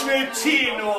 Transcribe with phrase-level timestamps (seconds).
[0.00, 0.94] drive-kino.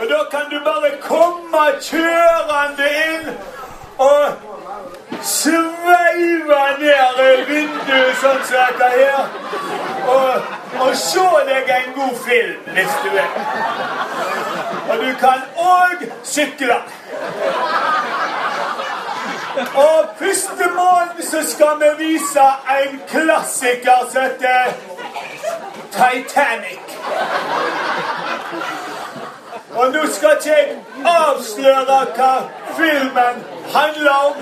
[0.00, 3.26] Og da kan du bare komme kjørende inn
[3.98, 4.24] og
[5.22, 9.26] sveive ned vinduet sånn som dette her.
[10.14, 13.34] Og, og se deg en god film, hvis du vil.
[14.90, 16.80] Og du kan òg sykle.
[19.74, 24.72] Og første måned så skal vi vise en klassiker som heter
[25.92, 26.96] Titanic.
[29.70, 32.32] Og nå skal ikke jeg avsløre hva
[32.76, 34.36] filmen handler om.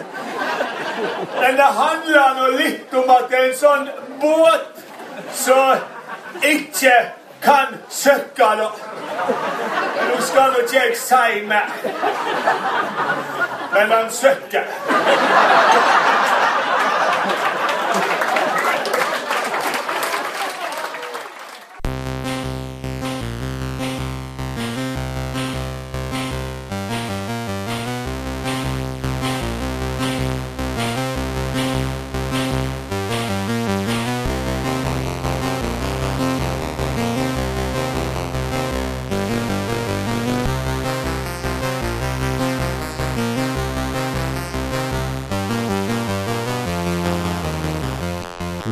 [1.40, 3.88] Men det handler nå litt om at det er en sånn
[4.23, 4.82] båt
[5.37, 6.96] som ikke
[7.42, 8.70] kan søkke, da.
[10.09, 11.70] Nå skal nå ikke jeg si mer.
[13.73, 14.65] Men han søkker.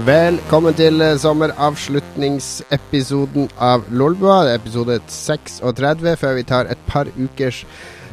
[0.06, 4.44] Velkommen til eh, sommeravslutningsepisoden av Lolbua.
[4.46, 7.64] Det er episode 36 før vi tar et par ukers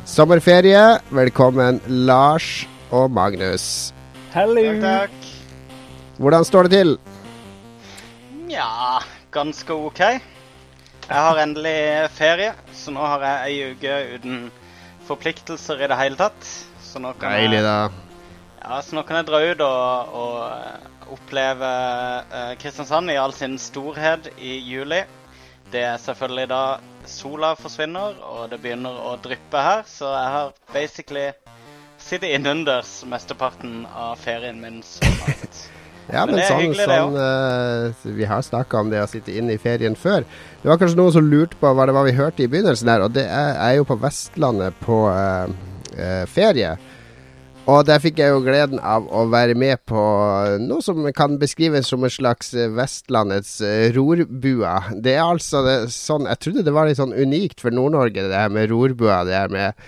[0.09, 0.97] sommerferie.
[1.13, 3.93] Velkommen, Lars og Magnus.
[4.33, 4.63] Hello.
[4.81, 4.83] Takk,
[5.13, 5.13] takk.
[6.17, 6.97] Hvordan står det til?
[8.49, 8.97] Ja,
[9.35, 10.01] ganske OK.
[10.01, 14.49] Jeg har endelig ferie, så nå har jeg ei uke uten
[15.05, 16.41] forpliktelser i det hele tatt.
[16.81, 17.77] Så nå kan Deilig, jeg, da.
[18.65, 21.69] ja, så nå kan jeg dra ut og, og eh, oppleve
[22.33, 25.03] eh, Kristiansand i all sin storhet i juli.
[25.73, 26.63] Det er selvfølgelig da
[27.09, 29.85] sola forsvinner, og det begynner å dryppe her.
[29.89, 31.29] Så jeg har basically
[32.03, 35.63] sittet innendørs mesteparten av ferien min så langt.
[36.11, 39.31] Ja, Men men, det sånn, hyggelig, sånn uh, Vi har snakka om det å sitte
[39.39, 40.25] inne i ferien før.
[40.59, 43.05] Det var kanskje noen som lurte på hva det var vi hørte i begynnelsen her,
[43.05, 45.47] og det er, er jo på Vestlandet på uh,
[45.95, 46.73] uh, ferie.
[47.63, 49.99] Og der fikk jeg jo gleden av å være med på
[50.59, 54.73] noe som kan beskrives som en slags eh, Vestlandets eh, rorbua.
[54.99, 58.41] Det er altså det, sånn Jeg trodde det var litt sånn unikt for Nord-Norge, det
[58.41, 59.21] her med rorbua.
[59.23, 59.79] Det her med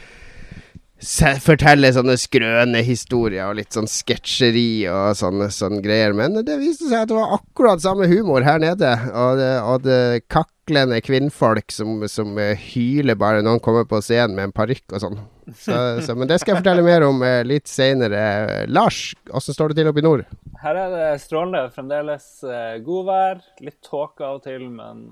[1.44, 6.16] Fortelle sånne skrøne historier og litt sånn sketsjeri og sånne, sånne greier.
[6.16, 8.94] Men det viste seg at det var akkurat samme humor her nede.
[9.12, 10.00] Og det, og det
[10.32, 14.96] kaklende kvinnfolk som, som eh, hyler bare når noen kommer på scenen med en parykk
[14.96, 15.20] og sånn.
[15.52, 18.64] Så, så, men det skal jeg fortelle mer om eh, litt seinere.
[18.72, 20.24] Lars, åssen står det til oppe i nord?
[20.64, 21.68] Her er det strålende.
[21.76, 23.44] Fremdeles eh, godvær.
[23.68, 25.10] Litt tåke av og til, men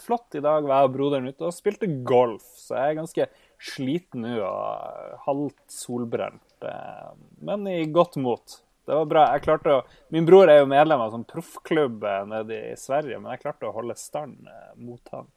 [0.00, 0.30] flott.
[0.38, 3.28] I dag var jeg og broderen ute og spilte golf, så jeg er ganske
[3.64, 6.42] sliten nå og halvt solbrent.
[6.64, 7.10] Eh,
[7.44, 8.60] men i godt mot.
[8.84, 9.22] Det var bra.
[9.32, 13.20] Jeg klarte å, Min bror er jo medlem av sånn proffklubb eh, nede i Sverige,
[13.20, 15.30] men jeg klarte å holde stand eh, mot han.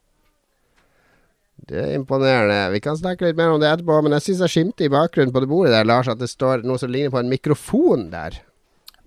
[1.68, 2.68] Det er imponerende.
[2.74, 5.32] Vi kan snakke litt mer om det etterpå, men jeg syns jeg skimter i bakgrunnen
[5.34, 8.38] på det bordet der, Lars, at det står noe som ligner på en mikrofon der.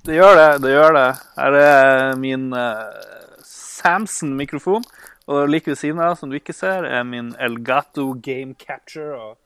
[0.03, 0.49] Det gjør det.
[0.65, 1.07] det gjør det.
[1.37, 2.89] Her er min uh,
[3.45, 4.83] Samson-mikrofon.
[5.29, 9.13] Og like ved siden av, som du ikke ser, er min Elgato Game Catcher.
[9.13, 9.37] Og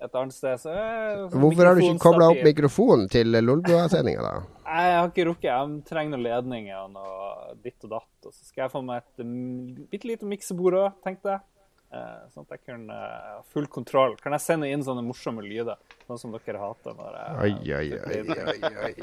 [0.00, 4.64] et annet sted så sånn Hvorfor har du ikke kobla opp mikrofonen til Lolbua-sendinga, da?
[4.70, 5.50] Jeg har ikke rukket.
[5.50, 8.12] Jeg trenger noen ledninger og noe ditt og datt.
[8.26, 11.46] Og så skal jeg få meg et mm, bitte lite miksebord òg, tenkte jeg.
[11.90, 14.14] Eh, sånn at jeg kunne eh, ha full kontroll.
[14.22, 15.80] Kan jeg sende inn sånne morsomme lyder?
[16.06, 18.94] Sånn som dere hater når jeg Oi, oi, oi, oi, oi,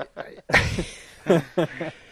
[1.67, 2.03] oi.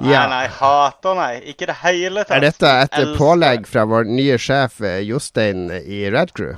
[0.00, 0.26] Nei, Ja.
[0.28, 1.32] nei, hater nei.
[1.52, 2.36] Ikke det hele tatt.
[2.38, 3.16] Er dette et Elsker.
[3.18, 6.56] pålegg fra vår nye sjef eh, Jostein i Red Crew?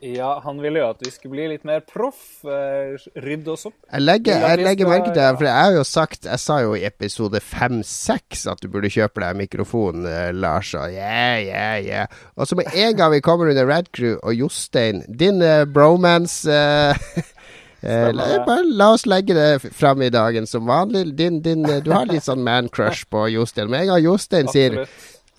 [0.00, 2.40] Ja, han ville jo at vi skulle bli litt mer proff.
[2.48, 3.74] eh, Rydde oss opp.
[3.92, 6.70] Jeg legger, jeg legger merke til det, for jeg har jo sagt Jeg sa jo
[6.78, 10.72] i episode 5-6 at du burde kjøpe deg mikrofon, eh, Lars.
[10.74, 12.06] Og yeah, yeah, yeah.
[12.36, 16.48] Og så med en gang vi kommer under Red Crew og Jostein, din uh, bromance
[16.48, 16.96] eh,
[17.82, 21.14] eh, la, bare la oss legge det fram i dagen som vanlig.
[21.16, 23.70] Din, din, eh, du har litt sånn man-crush på Jostein.
[23.72, 24.84] Med en gang Jostein sier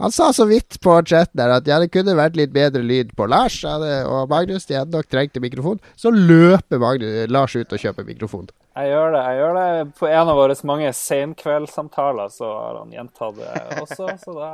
[0.02, 3.12] Han sa så vidt på chatten der at ja, det kunne vært litt bedre lyd
[3.14, 4.66] på Lars ja, det, og Magnus.
[4.66, 5.78] De hadde nok trengt en mikrofon.
[5.94, 8.50] Så løper Magnus, Lars ut og kjøper mikrofon.
[8.72, 9.22] Jeg gjør det.
[9.28, 9.68] jeg gjør det.
[10.00, 13.52] På en av våre mange senkveldssamtaler så har han gjentatt det
[13.84, 14.54] også, så da,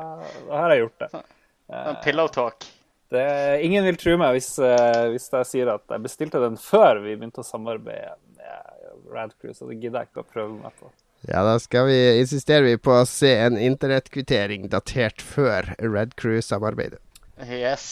[0.50, 1.12] da har jeg gjort det.
[1.14, 2.68] Sånn Pillow talk.
[3.14, 3.28] Det.
[3.66, 7.16] Ingen vil tro meg hvis, eh, hvis jeg sier at jeg bestilte den før vi
[7.16, 10.92] begynte å samarbeide med Radcrew, så det gidder jeg ikke å prøve meg på.
[11.28, 17.02] Ja, da skal vi insisterer vi på å se en internettkvittering datert før Red Crew-samarbeidet.
[17.50, 17.84] Yes.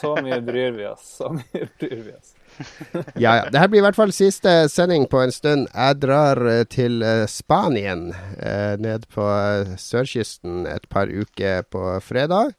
[0.00, 1.06] Så mye bryr vi oss.
[1.18, 2.34] Så mye bryr vi oss.
[3.14, 3.50] Ja, ja.
[3.50, 5.68] Det her blir i hvert fall siste sending på en stund.
[5.72, 9.26] Jeg drar eh, til eh, Spanien, eh, ned på
[9.80, 12.52] sørkysten et par uker på fredag.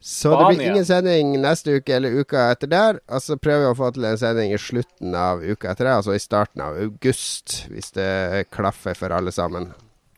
[0.00, 3.00] Så det blir ingen sending neste uke eller uka etter der.
[3.10, 5.96] Og så prøver vi å få til en sending i slutten av uka etter det,
[5.98, 9.72] altså i starten av august, hvis det klaffer for alle sammen.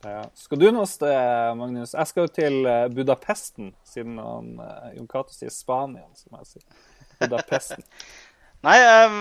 [0.04, 0.24] Ja.
[0.36, 1.92] Skal du noe sted, Magnus?
[1.92, 6.54] Jeg skal jo til eh, Budapesten, siden han, eh, Jon Cato sier Spania, som jeg
[6.54, 6.84] sier.
[7.20, 7.84] Budapesten.
[8.64, 9.20] Nei, ehm,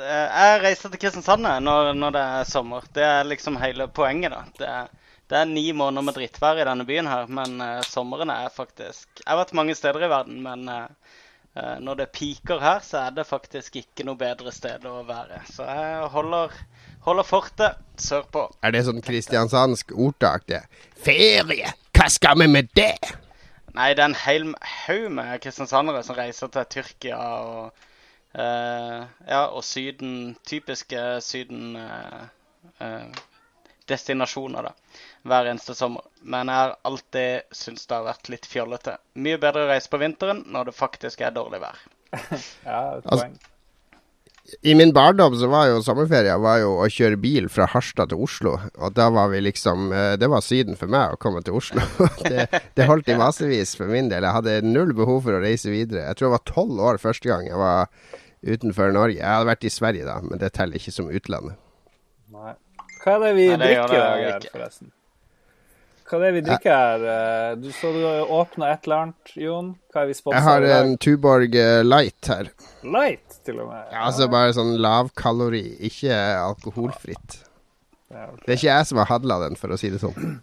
[0.00, 2.88] eh, jeg reiser til Kristiansand når, når det er sommer.
[2.96, 4.42] Det er liksom hele poenget, da.
[4.60, 8.30] Det er, det er ni måneder med drittvær i denne byen her, men uh, sommeren
[8.32, 10.86] er faktisk Jeg har vært mange steder i verden, men uh,
[11.84, 15.42] når det piker her, så er det faktisk ikke noe bedre sted å være.
[15.50, 16.54] Så jeg holder,
[17.04, 18.46] holder fortet sørpå.
[18.62, 20.62] Er det sånn kristiansandsk ordtak, det?
[21.02, 21.74] Ferie!
[21.98, 22.94] Hva skal vi med det?
[23.74, 24.52] Nei, det er en hel
[24.86, 27.84] haug med kristiansandere som reiser til Tyrkia og
[28.38, 31.00] Ja, og Syden Typiske
[33.88, 34.72] Syden-destinasjoner, da.
[35.28, 36.02] Hver eneste sommer.
[36.22, 38.98] Men jeg har alltid syntes det har vært litt fjollete.
[39.16, 41.78] Mye bedre å reise på vinteren når det faktisk er dårlig vær.
[42.64, 43.38] Ja, et Altså- poeng.
[44.64, 48.22] I min barndom så var jo sommerferie var jo å kjøre bil fra Harstad til
[48.24, 48.54] Oslo.
[48.80, 51.82] Og da var vi liksom eh, Det var Syden for meg å komme til Oslo.
[52.24, 54.24] det, det holdt i massevis for min del.
[54.24, 56.06] Jeg hadde null behov for å reise videre.
[56.08, 57.90] Jeg tror jeg var tolv år første gang jeg var
[58.40, 59.18] utenfor Norge.
[59.20, 61.60] Jeg hadde vært i Sverige da, men det teller ikke som utlandet.
[62.32, 62.54] Nei.
[63.08, 64.52] Hva er det vi Nei, det drikker i dag det her, ikke.
[64.58, 64.92] forresten?
[66.08, 67.02] Hva er det vi drikker her?
[67.14, 69.72] Eh, Du så du har åpna et eller annet, Jon.
[69.92, 72.48] Hva er vi sponsa Jeg har en Tuborg eh, Light her.
[72.84, 73.82] Light, til og med.
[73.92, 76.16] Ja, altså bare sånn lavkalori, ikke
[76.46, 77.40] alkoholfritt.
[78.08, 78.28] Ja.
[78.44, 80.38] Det er ikke jeg som har hadla den, for å si det sånn.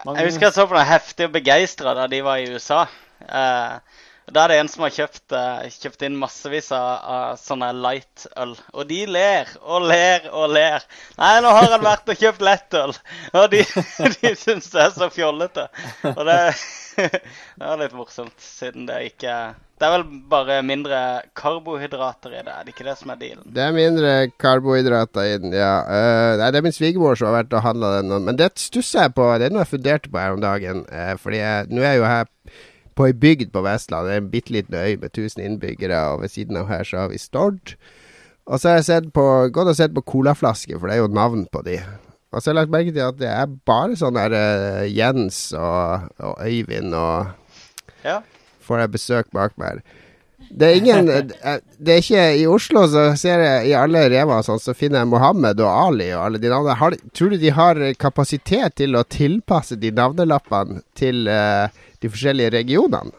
[0.00, 2.86] Jeg husker jeg så på noe heftig og begeistra da de var i USA.
[3.20, 7.70] Eh, da er det en som har kjøpt, eh, kjøpt inn massevis av, av sånne
[7.76, 8.54] light-øl.
[8.74, 10.84] Og de ler og ler og ler.
[11.18, 12.94] Nei, nå har han vært og kjøpt lettøl.
[13.34, 13.64] Og de,
[14.20, 15.66] de syns det er så fjollete.
[16.12, 16.38] Og det,
[17.00, 19.34] det er litt morsomt, siden det ikke
[19.80, 20.98] Det er vel bare mindre
[21.38, 23.46] karbohydrater i det, er det ikke det som er dealen?
[23.48, 24.10] Det er mindre
[24.42, 25.76] karbohydrater i den, ja.
[25.88, 28.14] Uh, nei, det er min svigermor som har vært og handla den.
[28.28, 29.30] Men det stusser jeg på.
[29.40, 30.84] Det er noe jeg funderte på her om dagen.
[30.92, 32.36] uh, fordi jeg, nå er jeg jo her
[32.98, 34.10] på ei bygd på Vestlandet.
[34.10, 37.10] Det en bitte liten øy med 1000 innbyggere, og ved siden av her så har
[37.12, 37.74] vi Stord.
[38.50, 41.12] Og så har jeg sett på, gått og sett på colaflasker, for det er jo
[41.14, 41.78] navn på de.
[42.32, 45.38] Og så har jeg lagt merke til at det er bare sånn der uh, Jens
[45.58, 47.36] og, og Øyvind og
[48.06, 48.20] Ja.
[48.64, 49.80] får jeg besøk bak meg her.
[50.50, 54.60] Det er ingen Det er ikke I Oslo så ser jeg i alle Rema sånn,
[54.62, 56.76] så finner jeg Mohammed og Ali og alle de navnene.
[56.80, 61.70] Har, tror du de har kapasitet til å tilpasse de navnelappene til uh,
[62.02, 63.14] de forskjellige regionene?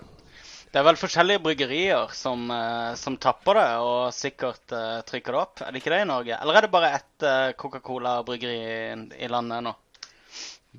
[0.71, 5.41] Det er vel forskjellige bryggerier som, uh, som tapper det og sikkert uh, trykker det
[5.41, 5.63] opp.
[5.63, 6.37] Er det ikke det i Norge?
[6.37, 8.77] Eller er det bare ett Coca-Cola-bryggeri i,
[9.23, 9.75] i landet nå?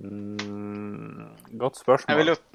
[0.00, 1.28] mm,
[1.60, 2.12] Godt spørsmål.
[2.12, 2.51] Jeg vil, jo,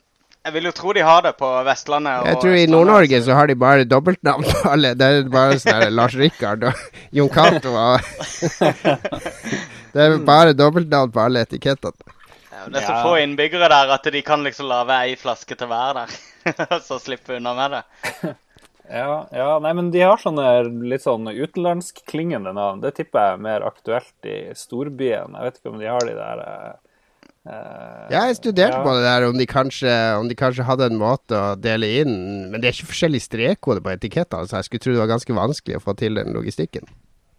[0.47, 2.21] jeg vil jo tro de har det på Vestlandet.
[2.21, 4.93] og Jeg tror i Nord-Norge så har de bare dobbeltnavn på alle.
[4.95, 6.85] Det er bare sånn der Lars Rikard og
[7.19, 7.99] Jon Cato og
[9.93, 12.15] Det er bare dobbeltnavn på alle etikettene.
[12.51, 13.03] Ja, det er så Ja.
[13.03, 16.17] få innbyggere der at de kan liksom lage ei flaske til hver der.
[16.87, 18.35] så slippe unna med det.
[18.89, 20.47] Ja, ja, nei, men de har sånne
[20.87, 22.79] litt sånn utenlandskklingende navn.
[22.81, 25.35] Det tipper jeg er mer aktuelt i storbyen.
[25.35, 26.77] Jeg vet ikke om de har de der eh, eh,
[28.11, 28.83] Jeg studerte ja.
[28.83, 32.13] på det der, om de, kanskje, om de kanskje hadde en måte å dele inn
[32.51, 35.35] Men det er ikke forskjellig strekkode på etikettene, så jeg skulle tro det var ganske
[35.37, 36.87] vanskelig å få til den logistikken.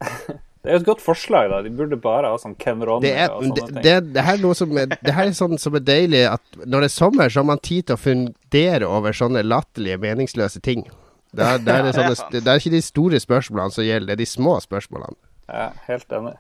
[0.59, 1.61] Det er jo et godt forslag, da.
[1.63, 3.79] De burde bare ha sånn Ken Ronny Det, er, og det, ting.
[3.85, 6.59] det, det her er noe som er, det her er sånn som er deilig at
[6.65, 10.61] når det er sommer, så har man tid til å fundere over sånne latterlige, meningsløse
[10.67, 10.83] ting.
[11.31, 14.11] Det er, det, er det er sånne, det er ikke de store spørsmålene som gjelder,
[14.11, 15.17] det er de små spørsmålene.
[15.49, 16.35] Ja, helt enig.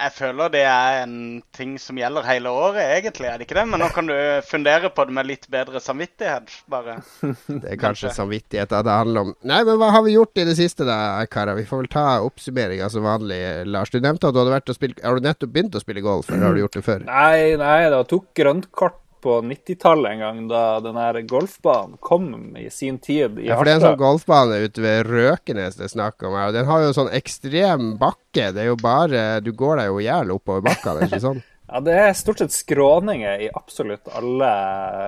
[0.00, 1.16] Jeg, føler det er en
[1.56, 3.26] ting som gjelder hele året, egentlig.
[3.28, 3.64] er det ikke det?
[3.68, 4.14] Men nå kan du
[4.48, 6.98] fundere på det med litt bedre samvittighet, bare.
[7.60, 8.14] Det er kanskje Kanskje.
[8.16, 9.34] samvittighet det handler om.
[9.44, 10.96] Nei, men hva har vi gjort i det siste da,
[11.30, 11.58] karer?
[11.58, 13.40] Vi får vel ta oppsummeringa som vanlig.
[13.68, 16.04] Lars, du nevnte at du hadde vært og spilt Har du nettopp begynt å spille
[16.04, 17.04] golf, eller har du gjort det før?
[17.10, 22.56] Nei, nei, det tok grønt kort på 90-tallet en gang, da den her golfbanen kom
[22.56, 25.86] i sin tid i Ja, for det er en sånn golfbane ute ved Røkenes det
[25.88, 28.50] er snakk om her, den har jo sånn ekstrem bakke.
[28.54, 31.42] Det er jo bare Du går deg jo i hjel oppover er ikke sånn?
[31.70, 34.48] Ja, det er stort sett skråninger i absolutt alle,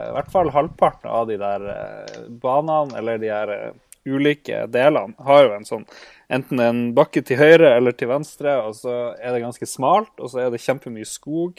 [0.07, 3.73] i hvert fall halvparten av de der eh, banene, eller de her eh,
[4.07, 5.87] ulike delene, har jo en sånn
[6.33, 10.31] enten en bakke til høyre eller til venstre, og så er det ganske smalt, og
[10.31, 11.59] så er det kjempemye skog.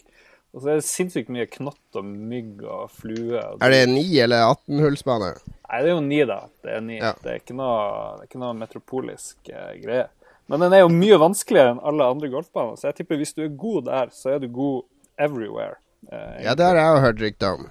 [0.53, 3.39] Og så er det sinnssykt mye knott og mygg og flue.
[3.41, 5.31] Og Er det 9- eller 18-hullsbane?
[5.49, 6.39] Nei, det er jo 9, da.
[6.61, 6.97] Det er 9.
[6.99, 7.13] Ja.
[7.23, 7.77] Det, er ikke noe,
[8.19, 10.03] det er ikke noe metropolisk eh, greie.
[10.51, 13.41] Men den er jo mye vanskeligere enn alle andre golfbaner, så jeg tipper hvis du
[13.47, 14.83] er god der, så er du god
[15.17, 15.79] everywhere.
[16.11, 17.67] Eh, Ja, det har jeg hørt rykter om.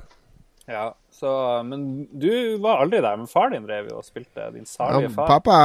[0.66, 0.88] ja.
[1.22, 1.82] Så, men
[2.18, 3.14] du var aldri der.
[3.20, 4.48] Men far din drev jo og spilte.
[4.50, 5.28] Din Ja, salige far.
[5.30, 5.58] pappa,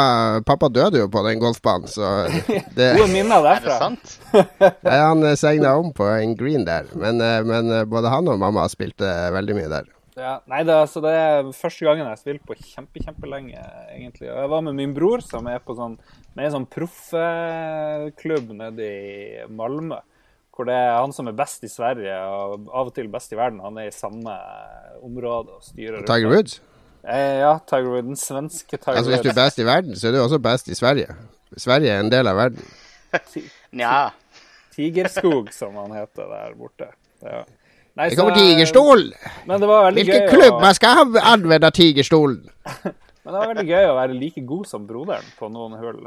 [0.45, 2.11] pappa døde jo på den golfbanen, så
[2.77, 4.17] det, Gode minner Er det sant?
[4.85, 8.37] Nei, Han segna om på en green der, men, eh, men eh, både han og
[8.37, 9.89] mamma spilte veldig mye der.
[10.17, 13.57] Ja, nei, det, altså, det er første gangen jeg har spilt på kjempe, kjempelenge,
[13.93, 14.29] egentlig.
[14.31, 15.97] Og jeg var med min bror, som er på sånn,
[16.37, 19.99] med en sånn proffklubb nede i Malmö.
[20.57, 23.37] Hvor det er han som er best i Sverige og av og til best i
[23.37, 23.59] verden.
[23.61, 24.33] Han er i samme
[25.05, 26.01] område og styrer.
[26.09, 26.55] Tiger Woods?
[27.05, 28.07] Eh, ja, Tiger Woods.
[28.09, 28.97] Den svenske Tiger Woods.
[29.03, 31.13] Altså Hvis du er best i verden, så er du også best i Sverige.
[31.57, 32.65] Sverige er en del av verden.
[33.77, 34.09] Nja.
[34.75, 36.89] Tigerskog, som han heter der borte.
[37.21, 37.43] Ja.
[37.97, 39.13] Nei, Det så- kommer tigerstol!
[39.47, 42.49] Men det var Hvilken gøy klubb å- man skal anvende tigerstolen?
[43.27, 45.97] Men det var veldig gøy å være like god som broderen på noen hull.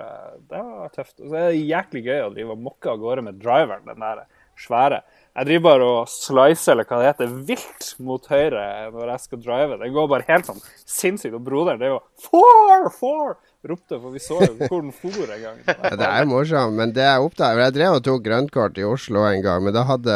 [0.48, 1.18] Det var tøft.
[1.20, 4.00] Og så er det jæklig gøy å drive og mokke av gårde med driveren, den
[4.00, 4.22] der
[4.60, 5.02] svære.
[5.30, 9.42] Jeg driver bare og slicer, eller hva det heter, vilt mot høyre når jeg skal
[9.44, 9.78] drive.
[9.78, 11.36] Det går bare helt sånn sinnssykt.
[11.38, 13.38] Og broderen, det er jo four, four!
[13.60, 15.58] Ropte, for vi så jo hvor den for en gang.
[15.68, 19.26] Ja, det er morsomt, men det jeg oppdaget Jeg drev og tok grønnkort i Oslo
[19.28, 20.14] en gang, men da hadde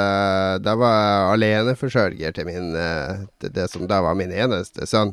[0.65, 5.13] Da var jeg aleneforsørger til min eh, til det som da var min eneste sønn.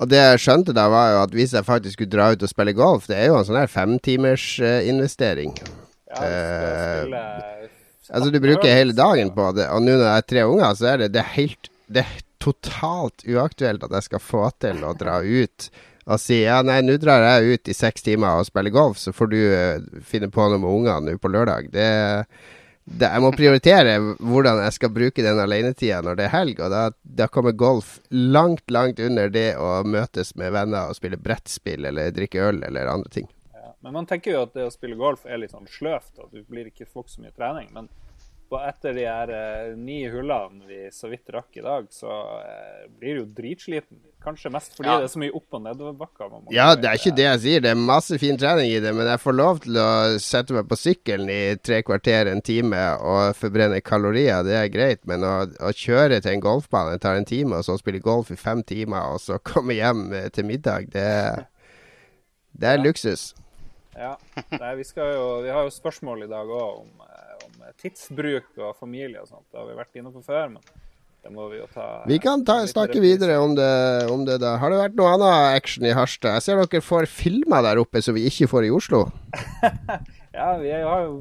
[0.00, 2.52] Og det jeg skjønte da, var jo at hvis jeg faktisk skulle dra ut og
[2.52, 5.52] spille golf, det er jo en sånn her femtimers uh, investering.
[6.08, 7.75] Ja, vi skal spille
[8.10, 10.92] Altså Du bruker hele dagen på det, og nå når jeg er tre unger, så
[10.92, 14.94] er det, det er helt Det er totalt uaktuelt at jeg skal få til å
[14.98, 15.70] dra ut
[16.06, 19.10] og si ja, nei, nå drar jeg ut i seks timer og spiller golf, så
[19.14, 21.66] får du uh, finne på noe med ungene nå på lørdag.
[21.74, 21.88] Det,
[22.86, 26.70] det, jeg må prioritere hvordan jeg skal bruke den alenetida når det er helg, og
[26.70, 31.90] da, da kommer golf langt, langt under det å møtes med venner og spille brettspill
[31.90, 33.26] eller drikke øl eller andre ting.
[33.86, 33.92] Ja.
[33.92, 36.42] Men man tenker jo at det å spille golf er litt sånn sløvt, at du
[36.50, 37.70] blir ikke får så mye trening.
[37.76, 37.86] Men
[38.66, 43.16] etter de her eh, ni hullene vi så vidt rakk i dag, så eh, blir
[43.16, 43.98] du jo dritsliten.
[44.22, 44.96] Kanskje mest fordi Ja.
[45.02, 46.36] det er så mye opp- og nedoverbakker.
[46.54, 47.60] Ja, det er ikke det jeg sier.
[47.62, 49.88] Det er masse fin trening i det, men jeg får lov til å
[50.22, 54.42] sette meg på sykkelen i tre kvarter, en time, og forbrenne kalorier.
[54.46, 57.78] Det er greit, men å, å kjøre til en golfbane tar en time, og så
[57.82, 61.08] spille golf i fem timer, og så komme hjem eh, til middag, det,
[62.54, 63.32] det er luksus.
[63.96, 64.14] Ja.
[64.60, 68.50] Nei, vi, skal jo, vi har jo spørsmål i dag òg om, eh, om tidsbruk
[68.60, 69.46] og familie og sånt.
[69.50, 70.74] Det har vi vært inne på før, men
[71.26, 73.70] det må vi jo ta Vi kan ta, snakke videre om det,
[74.12, 74.56] om det da.
[74.62, 76.36] Har det vært noe annet action i Harstad?
[76.36, 79.06] Jeg ser dere får filmer der oppe som vi ikke får i Oslo.
[80.36, 81.14] Ja, vi har jo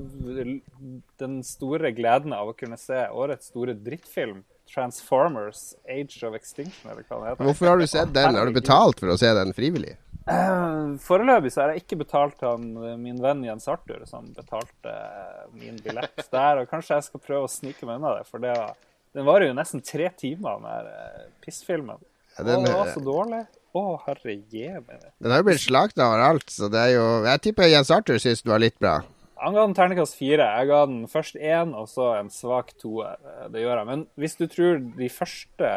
[1.22, 7.06] den store gleden av å kunne se årets store drittfilm, 'Transformers Age of Extinction', eller
[7.08, 7.48] hva det heter.
[7.48, 8.36] Hvorfor har du sett den?
[8.36, 9.94] Har du betalt for å se den frivillig?
[10.26, 14.90] Eh, Foreløpig så har jeg ikke betalt han, eh, min venn Jens Arthur, som betalte
[14.90, 16.64] eh, min billett der.
[16.64, 18.74] Og kanskje jeg skal prøve å snike meg unna det, for det var,
[19.16, 22.02] den varer jo nesten tre timer, den eh, pissfilmen.
[22.38, 23.44] Ja, den- Å, det var så dårlig.
[23.76, 25.12] Å, herre jemine.
[25.20, 28.42] Den har jo blitt slakta overalt, så det er jo Jeg tipper Jens Arthur syns
[28.42, 29.02] den var litt bra.
[29.44, 30.46] Han ga den terningkast fire.
[30.62, 33.18] Jeg ga den først én, og så en svak toer.
[33.52, 33.88] Det gjør jeg.
[33.90, 35.74] Men hvis du tror de første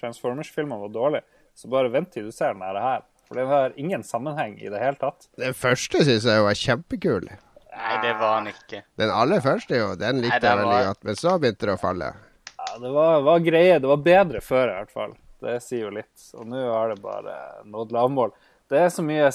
[0.00, 1.22] Transformers-filmene var dårlige,
[1.54, 3.04] så bare vent til du ser den her.
[3.28, 5.28] For det har ingen sammenheng i det hele tatt.
[5.40, 7.28] Den første syns jeg var kjempekul.
[7.74, 8.82] Nei, det var han ikke.
[9.00, 9.94] Den aller første, jo.
[9.98, 11.04] Den likte jeg veldig var- godt.
[11.04, 12.12] Men så begynte det å falle.
[12.58, 13.78] Ja, det var, var greie.
[13.80, 15.16] Det var bedre før, i hvert fall.
[15.44, 16.28] Det sier jo litt.
[16.38, 17.34] Og nå har det bare
[17.66, 18.32] nådd lavmål.
[18.70, 19.26] Det er så mye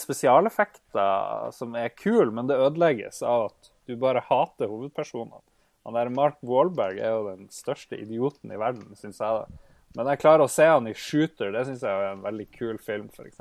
[0.53, 5.41] spesialeffekter som er kule, men det ødelegges av at du bare hater hovedpersonene.
[5.85, 9.43] Han der Mark Wahlberg er jo den største idioten i verden, syns jeg.
[9.43, 9.45] da.
[9.95, 11.51] Men jeg klarer å se han i Shooter.
[11.55, 13.39] Det syns jeg er en veldig kul film, f.eks.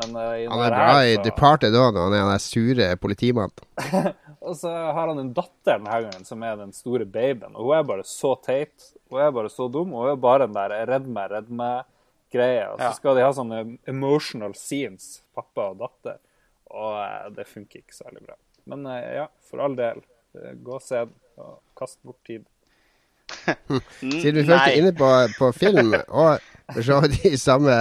[0.00, 2.88] Men uh, Han er er her, bra i Departed òg, når han er den sure
[2.96, 3.64] politimannen.
[4.48, 7.52] Og så har han en datter denne gangen som er den store babyen.
[7.54, 8.88] Og hun er bare så teit.
[9.12, 9.92] Hun er bare så dum.
[9.94, 12.72] Og hun er bare den der redd meg, redd meg-greia.
[12.72, 12.92] Og så Ja.
[12.96, 13.60] skal de ha sånne
[13.92, 16.18] emotional scenes, pappa og datter.
[16.72, 18.34] Og uh, det funker ikke særlig bra.
[18.66, 20.02] Men uh, ja, for all del.
[20.64, 22.42] Gå og se den, og kast bort tid.
[24.00, 25.08] Siden vi først er inne på,
[25.38, 26.40] på film, og
[26.72, 27.74] for så vidt i samme,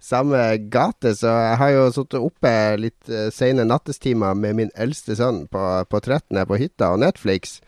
[0.00, 0.40] samme
[0.72, 5.44] gate, så jeg har jo sittet oppe litt uh, sene nattestimer med min eldste sønn
[5.52, 7.58] på, på 13 på hytta og Netflix.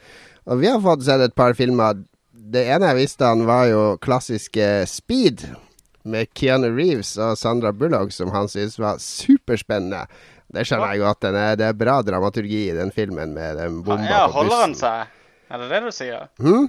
[0.49, 2.03] Og vi har fått sett et par filmer.
[2.33, 5.47] Det ene jeg visste han var jo klassiske Speed.
[6.03, 10.03] Med Keanu Reeves og Sandra Bullock, som han syntes var superspennende.
[10.53, 11.29] Det skjønner jeg godt.
[11.31, 14.75] Er, det er bra dramaturgi i den filmen med den bomba Ja, på holder han
[14.77, 15.13] seg?
[15.53, 16.27] Er det det du sier?
[16.43, 16.67] Hm?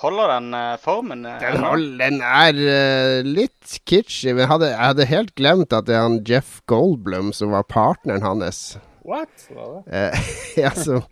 [0.00, 1.26] Holder den eh, formen?
[1.28, 5.74] eh, Den, hold, den er uh, litt kitschy, men jeg hadde, jeg hadde helt glemt
[5.76, 8.78] at det er han Jeff Goldblum som var partneren hans.
[9.04, 9.28] What?
[9.52, 10.00] Var det?
[10.00, 10.32] Eh,
[10.64, 11.02] ja, som,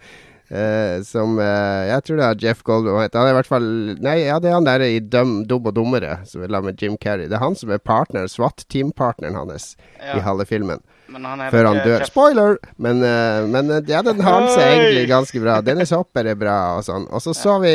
[0.48, 2.96] uh, som uh, Jeg tror det er Jeff Goldblum.
[3.02, 3.68] han er i hvert fall
[4.00, 6.80] Nei, ja, det er han der i Dum, Dum og Dummere, som er sammen med
[6.82, 7.28] Jim Carrey.
[7.28, 10.80] Det er han som er partner, SWAT-teampartneren hans i halve filmen.
[11.10, 11.98] men han heter Før han dør.
[12.00, 12.56] Jeff- Spoiler!
[12.78, 13.04] Men,
[13.52, 15.60] men ja, den har seg egentlig ganske bra.
[15.60, 17.04] Dennis Hopper er bra og sånn.
[17.10, 17.74] Og så så vi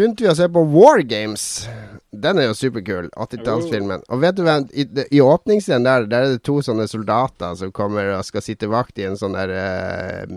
[0.00, 1.42] Begynte vi å se på War Games.
[2.08, 3.10] Den er jo superkul.
[3.20, 4.00] 80-tallsfilmen.
[4.08, 7.68] Og vet du hvem i, i åpningsscenen der, der er det to sånne soldater som
[7.76, 10.32] kommer og skal sitte vakt i en sånn der uh,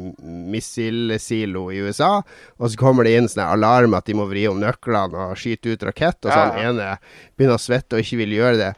[0.52, 2.18] missilsilo i USA.
[2.60, 5.78] Og så kommer det inn sånn alarm at de må vri om nøklene og skyte
[5.78, 6.20] ut rakett.
[6.26, 6.90] Og så Ja, han ene
[7.38, 8.74] begynner å svette og ikke vil gjøre det.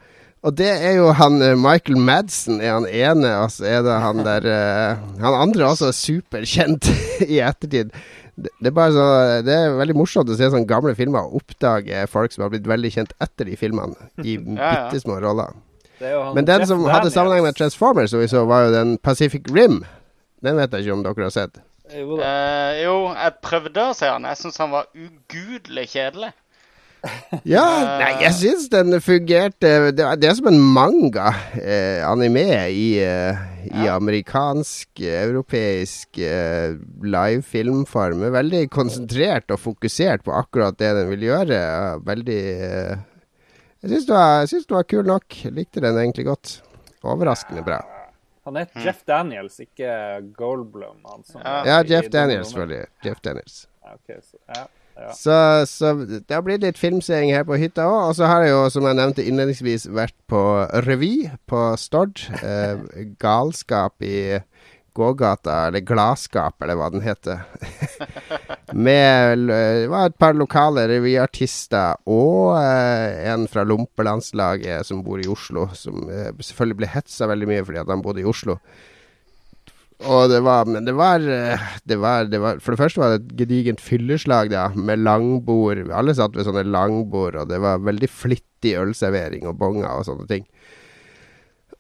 [0.46, 3.96] Og det er jo han eh, Michael Madsen er han ene, og så er det
[4.04, 6.92] han der uh, Han andre også er superkjent
[7.26, 7.90] i ettertid.
[8.36, 9.04] Det, det, er bare så,
[9.48, 12.68] det er veldig morsomt å se sånne gamle filmer og oppdage folk som har blitt
[12.68, 14.72] veldig kjent etter de filmene, i ja.
[14.90, 15.54] bitte små roller.
[16.04, 19.48] Er Men den som hadde sammenheng med Transformers, som vi så, var jo den Pacific
[19.56, 19.86] Rim.
[20.44, 21.62] Den vet jeg ikke om dere har sett.
[21.96, 22.18] Jo.
[22.20, 24.26] Eh, jo, jeg prøvde å se han.
[24.28, 26.34] Jeg syns han var ugudelig kjedelig.
[27.46, 27.64] Ja,
[28.02, 31.28] nei, jeg syns den fungerte Det, er- det er som en manga,
[31.62, 33.38] eh, anime, i, eh,
[33.72, 38.24] i amerikansk, europeisk eh, live filmform.
[38.28, 41.60] Er Veldig konsentrert og fokusert på akkurat det den vil gjøre.
[42.06, 43.04] Veldig eh,
[43.86, 45.42] Jeg syns den den var kul nok.
[45.52, 46.60] Likte den egentlig godt.
[47.06, 47.82] Overraskende bra.
[48.46, 49.92] Han het Jeff Daniels, ikke
[50.38, 51.00] Goldblum.
[51.10, 51.62] Han som Ja.
[51.66, 52.88] Ja, Jeff Daniels, selvfølgelig.
[53.06, 53.68] Jeff Daniels.
[53.84, 55.12] Ja, ok, så, ja, ja.
[55.12, 55.38] Så,
[55.68, 58.10] så det har blitt litt filmseing her på hytta òg.
[58.10, 60.42] Og så har jeg jo, som jeg nevnte innledningsvis, vært på
[60.88, 62.24] revy på Stord.
[62.40, 62.80] Eh,
[63.24, 64.40] galskap i
[64.96, 67.44] gågata, eller Gladskap, eller hva den heter.
[68.86, 75.28] Med Det var et par lokale revyartister og eh, en fra Lompelandslaget som bor i
[75.30, 78.58] Oslo, som eh, selvfølgelig ble hetsa veldig mye fordi at han bodde i Oslo.
[80.04, 83.14] Og det var Men det var, eh, det var, det var For det første var
[83.14, 85.86] det et gedigent fylleslag, da, med langbord.
[85.90, 90.28] Alle satt ved sånne langbord, og det var veldig flittig ølservering og bonger og sånne
[90.28, 90.44] ting.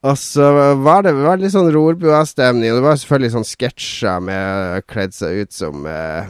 [0.05, 0.45] Og så
[0.85, 5.39] var det, var litt sånn rorbuastemning, og det var selvfølgelig sånn sketsjer med kledd seg
[5.41, 6.29] ut som eh,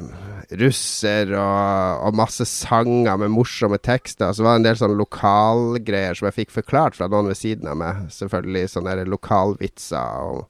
[0.61, 4.31] russer, og, og masse sanger med morsomme tekster.
[4.31, 7.67] Så var det en del sånne lokalgreier som jeg fikk forklart fra noen ved siden
[7.67, 8.05] av meg.
[8.15, 10.45] Selvfølgelig sånne lokalvitser og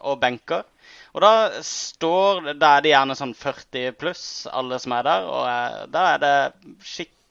[0.00, 0.64] og benker.
[1.12, 5.26] Og da står Da er det gjerne sånn 40 pluss, alle som er der.
[5.28, 6.36] Og da er det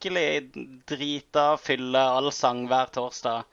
[0.01, 3.43] skikkelig drita fylle allsang hver torsdag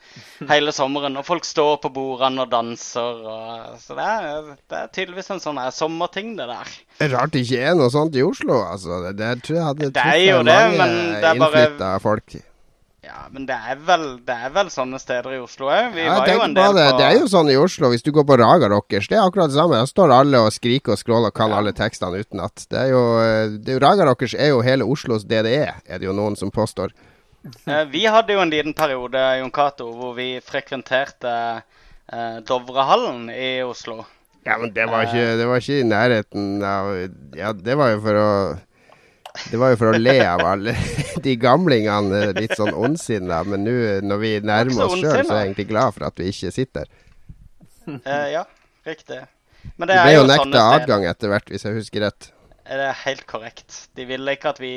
[0.49, 1.17] hele sommeren.
[1.21, 3.21] Og folk står på bordene og danser.
[3.29, 6.73] Og, så det er, det er tydeligvis en sånn sommerting, det der.
[7.13, 9.03] Rart det ikke er noe sånt i Oslo, altså.
[9.07, 12.39] Det, det tror jeg hadde Det er jo det, mange men det er bare- folk.
[13.09, 15.95] Ja, men det er vel, det er vel sånne steder i Oslo òg.
[15.95, 16.83] Vi Ja, var jo en del det.
[16.93, 19.25] på det er jo sånn i Oslo, hvis du går på Raga Rockers, det er
[19.25, 19.79] akkurat det samme.
[19.81, 22.67] Da står alle og skriker og skråler og kan alle tekstene utenat.
[22.69, 25.99] Det er jo, eh, det er jo Raga Rockers er jo hele Oslos DDE, er
[25.99, 26.93] det jo noen som påstår.
[27.67, 31.33] Eh, Vi hadde jo en liten periode Jon Cato, hvor vi frekventerte
[32.13, 34.05] eh, Dovrehallen i Oslo.
[34.45, 36.93] Ja, men det var ikke, det var ikke i nærheten av
[37.37, 38.29] Ja, det var jo for å
[39.51, 40.75] det var jo for å le av alle
[41.25, 43.41] de gamlingene, litt sånn ondsinna.
[43.49, 43.75] Men nå
[44.07, 46.89] når vi nærmer oss sjøl, så er jeg egentlig glad for at vi ikke sitter.
[47.89, 48.45] Uh, ja,
[48.89, 49.23] riktig.
[49.77, 52.31] Men Vi det ble er jo jo nekta adgang etter hvert, hvis jeg husker rett.
[52.69, 53.85] Det er helt korrekt.
[53.97, 54.73] De ville ikke at vi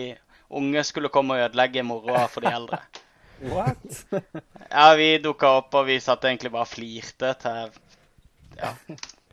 [0.52, 2.82] unge skulle komme og ødelegge moroa for de eldre.
[3.52, 4.04] What?
[4.71, 7.74] Ja, vi dukka opp, og vi satt egentlig bare og flirte til
[8.62, 8.69] Ja,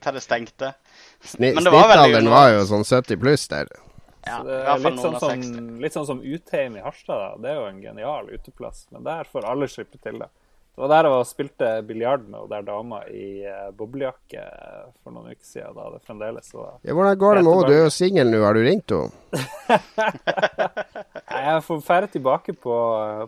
[0.02, 0.72] til det stengte.
[1.22, 3.70] Sni var Snittalderen var jo sånn 70 pluss der.
[4.28, 5.70] Ja, litt sånn, som, 60.
[5.82, 7.22] litt sånn som Utheim i Harstad.
[7.22, 7.30] da.
[7.42, 10.30] Det er jo en genial uteplass, men der får alle slippe til det.
[10.78, 14.44] Det var der jeg var og spilte biljard med hun der dama i uh, boblejakke
[15.02, 17.64] for noen uker siden, da det fremdeles var Ja, hvordan går det med henne?
[17.66, 19.10] Du er jo singel nå, har du ringt henne?
[21.48, 22.76] Jeg får fære tilbake på,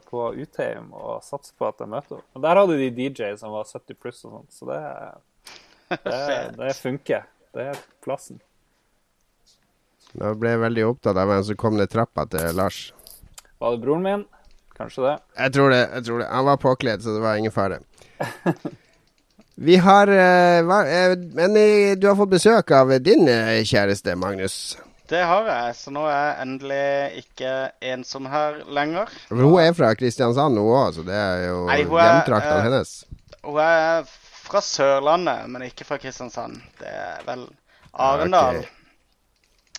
[0.06, 2.26] på Utheim og satse på at jeg møter henne.
[2.36, 4.80] Men der hadde de DJ som var 70 pluss og sånn, så det,
[6.06, 6.22] det,
[6.54, 7.26] det funker.
[7.50, 8.38] Det er plassen.
[10.18, 12.90] Nå ble jeg veldig opptatt av hvem som kom ned trappa til Lars.
[13.60, 14.28] Var det broren min?
[14.76, 15.16] Kanskje det.
[15.36, 15.80] Jeg tror det.
[15.94, 16.28] jeg tror det.
[16.32, 17.80] Han var påkledd, så det var ingen fare.
[19.60, 24.78] Vi har eh, hva, eh, Men eh, du har fått besøk av din kjæreste, Magnus.
[25.10, 27.52] Det har jeg, så nå er jeg endelig ikke
[27.92, 29.10] ensom her lenger.
[29.26, 32.92] For hun er fra Kristiansand, hun òg, så det er jo hjemtraktene hennes.
[33.42, 34.06] Hun er
[34.46, 36.60] fra Sørlandet, men ikke fra Kristiansand.
[36.78, 37.48] Det er vel
[37.92, 38.62] Arendal.
[38.62, 38.79] ok.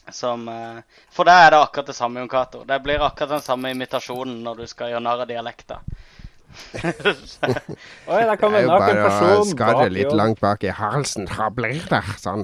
[0.09, 0.81] Som eh,
[1.13, 2.63] For der er det akkurat det samme, Jon Cato.
[2.67, 5.81] Det blir akkurat den samme imitasjonen når du skal gjøre narr av dialekta.
[8.11, 10.73] Oi, der kom Det er en jo bare å person skarre litt langt bak i
[10.75, 11.29] halsen.
[11.55, 12.01] Blir det?
[12.19, 12.43] Sånn.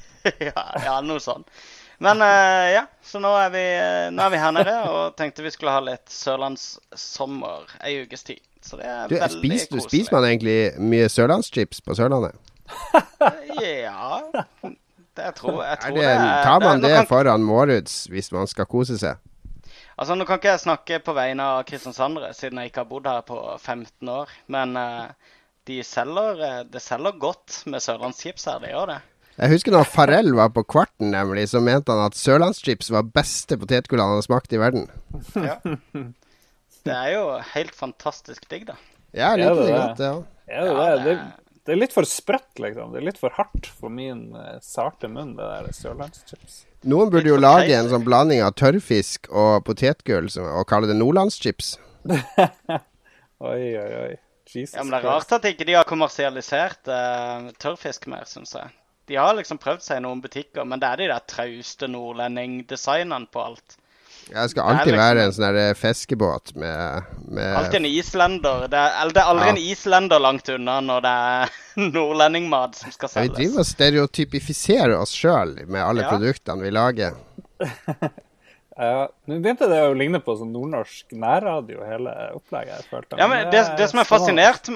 [0.48, 1.46] ja, ja, noe sånn.
[2.04, 5.40] Men uh, ja, så nå er, vi, eh, nå er vi her nede og tenkte
[5.46, 8.42] vi skulle ha litt sørlandssommer ei ukes tid.
[8.60, 9.88] Så det er Du, veldig spis, du, koselig.
[9.88, 10.58] spiser man egentlig
[10.92, 12.36] mye sørlandschips på Sørlandet?
[13.62, 14.20] Ja,
[15.16, 15.72] det jeg tror jeg.
[15.72, 18.98] Er Tror det, det er, tar man det kan- foran Måruds hvis man skal kose
[19.00, 19.16] seg?
[19.98, 23.06] Altså, Nå kan ikke jeg snakke på vegne av kristiansandere, siden jeg ikke har bodd
[23.08, 24.28] her på 15 år.
[24.52, 25.06] Men uh,
[25.66, 28.98] de selger, eh, det selger godt med sørlandschips her, det gjør det.
[29.38, 33.56] Jeg husker når Farrell var på Kvarten, nemlig, så mente han at sørlandschips var beste
[33.60, 34.86] potetgull han hadde smakt i verden.
[35.34, 35.56] Ja.
[36.86, 37.24] Det er jo
[37.54, 38.76] helt fantastisk digg, da.
[39.16, 40.12] Ja, jeg Er liker det godt, ja.
[40.46, 41.04] Ja, det, Ja, det?
[41.04, 42.92] det Det, er litt for sprøtt, liksom.
[42.94, 46.60] Det er litt for hardt for min uh, sarte munn, det der sørlandschips.
[46.86, 51.74] Noen burde jo lage en sånn blanding av tørrfisk og potetgull og kalle det nordlandschips.
[53.36, 54.14] Oi, oi, oi.
[54.46, 58.54] Jesus Ja, men Det er rart at ikke de har kommersialisert uh, tørrfisk mer, syns
[58.54, 58.70] jeg.
[59.10, 63.28] De har liksom prøvd seg i noen butikker, men det er de der trauste nordlending-designene
[63.34, 63.76] på alt.
[64.32, 68.66] Jeg skal alltid liksom- være en sånn der fiskebåt med, med Alltid en islender.
[68.68, 69.52] Det er, eller det er aldri Ja.
[69.52, 71.50] en islender langt unna når det er
[71.94, 76.10] nordlendingmat som skal Ja, Vi driver og stereotypifiserer oss sjøl med alle Ja.
[76.10, 77.14] produktene vi lager.
[78.76, 82.74] Ja, Nå begynte det å ligne på sånn nordnorsk nærradio, hele opplegget.
[82.82, 83.16] jeg følte.
[83.16, 84.68] Ja, men det, det, som er fascinert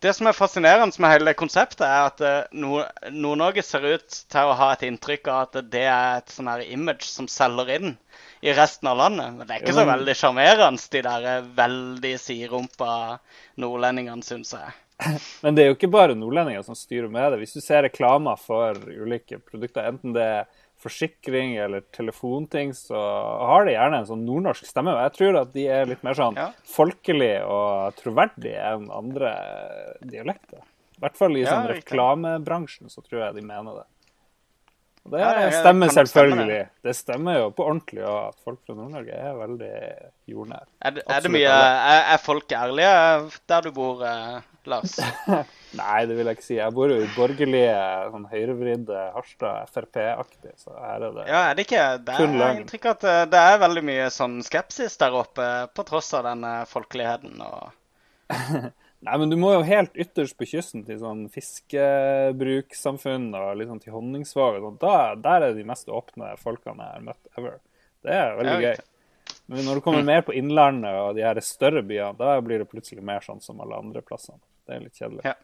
[0.00, 4.48] det som er fascinerende med hele det konseptet, er at eh, Nord-Norge ser ut til
[4.48, 7.92] å ha et inntrykk av at det er et sånn her image som selger inn
[8.42, 9.34] i resten av landet.
[9.38, 12.94] Men det er ikke så veldig sjarmerende, de der eh, veldig siderumpa
[13.62, 14.74] nordlendingene, syns jeg.
[15.44, 17.38] Men det er jo ikke bare nordlendinger som styrer med det.
[17.42, 20.50] Hvis du ser reklamer for ulike produkter, enten det er
[20.82, 24.96] forsikring eller telefonting, så har de gjerne en sånn nordnorsk stemme.
[25.04, 26.48] Jeg tror at de er litt mer sånn Ja.
[26.66, 29.30] folkelige og troverdige enn andre
[30.02, 30.58] dialekter.
[30.98, 33.86] I hvert fall i Ja, sånn reklamebransjen så tror jeg de mener det.
[35.02, 36.60] Og det Ja, ja, ja, stemmer selvfølgelig.
[36.86, 39.70] Det stemmer jo på ordentlig òg at folk fra Nord-Norge er veldig
[40.30, 40.68] jordnære.
[40.86, 42.92] Er det, er det mye er, er folk ærlige
[43.50, 44.36] der du bor, eh,
[44.70, 44.94] Lars?
[45.80, 46.54] Nei, det vil jeg ikke si.
[46.60, 47.74] Jeg bor jo i borgerlige,
[48.14, 51.86] sånn høyrevridde Harstad, Frp-aktig, så her er det Ja, er det ikke?
[52.06, 52.62] Det Kun er løgn.
[52.62, 56.54] inntrykk at eh, det er veldig mye sånn skepsis der oppe, på tross av denne
[56.70, 57.42] folkeligheten.
[57.42, 57.72] og...
[59.02, 63.92] Nei, men du må jo helt ytterst på kysten til sånn fiskebrukssamfunn og sånn til
[63.96, 64.78] Honningsvåg og sånn.
[65.24, 67.56] Der er de mest åpne folkene jeg har møtt ever.
[68.06, 68.76] Det er veldig gøy.
[69.50, 72.68] Men når du kommer mer på Innlandet og de her større byene, da blir det
[72.70, 74.38] plutselig mer sånn som alle andre plassene.
[74.66, 75.24] Det er litt kjedelig.
[75.26, 75.34] Ja.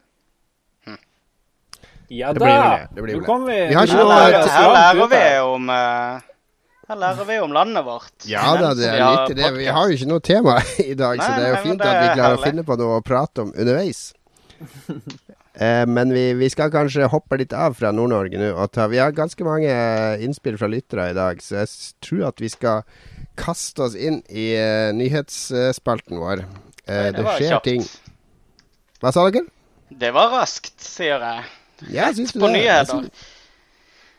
[2.09, 3.53] Ja Det blir vel det, blir Nå vel det.
[3.53, 6.21] vi Vi har ikke noe- er her lærer vi om eh,
[6.89, 8.13] Her lærer vi om landet vårt.
[8.25, 9.49] Ja da, det er litt det.
[9.59, 10.55] Vi har jo ikke noe tema
[10.91, 12.63] i dag, så det er jo nei, fint det at vi klarer klarer å finne
[12.65, 14.07] på noe å prate om underveis.
[15.59, 18.51] Eh, men vi, vi skal kanskje hoppe litt av fra Nord-Norge nå.
[18.63, 21.71] Og ta, vi har ganske mange eh, innspill fra lyttere i dag, så jeg
[22.05, 22.85] tror at vi skal
[23.39, 26.45] kaste oss inn i uh, nyhetsspalten vår.
[26.85, 27.67] Eh, det var skjer kjapt.
[27.67, 27.83] ting.
[29.03, 29.51] Hva sa dere?
[29.99, 31.43] Det var raskt, sier jeg.
[31.91, 32.63] Ja, syns På det?
[32.63, 33.03] Jeg nyheter.
[33.09, 33.27] syns-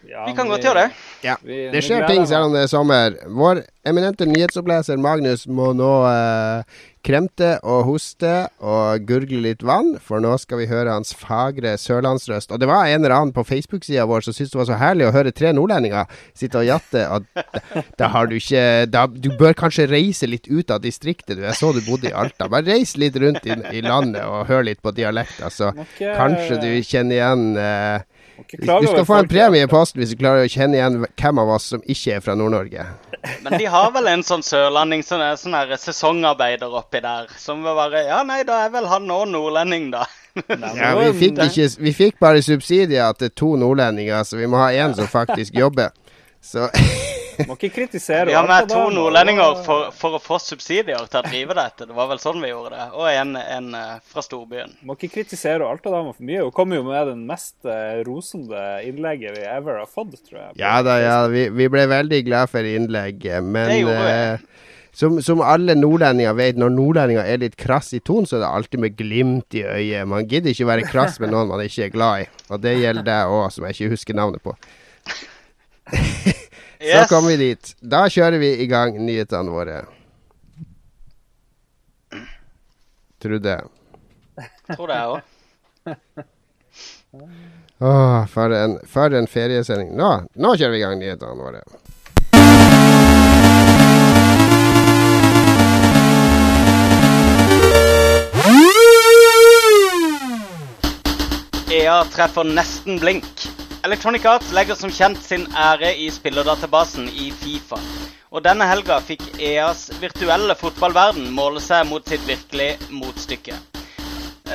[0.09, 1.03] Ja, Vi kan godt gjøre det.
[1.27, 3.17] Ja, det skjer ting selv om det er sommer.
[3.29, 8.33] Vår eminente nyhetsoppleser Magnus må nå eh, kremte og hoste
[8.65, 12.53] og gurgle litt vann, for nå skal vi høre hans fagre sørlandsrøst.
[12.53, 15.09] Og det var en eller annen på Facebook-sida vår som syntes det var så herlig
[15.09, 19.31] å høre tre nordlendinger sitte og jatte at da, da har du ikke da, Du
[19.41, 21.45] bør kanskje reise litt ut av distriktet, du.
[21.45, 22.49] Jeg så du bodde i Alta.
[22.53, 26.61] Bare reis litt rundt i, i landet og hør litt på dialekter, så Må kanskje
[26.61, 28.09] du kjenner igjen eh,
[28.49, 31.53] du skal få en premie i posten hvis du klarer å kjenne igjen hvem av
[31.57, 32.87] oss som ikke er fra Nord-Norge.
[33.45, 37.65] Men de har vel en sånn sørlanding, som er sånn her sesongarbeider oppi der, som
[37.67, 40.07] vil være Ja, nei, da er vel han òg nordlending, da.
[40.49, 44.71] Ja, vi fikk, ikke, vi fikk bare subsidier til to nordlendinger, så vi må ha
[44.73, 45.91] én som faktisk jobber.
[46.41, 46.71] Så
[47.49, 51.25] Må ikke kritisere Vi har med to nordlendinger for, for å få subsidier til å
[51.27, 51.87] drive dette.
[51.89, 52.87] Det var vel sånn vi gjorde det.
[52.99, 54.77] Og en, en eh, fra storbyen.
[54.87, 56.43] Må ikke kritisere Alta-dama for mye.
[56.47, 60.57] Hun kom jo med den mest eh, rosende innlegget vi ever har fått, tror jeg.
[60.61, 61.19] ja da, ja.
[61.33, 64.17] Vi, vi ble veldig glad for innlegget, men Det gjorde vi.
[64.17, 64.67] eh,
[65.01, 68.49] som, som alle nordlendinger vet, når nordlendinger er litt krass i tonen, så er det
[68.59, 70.09] alltid med glimt i øyet.
[70.11, 72.27] Man gidder ikke være krass med noen man ikke er glad i.
[72.51, 74.57] Og det gjelder deg òg, som jeg ikke husker navnet på.
[76.81, 77.09] Så Yes.
[77.09, 77.75] kom vi dit.
[77.81, 79.83] Da kjører vi i gang nyhetene våre.
[83.21, 83.57] Trude.
[84.73, 85.21] Tror det jeg òg.
[87.81, 89.93] Åh, for en, for en feriesending.
[89.99, 91.61] Nå, nå kjører vi i gang nyhetene våre.
[101.71, 103.47] EA treffer nesten blink.
[103.83, 107.79] Electronic Arts legger som kjent sin ære i spillerdatabasen i Fifa.
[108.29, 113.57] Og denne helga fikk EAs virtuelle fotballverden måle seg mot sitt virkelige motstykke.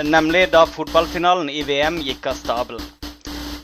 [0.05, 2.85] Nemlig da fotballfinalen i VM gikk av stabelen.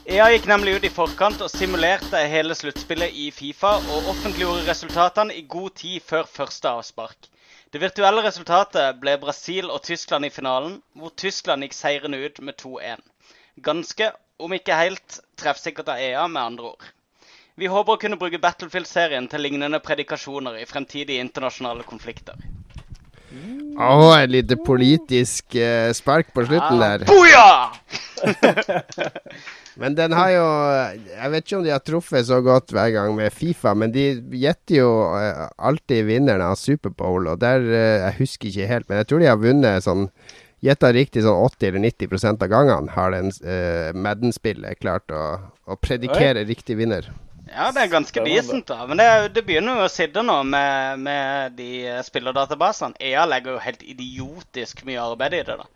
[0.10, 5.38] EA gikk nemlig ut i forkant og simulerte hele sluttspillet i Fifa, og offentliggjorde resultatene
[5.38, 7.30] i god tid før første avspark.
[7.69, 12.58] Det virtuelle resultatet ble Brasil og Tyskland i finalen, hvor Tyskland gikk seirende ut med
[12.65, 13.06] 2-1.
[13.62, 14.10] Ganske,
[14.41, 16.89] om ikke helt, treffsikkert av EA, med andre ord.
[17.60, 22.39] Vi håper å kunne bruke Battlefield-serien til lignende predikasjoner i fremtidige internasjonale konflikter.
[23.80, 27.06] Åh, et lite politisk uh, spark på slutten Ah, der.
[27.08, 27.71] Boja!
[29.82, 30.47] Men den har jo
[31.08, 34.04] Jeg vet ikke om de har truffet så godt hver gang med Fifa, men de
[34.36, 38.99] gjetter jo uh, alltid vinneren av Superbowl, og der uh, Jeg husker ikke helt, men
[39.01, 40.10] jeg tror de har vunnet sånn
[40.62, 45.24] Gjetta riktig sånn 80 eller 90% av gangene har den uh, Madden-spillet klart å,
[45.65, 47.10] å predikere riktig vinner.
[47.52, 48.86] Ja, det er ganske decent, da.
[48.88, 52.95] Men det, det begynner jo å sitte nå med, med de eh, spillerdatabasene.
[53.02, 55.67] EA legger jo helt idiotisk mye arbeid i det, da.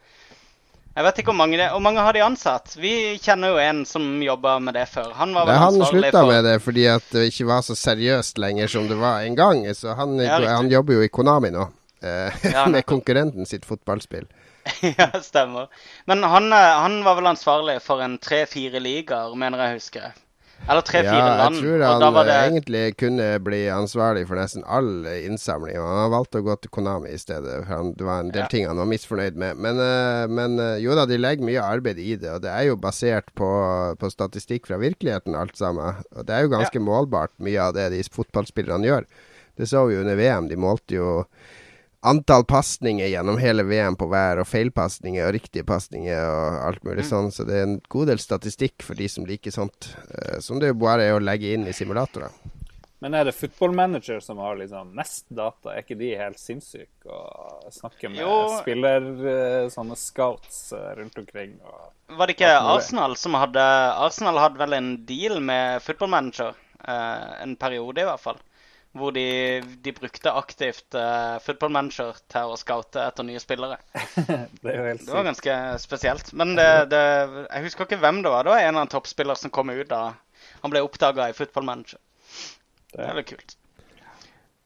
[0.95, 2.77] Jeg vet ikke hvor mange, det, hvor mange har de ansatt.
[2.79, 5.09] Vi kjenner jo en som jobba med det før.
[5.19, 8.39] Han var vel han slutta for med det fordi at det ikke var så seriøst
[8.39, 9.65] lenger som det var en gang.
[9.75, 11.67] Så han, Ja, han jobber jo i Konami nå,
[11.99, 14.29] eh, Ja, med konkurrenten sitt fotballspill.
[14.97, 15.67] ja, stemmer.
[16.05, 20.13] Men han, eh, han var vel ansvarlig for en tre-fire ligaer, mener jeg husker.
[20.65, 25.05] Eller tre-fire Ja, jeg tror han det eh, egentlig kunne bli ansvarlig for nesten all
[25.05, 25.77] innsamling.
[25.77, 27.59] og Han valgte å gå til Konami i stedet.
[27.59, 28.47] For han, det var en del Ja.
[28.49, 29.59] ting han var misfornøyd med.
[29.61, 32.31] Men, eh, men eh, jo da, de legger mye arbeid i det.
[32.33, 33.49] Og det er jo basert på,
[34.01, 36.01] på statistikk fra virkeligheten, alt sammen.
[36.15, 39.05] Og det er jo ganske målbart, mye av det de fotballspillerne gjør.
[39.59, 40.49] Det så vi jo under VM.
[40.49, 41.11] De målte jo
[42.05, 47.07] antall pasninger gjennom hele VM på hver, og feilpasninger og riktige pasninger og alt mulig
[47.09, 47.31] sånn.
[47.33, 49.91] Så det er en god del statistikk for de som liker sånt.
[50.13, 52.33] uh, som det bare er å legge inn i simulatorer.
[53.05, 55.73] Men er det Football Manager som har liksom mest data?
[55.73, 58.31] Er ikke de helt sinnssyke å snakke med Jo.
[58.61, 61.51] spiller, eh, sånne scouts eh, rundt omkring?
[61.61, 61.91] Og...
[62.17, 63.61] Var det ikke Arsenal som hadde
[64.07, 68.41] Arsenal hadde vel en deal med Football Manager, eh, en periode i hvert fall.
[68.95, 69.25] Hvor de,
[69.83, 73.81] de brukte aktivt uh, Football Manager til å scoute etter nye spillere.
[74.61, 76.31] Det er jo helt Det var ganske spesielt.
[76.31, 77.01] Men det, det,
[77.49, 78.47] jeg husker ikke hvem det var.
[78.47, 80.05] Det var en av toppspillere som kom ut da
[80.61, 81.99] han ble oppdaga i Football Manager.
[82.95, 83.57] Det er litt kult.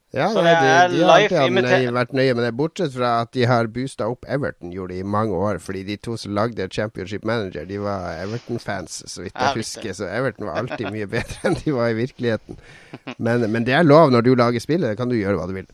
[0.10, 2.54] Ja, nei, det de, de har alltid vært nøye med det.
[2.58, 5.60] Bortsett fra at de har boosta opp Everton, gjorde de i mange år.
[5.62, 9.94] Fordi de to som lagde Championship Manager, de var Everton-fans, så vidt Ja, jeg husker.
[9.94, 12.58] Så Everton var alltid mye bedre enn de var i virkeligheten.
[13.18, 14.90] Men, men det er lov når du lager spillet.
[14.90, 15.70] Det kan du gjøre hva du vil.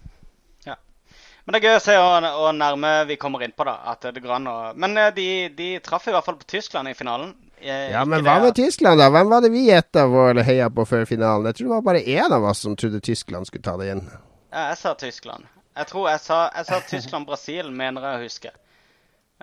[1.45, 3.78] Men det er gøy å se hvor hvor nærme vi kommer inn på da.
[3.91, 6.89] At det går an å Men eh, de, de traff i hvert fall på Tyskland
[6.89, 7.36] i finalen.
[7.62, 9.10] Eh, Ja, Men hva med Tyskland, da?
[9.10, 11.46] Hvem var det vi gjetta på eller heia på før finalen?
[11.50, 14.04] Jeg tror det var bare én av oss som trodde Tyskland skulle ta det inn.
[14.52, 15.46] Ja, jeg sa Tyskland.
[15.76, 18.52] Jeg tror jeg sa, sa Tyskland-Brasil, mener jeg å huske.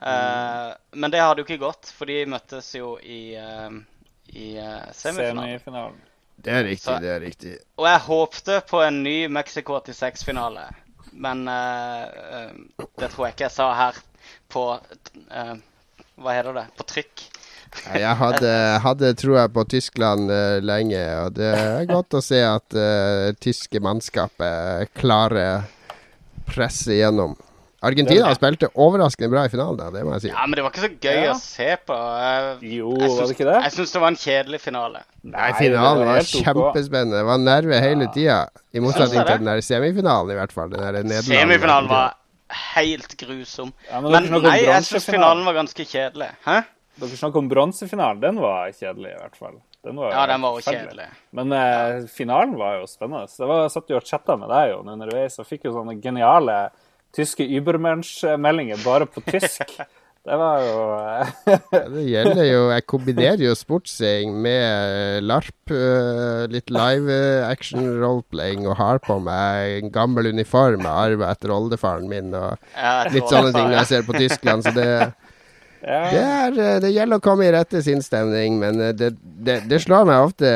[0.02, 3.68] Eh, men det hadde jo ikke gått, for de møttes jo i, uh,
[4.32, 5.50] i uh, semifinalen.
[5.58, 5.98] Semifinalen.
[6.42, 7.52] Det er riktig, Så- det er riktig.
[7.78, 10.64] Og jeg håpte på en ny Mexico 86-finale,
[11.12, 13.98] men det tror jeg ikke jeg sa her
[14.48, 14.62] på
[15.30, 15.54] eh,
[16.22, 16.64] Hva heter det?
[16.78, 17.22] På trykk.
[17.92, 18.50] Jeg hadde,
[18.84, 23.80] hadde troa på Tyskland eh, lenge, og det er godt å se at uh, tyske
[23.82, 25.64] mannskapet klarer
[26.48, 27.34] presse gjennom.
[27.82, 30.30] Argentina spilte overraskende bra i finalen, da, det må jeg si.
[30.30, 31.32] Ja, men det var ikke så gøy Ja.
[31.32, 31.96] å se på.
[32.22, 33.56] Jeg, Jo, jeg var det ikke det?
[33.64, 35.00] Jeg syns det var en kjedelig finale.
[35.32, 37.16] Nei, finalen var kjempespennende.
[37.18, 38.36] Det var nerve hele tida.
[38.70, 40.70] I motsetning til den der semifinalen, i hvert fall.
[40.70, 42.14] Den der Semifinalen var
[42.76, 43.74] helt grusom.
[43.90, 46.30] Ja, men men nei, jeg syns finalen var ganske kjedelig.
[46.46, 46.60] Hæ?
[47.02, 48.22] Dere snakker om bronsefinalen.
[48.22, 49.56] Den var kjedelig, i hvert fall.
[49.82, 51.08] Den var, Ja, den var jo kjedelig.
[51.34, 53.26] Men eh, finalen var jo spennende.
[53.30, 55.74] Så det var, jeg satt jo og chatta med deg jo underveis og fikk jo
[55.74, 56.60] sånne geniale
[57.12, 59.74] tyske Übermensch-meldinger bare på tysk.
[60.22, 61.30] Det var jo eh,
[61.90, 68.68] det gjelder jo Jeg kombinerer jo sportsing med eh, LARP, eh, litt live action roleplaying,
[68.70, 72.54] og har på meg en gammel uniform jeg arva etter oldefaren min, og
[73.10, 74.62] litt sånne ting når jeg ser på Tyskland.
[74.62, 74.86] Så det,
[75.82, 76.02] ja.
[76.10, 79.82] det, er, eh, det gjelder å komme i rette sinnsstemning, men eh, det, det, det
[79.84, 80.52] slår meg ofte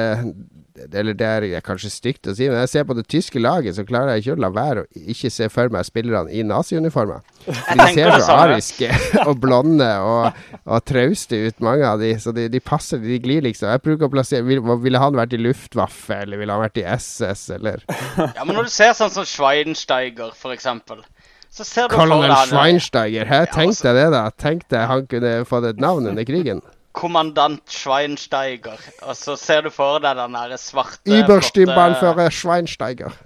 [0.77, 3.85] eller det er kanskje stygt å si, men jeg ser på det tyske laget, så
[3.87, 7.25] klarer jeg ikke å la være å ikke se for meg spillerne i naziuniformer.
[7.47, 8.91] De ser så ariske
[9.25, 12.13] og blonde og, og trauste ut, mange av de.
[12.23, 13.71] Så de, de passer, de glir liksom.
[13.73, 16.87] Jeg bruker å plassere vil, Ville han vært i Luftwaffe, eller ville han vært i
[16.97, 21.03] SS, eller Ja, men når du ser sånn som Schweinsteiger, for eksempel,
[21.57, 23.29] så ser du for Colonel Schweinsteiger?
[23.53, 24.25] Tenk altså- deg det, da.
[24.31, 26.63] Tenk deg han kunne fått et navn under krigen.
[26.97, 33.13] kommandant Schweinsteiger, og så ser du for deg den derre svarte Überstimmbannfører Schweinsteiger.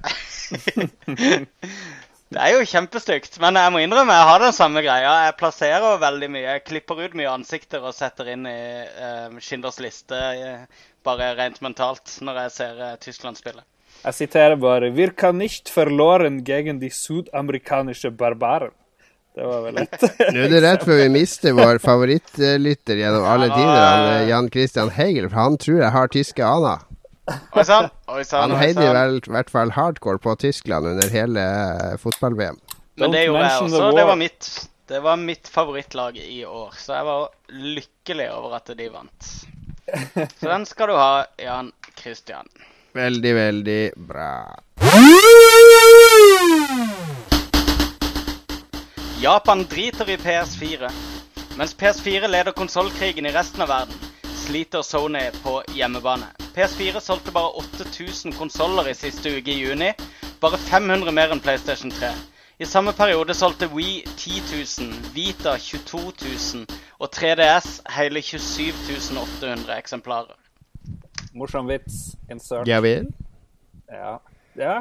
[2.30, 5.14] Det er jo kjempestygt, men jeg må innrømme jeg har den samme greia.
[5.24, 6.44] Jeg plasserer veldig mye.
[6.44, 11.58] Jeg klipper ut mye ansikter og setter inn i uh, Schinders liste uh, bare rent
[11.66, 13.66] mentalt når jeg ser uh, Tyskland spille.
[14.00, 18.72] Jeg siterer bare Wir kan nicht verloren gegen de sudamerikanische Barbaren.
[19.34, 20.02] Det var vel et
[20.34, 24.90] Nå er det rett før vi mister vår favorittlytter gjennom alle tider, eh, Jan Christian
[24.90, 26.82] Hegel, for han tror jeg har tyske aner.
[27.30, 28.50] Oi sann, oi sann.
[28.50, 32.58] Han heide vel i hvert fall hardcore på Tyskland under hele eh, fotball-VM.
[33.00, 33.84] Men det gjorde jeg også.
[34.00, 34.50] Det var mitt,
[34.90, 37.28] det var mitt favorittlag i år, så jeg var
[37.78, 39.30] lykkelig over at de vant.
[40.38, 42.46] Så den skal du ha, Jan Christian.
[42.92, 44.58] Veldig, veldig bra.
[49.22, 50.90] Japan driter i PS4.
[51.58, 56.32] Mens PS4 leder konsollkrigen i resten av verden, sliter Sony på hjemmebane.
[56.56, 59.92] PS4 solgte bare 8000 konsoller i siste uke i juni.
[60.40, 62.10] Bare 500 mer enn PlayStation 3.
[62.58, 64.42] I samme periode solgte Wii 10
[64.80, 66.66] 000, Vita 22 000
[66.98, 68.72] og 3DS hele 27
[69.20, 70.39] 800 eksemplarer.
[71.36, 72.14] Morsom vits.
[72.30, 72.68] Insert.
[72.68, 73.10] Ja vel?
[73.90, 74.20] Ja.
[74.54, 74.78] ja.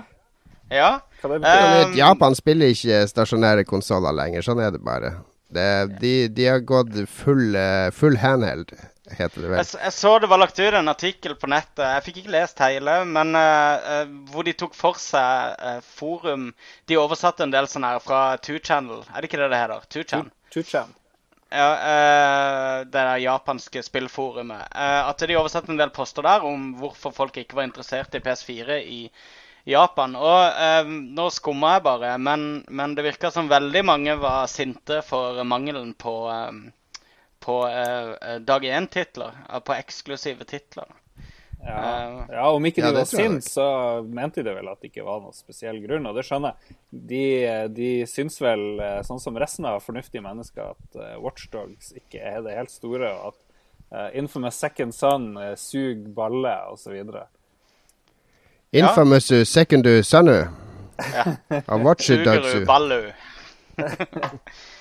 [0.69, 1.87] Ja, Hva det betyr?
[1.89, 5.15] Um, Japan spiller ikke stasjonære konsoller lenger, sånn er det bare.
[5.49, 5.65] Det,
[6.01, 8.75] de, de har gått full, eh, full handheld,
[9.09, 9.57] heter det vel.
[9.63, 11.81] Jeg, jeg så det var lagt ut en artikkel på nettet.
[11.81, 16.51] Jeg fikk ikke lest hele, men eh, eh, hvor de tok for seg uh, forum
[16.85, 19.01] De oversatte en del sånn her fra 2channel.
[19.09, 19.89] Er det ikke det det heter?
[19.97, 20.29] 2chan?
[20.53, 20.93] Tuchan.
[21.49, 24.67] Ja, eh, det der japanske spillforumet.
[24.75, 28.21] Eh, at de oversatte en del poster der om hvorfor folk ikke var interessert i
[28.21, 28.99] PS4 i
[29.65, 30.13] Japan.
[30.13, 35.01] Og eh, nå skumma jeg bare, men, men det virka som veldig mange var sinte
[35.05, 36.15] for mangelen på
[37.39, 37.55] på
[38.45, 39.37] dag én-titler.
[39.65, 40.89] På eksklusive titler.
[41.65, 41.79] Ja.
[42.09, 43.65] Eh, ja, om ikke ja, de var sint, så
[44.07, 46.77] mente de vel at det ikke var noen spesiell grunn, og det skjønner jeg.
[47.11, 47.23] De,
[47.75, 52.39] de syns vel, eh, sånn som resten av fornuftige mennesker, at uh, Watchdogs ikke er
[52.45, 53.41] det helt store, og at
[53.91, 56.95] uh, Infamous Second Son uh, suger balle, osv.
[58.71, 60.37] Infamous second sonu.
[60.99, 61.25] Ja.
[61.73, 62.29] Av Watchdogs.
[62.29, 63.01] Suger du Ballu.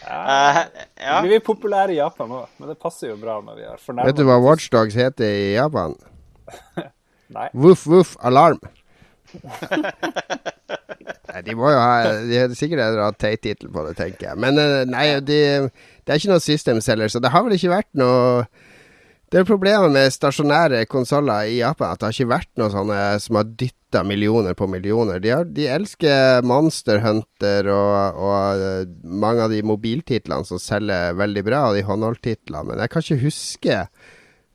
[0.09, 0.59] Eh,
[1.05, 1.20] ja.
[1.20, 4.09] Vi er populære i Japan òg, men det passer jo bra når vi har fornærmet
[4.09, 5.93] Vet du hva Watchdogs heter i Japan?
[7.36, 7.49] Nei.
[7.53, 8.61] Voff, voff, alarm.
[11.28, 14.40] Nei, de må jo ha De har sikkert en teit tittel på det, tenker jeg.
[14.40, 17.74] Men eh, nei, de, det er ikke noe system seller, så det har vel ikke
[17.74, 18.46] vært noe
[19.28, 23.01] Det er problemet med stasjonære konsoller i Japan, at det har ikke vært noe sånne
[23.20, 25.20] som har dytta millioner på millioner.
[25.20, 31.18] De, har, de elsker Monster Hunter og, og eh, mange av de mobiltitlene som selger
[31.20, 33.82] veldig bra, og de håndholdtitlene, men jeg kan ikke huske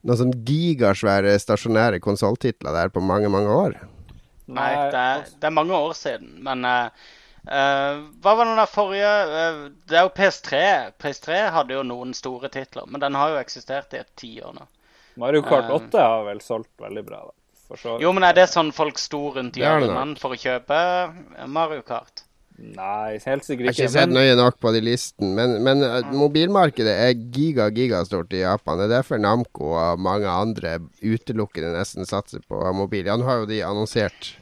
[0.04, 3.76] noen sånn gigasvære stasjonære konsolltitler der på mange, mange år.
[4.54, 6.89] Nei, det er, det er mange år siden, men uh,
[7.47, 10.60] uh, hva var den der forrige uh, Det er jo PS3.
[10.99, 14.68] PS3 hadde jo noen store titler, men den har jo eksistert i et tiår nå.
[15.22, 15.78] Mario Kart Eh.
[15.78, 17.36] 8 har vel solgt veldig bra, da.
[17.70, 17.95] For så.
[18.04, 20.78] Jo, men er det sånn folk sto rundt hjørnet for å kjøpe
[21.47, 22.26] Mario Kart?
[22.62, 23.80] Nei, helt sikkert ikke.
[23.82, 23.93] Jeg har ikke.
[23.95, 28.78] sett nøye nok på de listen, men, men uh, mobilmarkedet er giga, gigastort i Japan.
[28.78, 33.10] Det er derfor Namco og mange andre utelukkende nesten satser på mobil.
[33.10, 34.36] Ja, nå har jo de annonsert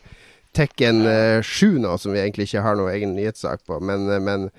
[0.52, 4.20] Tekken uh, 7 nå, som vi egentlig ikke har noe egen nyhetssak på, men, uh,
[4.20, 4.50] men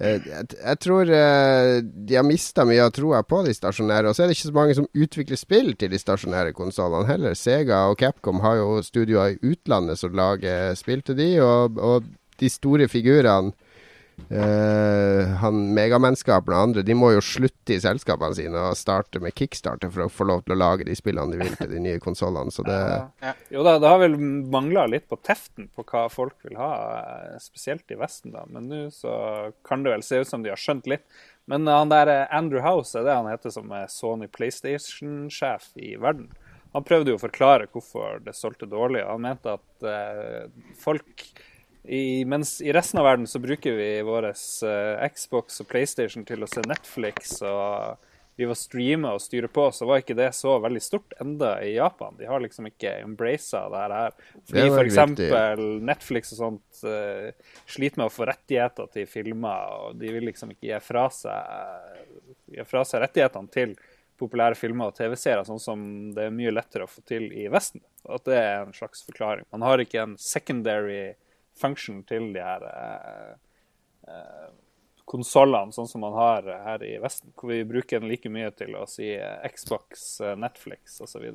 [0.00, 4.08] jeg, tror de har mista mye av troa på de stasjonære.
[4.08, 7.34] Og så er det ikke så mange som utvikler spill til de stasjonære konsollene heller.
[7.36, 12.08] Sega og Capcom har jo studioer i utlandet som lager spill til de, og, og
[12.40, 13.52] de store figurene
[14.28, 19.34] eh, han Megamenn-skaperen og andre De må jo slutte i selskapene sine og starte med
[19.38, 22.02] kickstarter for å få lov til å lage de spillene de vil til de nye
[22.02, 22.52] konsollene.
[22.54, 22.78] Så det
[23.24, 23.34] Ja.
[23.50, 26.70] Jo da, det har vel mangla litt på teften på hva folk vil ha,
[27.42, 28.44] spesielt i Vesten, da.
[28.48, 29.12] Men nå så
[29.66, 31.06] kan det vel se ut som de har skjønt litt.
[31.50, 35.96] Men han der eh, Andrew House, er det han heter som er Sony PlayStation-sjef i
[36.00, 36.30] verden.
[36.72, 39.02] Han prøvde jo å forklare hvorfor det solgte dårlig.
[39.02, 40.44] Han mente at eh,
[40.78, 41.24] folk
[41.84, 46.44] i, mens i resten av verden så bruker vi vår uh, Xbox og PlayStation til
[46.44, 48.00] å se Netflix og
[48.40, 51.74] vi var streame og styre på, så var ikke det så veldig stort enda i
[51.74, 52.14] Japan.
[52.16, 54.14] De har liksom ikke embracet det her.
[54.48, 55.00] Fordi f.eks.
[55.20, 60.24] for Netflix og sånt uh, sliter med å få rettigheter til filmer, og de vil
[60.30, 62.16] liksom ikke gi fra seg,
[62.56, 63.76] gi fra seg rettighetene til
[64.20, 65.84] populære filmer og TV-serier, sånn som
[66.16, 67.84] det er mye lettere å få til i Vesten.
[68.08, 69.44] At det er en slags forklaring.
[69.52, 71.10] Man har ikke en secondary
[71.58, 73.32] function til de her eh,
[74.08, 74.50] eh,
[75.10, 78.76] konsollene, sånn som man har her i Vesten, hvor vi bruker den like mye til
[78.78, 81.26] å si eh, Xbox, eh, Netflix osv.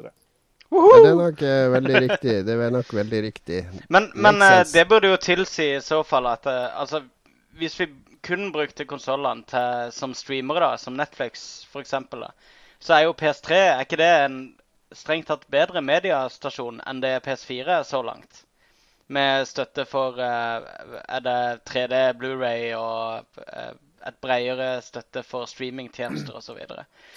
[0.69, 2.35] Ja, det er nok eh, veldig riktig.
[2.47, 3.59] Det er nok veldig riktig.
[3.89, 7.03] Men, men eh, det burde jo tilsi i så fall at eh, altså,
[7.59, 7.89] hvis vi
[8.25, 11.93] kun brukte konsollene som streamere, da, som Netflix f.eks.,
[12.79, 14.39] så er jo PS3 er ikke det en
[14.95, 18.44] strengt tatt bedre mediestasjon enn det PS4 er så langt?
[19.07, 20.63] Med støtte for eh,
[21.09, 23.73] Er det 3D, Blu-ray og eh,
[24.05, 26.59] et bredere støtte for streamingtjenester osv.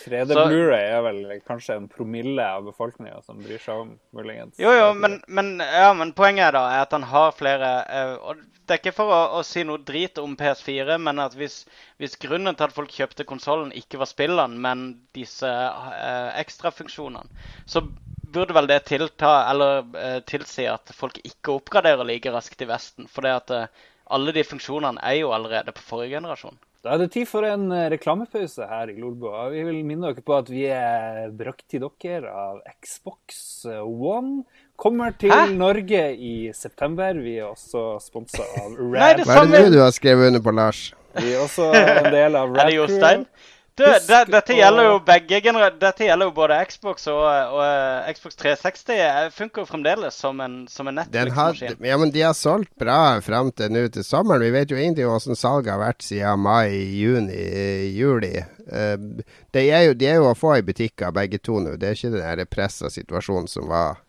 [0.05, 4.59] 3D Så- Blu-ray er vel kanskje en promille av befolkninga som bryr seg om, muligens.
[4.59, 8.45] Jo, jo, men, men, ja, men poenget da er at han har flere eh, Og
[8.69, 11.63] det er ikke for å, å si noe drit om PS4, men at hvis,
[11.97, 14.83] hvis grunnen til at folk kjøpte konsollen, ikke var spillene, men
[15.17, 17.25] disse eh, ekstrafunksjonene,
[17.65, 17.81] så
[18.29, 23.09] burde vel det tilta, eller eh, tilsi at folk ikke oppgraderer like raskt i Vesten.
[23.09, 26.61] For det at eh, alle de funksjonene er jo allerede på forrige generasjon.
[26.87, 29.49] Da er det tid for en eh, reklamepause her i Lolbua.
[29.51, 34.45] Vi vil minne dere på at vi er brakt til dere av Xbox One.
[34.79, 35.49] Kommer til Hæ?
[35.59, 37.19] Norge i september.
[37.19, 39.25] Vi er også sponsa av Rad.
[39.27, 40.85] Hva er det du har skrevet under på, Lars?
[41.19, 43.27] Vi er også en del av Er Rad det Jostein?
[43.79, 45.39] Du, det, dette gjelder jo begge
[45.79, 48.91] Dette gjelder jo både Xbox og, og uh, Xbox 360.
[48.97, 51.79] eh, Funker jo fremdeles som en, som en Netflix-maskin.
[51.87, 54.43] ja, men de har solgt bra fram til nå til sommeren.
[54.43, 57.39] Vi vet jo ingenting om hvordan salget har vært siden mai, juni,
[57.95, 58.35] juli.
[58.67, 59.23] Uh,
[59.55, 61.79] de, er jo, de er jo å få i butikker begge to nå.
[61.79, 64.03] Det er ikke den pressa situasjonen som var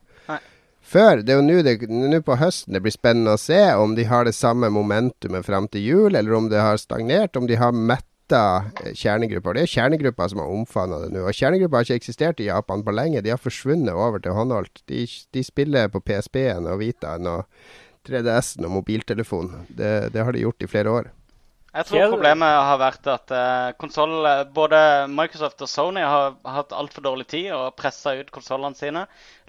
[0.90, 1.22] før.
[1.22, 4.34] Det er jo nå på høsten det blir spennende å se om de har det
[4.34, 8.94] samme momentumet fram til jul, eller om det har stagnert, om de har metta eh,
[8.98, 9.58] kjernegrupper.
[9.58, 11.26] Det er kjernegrupper som har omfavna det nå.
[11.28, 13.24] Og kjernegrupper har ikke eksistert i Japan på lenge.
[13.26, 14.84] De har forsvunnet over til håndholdt.
[14.92, 17.46] De, de spiller på PSP-en og Vitaen og
[18.08, 19.66] 3DS-en og mobiltelefonen.
[19.70, 21.10] Det, det har de gjort i flere år.
[21.70, 24.80] Jeg tror problemet har vært at uh, konsoll, eh, både
[25.14, 29.04] Microsoft og Sony har hatt altfor dårlig tid og pressa ut konsollene sine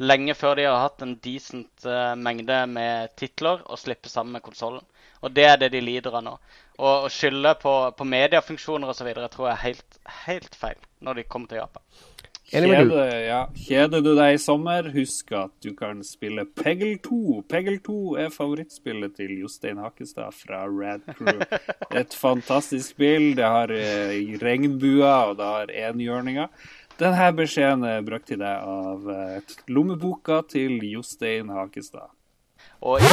[0.05, 1.89] lenge før de har hatt en decent
[2.21, 4.85] mengde med titler å slippe sammen med konsollen.
[5.25, 6.37] Og det er det de lider av nå.
[6.81, 9.11] Og å skylde på, på mediefunksjoner osv.
[9.29, 11.85] tror jeg er helt, helt feil når de kommer til Japan.
[12.51, 13.45] Kjede, ja.
[13.55, 17.45] Kjeder du deg i sommer, husk at du kan spille Peggle 2.
[17.51, 21.45] Peggle 2 er favorittspillet til Jostein Hakestad fra Rad Crew.
[21.95, 23.37] Et fantastisk spill.
[23.39, 26.51] Det har eh, regnbuer, og det har enhjørninger.
[26.99, 32.11] Denne beskjeden er brakt til deg av eh, lommeboka til Jostein Hakestad.
[32.83, 33.07] Og i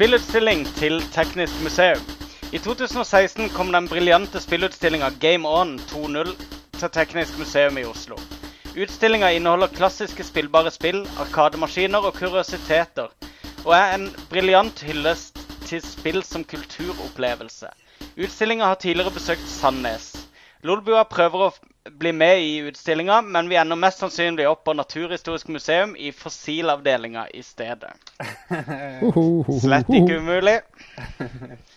[0.00, 2.00] Spillutstilling til Teknisk museum.
[2.56, 6.30] I 2016 kom den briljante spillutstillinga Game On 2.0
[6.78, 8.16] til Teknisk museum i Oslo.
[8.80, 13.12] Utstillinga inneholder klassiske spillbare spill, arkademaskiner og kuriositeter,
[13.66, 15.36] og er en briljant hyllest
[15.68, 17.68] til spill som kulturopplevelse.
[18.16, 20.14] Utstillinga har tidligere besøkt Sandnes.
[20.64, 21.52] Lolbua prøver å
[21.88, 27.28] bli med i utstillinga, men vi ender mest sannsynlig opp på Naturhistorisk museum i fossilavdelinga
[27.28, 27.92] i stedet.
[29.62, 30.60] Slett ikke umulig.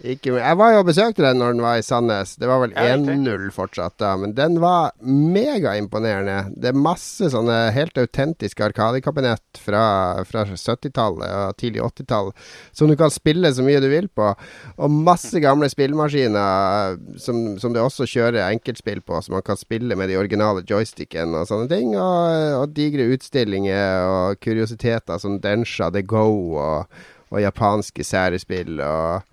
[0.04, 2.34] Ikke, jeg var jo og besøkte den når den var i Sandnes.
[2.36, 6.52] Det var vel 1-0 fortsatt da, men den var megaimponerende.
[6.60, 9.86] Det er masse sånne helt autentiske arkadekabinett fra,
[10.28, 12.34] fra 70-tallet og tidlig 80-tall
[12.76, 14.34] som du kan spille så mye du vil på.
[14.76, 19.93] Og masse gamle spillemaskiner som, som det også kjører enkeltspill på, så man kan spille
[20.00, 21.94] med de originale joystickene og sånne ting.
[21.98, 28.82] Og, og digre utstillinger og kuriositeter som Densha, The Go og, og japanske særespill.
[28.82, 29.30] og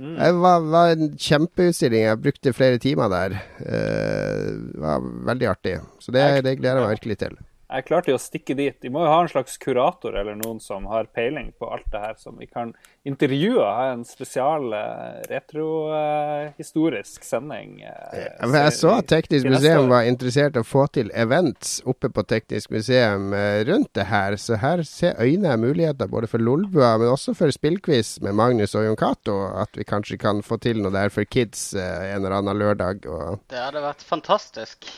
[0.00, 2.06] det var, var en kjempeutstilling.
[2.06, 3.36] Jeg brukte flere timer der.
[3.60, 5.76] Uh, det var veldig artig.
[6.00, 7.36] Så det, det gleder jeg meg virkelig til.
[7.70, 8.74] Jeg klarte jo å stikke dit.
[8.82, 12.00] De må jo ha en slags kurator eller noen som har peiling på alt det
[12.02, 12.72] her, som vi kan
[13.06, 13.62] intervjue.
[13.62, 17.82] Ha en spesial eh, retrohistorisk sending.
[17.86, 21.78] eh, Ja, men jeg så at Teknisk museum var interessert i å få til events
[21.86, 26.42] oppe på Teknisk museum eh, rundt det her, så her ser øynene muligheter både for
[26.42, 29.38] Lolbua, men også for spillquiz med Magnus og Jon Cato.
[29.60, 33.06] At vi kanskje kan få til noe der for kids en eller annen lørdag.
[33.06, 33.38] Og...
[33.50, 34.90] Det hadde vært fantastisk.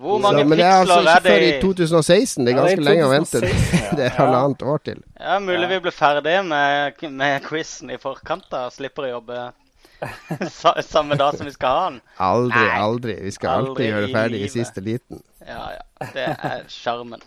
[0.00, 2.44] Hvor Så, mange men det er altså ikke er det før i i 2016.
[2.46, 3.40] Det er Ja, det er ganske lenge å vente.
[3.96, 4.16] Det er Ja.
[4.16, 5.02] halvannet år til.
[5.20, 5.68] Ja, Mulig Ja.
[5.74, 9.52] vi blir ferdige med, med quizen i forkant da, og slipper å jobbe
[10.88, 12.00] samme dag som vi skal ha den.
[12.18, 12.78] Aldri, Nei.
[12.80, 13.16] aldri.
[13.26, 15.20] Vi skal Aldri alltid gjøre det ferdig i siste liten.
[15.46, 16.06] Ja, ja.
[16.14, 17.20] Det er sjarmen.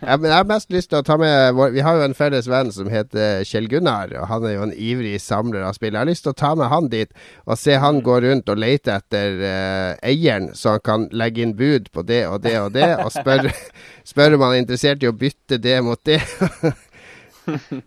[0.00, 2.68] Men jeg har mest lyst til å ta med Vi har jo en felles venn
[2.74, 5.94] som heter Kjell Gunnar, og han er jo en ivrig samler av spill.
[5.94, 7.12] Jeg har lyst til å ta med han dit
[7.46, 11.56] og se han gå rundt og lete etter uh, eieren, så han kan legge inn
[11.56, 13.54] bud på det og det og det, og spørre
[14.10, 16.20] spør om han er interessert i å bytte det mot det.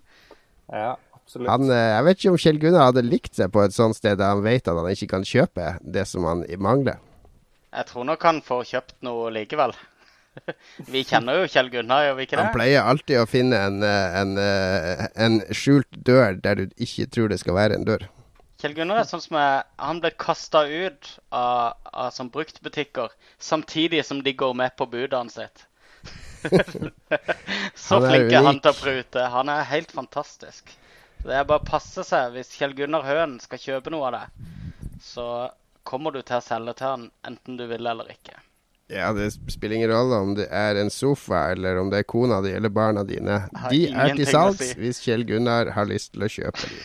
[0.73, 1.49] Ja, absolutt.
[1.51, 4.17] Han, eh, jeg vet ikke om Kjell Gunnar hadde likt seg på et sånt sted
[4.17, 6.97] der han vet at han ikke kan kjøpe det som han mangler.
[7.73, 9.75] Jeg tror nok han får kjøpt noe likevel.
[10.93, 14.17] Vi kjenner jo Kjell Gunnar, gjør vi ikke Han pleier alltid å finne en, eh,
[14.21, 18.07] en, eh, en skjult dør der du ikke tror det skal være en dør.
[18.63, 23.11] Kjell Gunnar er sånn som er, han ble kasta ut av, av sånn bruktbutikker
[23.43, 25.65] samtidig som de går med på budene sitt.
[27.75, 29.27] Så Han flink er han til å prute.
[29.35, 30.71] Han er helt fantastisk.
[31.23, 32.33] Det er bare å passe seg.
[32.35, 34.23] Hvis Kjell Gunnar Høen skal kjøpe noe av det,
[35.03, 35.27] så
[35.87, 38.35] kommer du til å selge til han enten du vil eller ikke.
[38.91, 42.41] Ja, det spiller ingen rolle om det er en sofa, eller om det er kona
[42.43, 43.37] di eller barna dine.
[43.71, 46.75] De er til salgs hvis Kjell Gunnar har lyst til å kjøpe dem.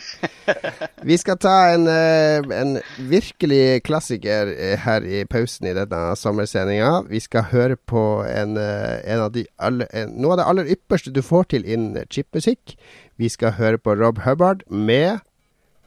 [1.09, 2.79] Vi skal ta en, eh, en
[3.11, 7.03] virkelig klassiker eh, her i pausen i denne sommersendinga.
[7.11, 10.73] Vi skal høre på en, eh, en av de aller, en, noe av det aller
[10.79, 12.77] ypperste du får til innen chipmusikk.
[13.19, 15.19] Vi skal høre på Rob Hubbard med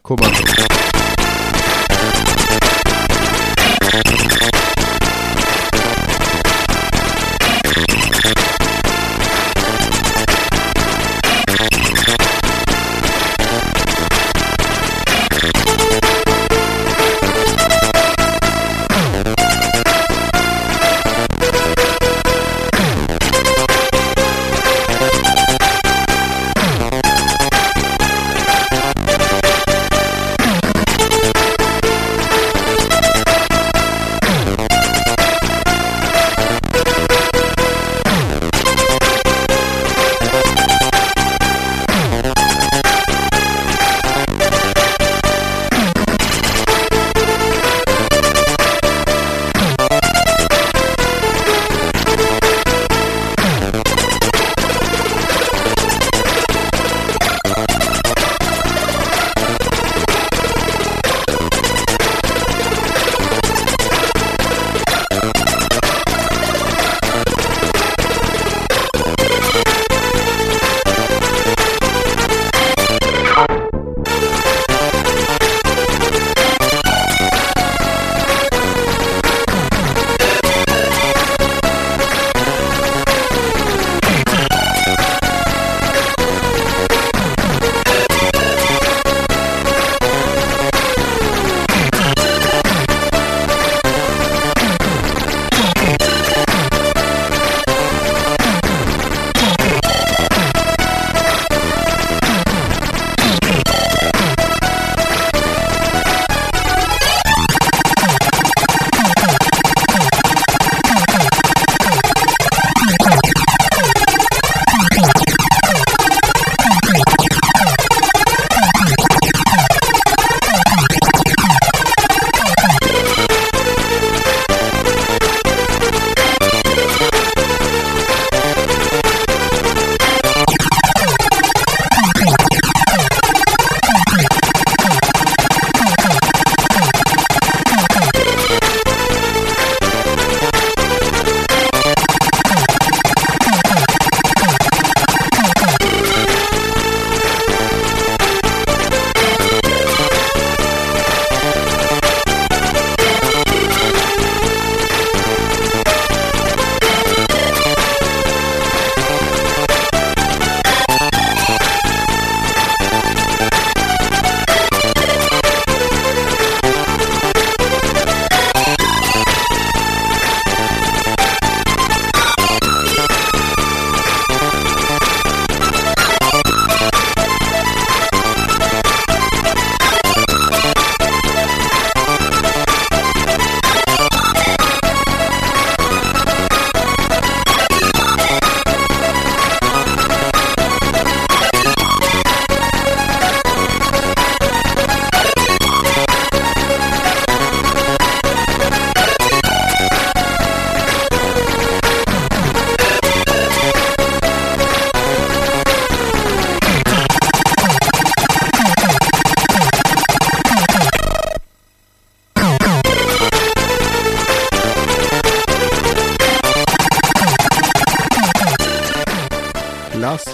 [0.05, 0.92] Kommando.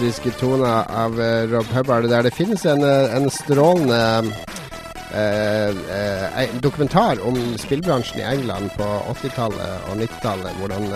[0.09, 4.33] Klassiske toner av uh, Rob Hubbard, der det finnes en, eh, en strålende
[5.13, 10.55] uh, dokumentar om spillbransjen i England på 80-tallet og 90-tallet.
[10.57, 10.89] Hvordan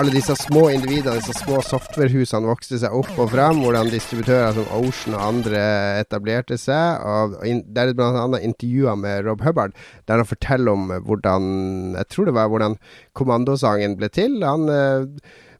[0.00, 3.60] alle disse små individene, disse små softwarehusene vokste seg opp og frem.
[3.62, 5.60] Hvordan distributører som Ocean og andre
[6.00, 7.04] etablerte seg.
[7.04, 7.36] Og
[7.76, 8.40] Der er bl.a.
[8.40, 9.76] intervjuer med Rob Hubbard,
[10.08, 12.74] der han forteller om hvordan Jeg tror det var hvordan
[13.14, 14.42] kommandosangen ble til.
[14.42, 14.66] Han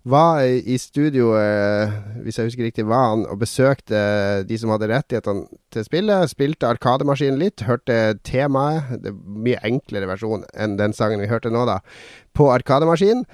[0.08, 1.92] var i studio, eh,
[2.24, 4.00] hvis jeg husker riktig, var han og besøkte
[4.48, 6.32] de som hadde rettighetene til spillet.
[6.32, 11.52] Spilte Arkademaskinen litt, hørte temaet, det er mye enklere versjon enn den sangen vi hørte
[11.52, 11.80] nå, da,
[12.32, 13.26] på Arkademaskinen.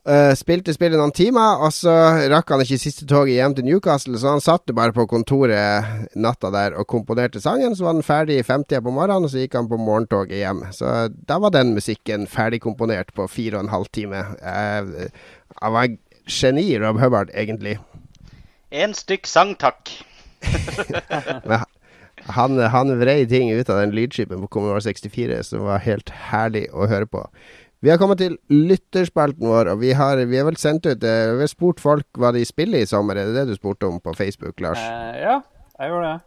[0.00, 1.92] Uh, spilte spillet noen timer, og så
[2.32, 6.48] rakk han ikke siste toget hjem til Newcastle, så han satt bare på kontoret natta
[6.54, 7.76] der og komponerte sangen.
[7.76, 10.64] Så var den ferdig i femtida på morgenen, og så gikk han på morgentoget hjem.
[10.72, 14.24] Så da var den musikken ferdigkomponert på fire og en halv time.
[14.40, 15.12] Uh,
[15.60, 15.92] han var
[16.30, 17.76] geni, Rob Hubbard, egentlig.
[18.70, 19.92] En stykk sang, takk.
[22.38, 26.68] han, han vrei ting ut av den lydskipen på Commodore 64 som var helt herlig
[26.72, 27.26] å høre på.
[27.80, 31.30] Vi har kommet til lytterspalten vår, og vi har, vi har vel sendt ut eh,
[31.32, 33.16] Vi har spurt folk hva de spiller i sommer.
[33.16, 34.82] Er det det du spurte om på Facebook, Lars?
[34.84, 35.38] Eh, ja,
[35.78, 36.18] jeg gjorde det.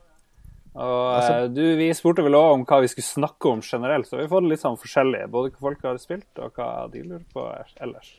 [0.74, 4.10] Og altså, eh, du, vi spurte vel òg om hva vi skulle snakke om generelt,
[4.10, 5.28] så vi har fått litt sånn forskjellig.
[5.36, 7.46] Både hva folk har spilt, og hva de lurer på
[7.86, 8.10] ellers.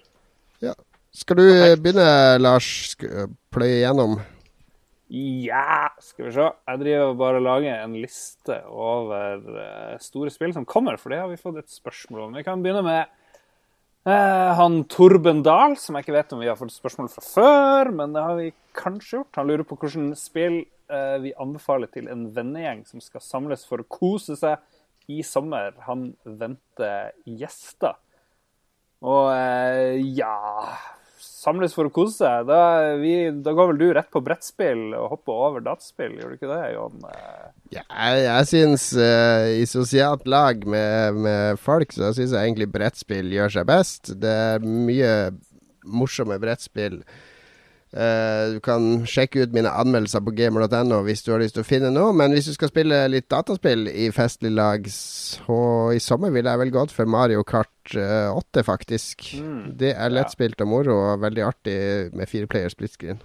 [0.62, 0.76] Ja.
[1.14, 1.82] Skal du Perfekt.
[1.82, 2.06] begynne,
[2.38, 2.70] Lars?
[3.54, 4.14] Pløye gjennom?
[5.10, 6.46] Ja, skal vi se.
[6.70, 9.42] Jeg driver bare og lager en liste over
[10.02, 12.38] store spill som kommer, for det har vi fått et spørsmål om.
[12.38, 13.20] Vi kan begynne med Eh,
[14.04, 18.12] han Torben Dahl, som jeg ikke vet om vi har fått spørsmål fra før, men
[18.12, 19.38] det har vi kanskje gjort.
[19.40, 20.58] Han lurer på hvilket spill
[20.92, 24.60] eh, vi anbefaler til en vennegjeng som skal samles for å kose seg
[25.08, 25.72] i sommer.
[25.88, 27.96] Han venter gjester.
[29.04, 30.36] Og eh, ja
[31.44, 32.46] samles for å kose seg.
[32.48, 32.60] Da,
[33.00, 33.14] vi,
[33.44, 36.62] da, går vel du rett på brettspill og hopper over dataspill, gjør du ikke det,
[36.74, 37.04] Jon?
[37.74, 42.70] Ja, jeg, jeg syns uh, i sosialt lag med, med folk, så syns jeg egentlig
[42.74, 44.14] brettspill gjør seg best.
[44.20, 45.14] Det er mye
[45.84, 47.02] morsomme brettspill
[47.94, 51.68] Uh, du kan sjekke ut mine anmeldelser på gamer.no hvis du har lyst til å
[51.68, 52.14] finne noe.
[52.16, 55.58] Men hvis du skal spille litt dataspill i festlig lag, så
[55.94, 59.28] i sommer ville jeg vel gått for Mario Kart uh, eh, 8, faktisk.
[59.38, 61.78] Mm, det er lettspilt og moro og veldig artig
[62.18, 63.22] med fireplayer split screen.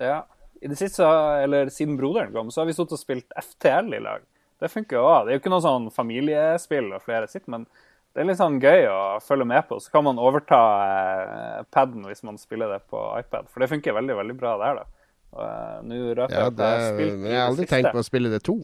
[0.00, 0.22] Ja.
[0.60, 1.06] I det siste,
[1.40, 4.26] eller siden broderen kom, så har vi stått og spilt FTL i lag.
[4.60, 5.22] Det funker jo òg.
[5.24, 7.64] Det er jo ikke noe sånn familiespill og flere sitt, men
[8.10, 9.78] det er litt sånn gøy å følge med på.
[9.78, 13.46] Så kan man overta eh, paden hvis man spiller det på iPad.
[13.52, 15.06] For det funker veldig veldig bra der, da.
[15.30, 18.40] Uh, nå røper ja, det, jeg Men jeg har aldri tenkt på å spille det
[18.42, 18.56] to.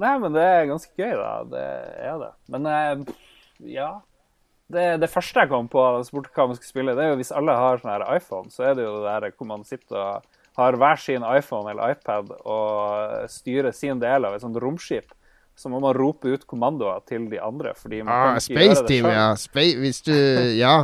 [0.00, 1.32] Nei, men det er ganske gøy, da.
[1.52, 1.64] Det
[2.00, 2.30] er det.
[2.54, 3.16] Men uh,
[3.68, 3.90] ja.
[4.72, 7.18] Det, det, første jeg kom på jeg spurte hva man skulle spille, det er jo
[7.20, 10.00] hvis alle har sånn her iPhone, så er det jo det der hvor man sitter
[10.00, 15.12] og har hver sin iPhone eller iPad og styrer sin del av et sånt romskip
[15.56, 17.74] så må man rope ut kommandoer til de andre.
[17.78, 19.30] fordi man ah, kan ikke Space gjøre det Team, ja.
[19.36, 20.14] Spa hvis du
[20.58, 20.76] Ja.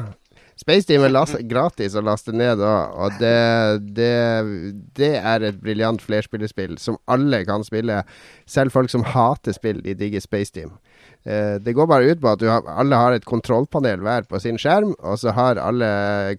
[0.61, 4.11] Space Team er las gratis å laste ned òg, og det, det,
[4.99, 8.03] det, er et briljant flerspillerspill som alle kan spille.
[8.45, 10.75] Selv folk som hater spill, de digger Space Team.
[11.25, 14.57] Eh, det går bare ut på at har, alle har et kontrollpanel hver på sin
[14.61, 15.91] skjerm, og så har alle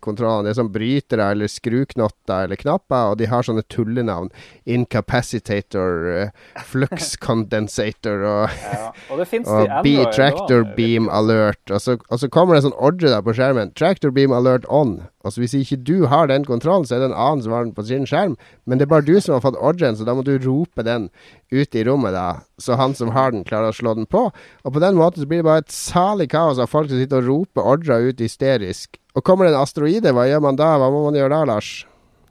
[0.01, 4.32] kontrollene Det er som brytere eller skruknotter eller knapper, og de har sånne tullenavn.
[4.65, 9.21] Incapacitator, uh, flux condensator og, ja, og,
[9.53, 11.61] og B tractor beam alert.
[11.69, 13.75] Og så, og så, kommer det en sånn ordre der på skjermen.
[13.77, 15.03] Tractor beam alert on.
[15.21, 17.75] Altså Hvis ikke du har den kontrollen, så er det en annen som har den
[17.77, 18.34] på sin skjerm.
[18.65, 21.11] Men det er bare du som har fått ordren, så da må du rope den
[21.52, 22.41] ut i rommet, da.
[22.62, 24.28] Så han som har den, klarer å slå den på.
[24.64, 27.22] Og på den måten så blir det bare et salig kaos av folk som sitter
[27.22, 28.99] og roper ordrer ut hysterisk.
[29.16, 30.74] Og kommer det en asteroide, hva gjør man da?
[30.80, 31.72] Hva må man gjøre da, Lars?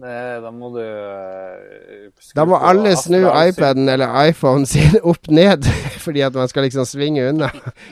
[0.01, 5.67] Da må du uh, Da må alle snu iPaden eller iPhonen sin opp ned,
[6.05, 7.51] fordi at man skal liksom svinge unna.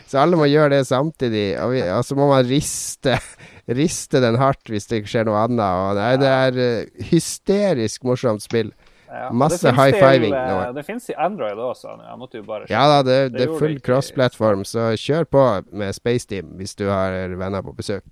[0.09, 1.51] Så alle må gjøre det samtidig.
[1.61, 3.19] Og, vi, og så må man riste
[3.79, 5.61] riste den hardt hvis det skjer noe annet.
[5.69, 8.73] Og nei, det er uh, hysterisk morsomt spill.
[9.09, 10.35] Ja, Masse high fiving.
[10.35, 11.95] Til, uh, det fins i Android også.
[12.05, 15.45] Jeg måtte jo bare Ja da, det, det, det er full cross-platform, så kjør på
[15.73, 18.05] med Space Team hvis du har venner på besøk.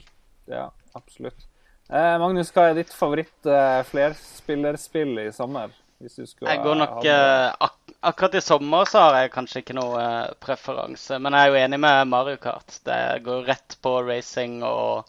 [0.49, 1.49] Ja, absolutt.
[1.87, 5.75] Eh, Magnus, hva er ditt favoritt eh, flerspillerspill i sommer?
[6.03, 9.63] Hvis du skulle jeg går nok eh, ak Akkurat i sommer så har jeg kanskje
[9.63, 12.77] ikke noe eh, preferanse, men jeg er jo enig med Mario Kart.
[12.87, 15.09] Det går rett på racing og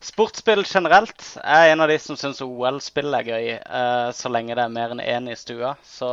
[0.00, 4.62] Sportsspill generelt er en av de som syns OL-spill er gøy, uh, så lenge det
[4.62, 5.72] er mer enn én i stua.
[5.82, 6.10] Så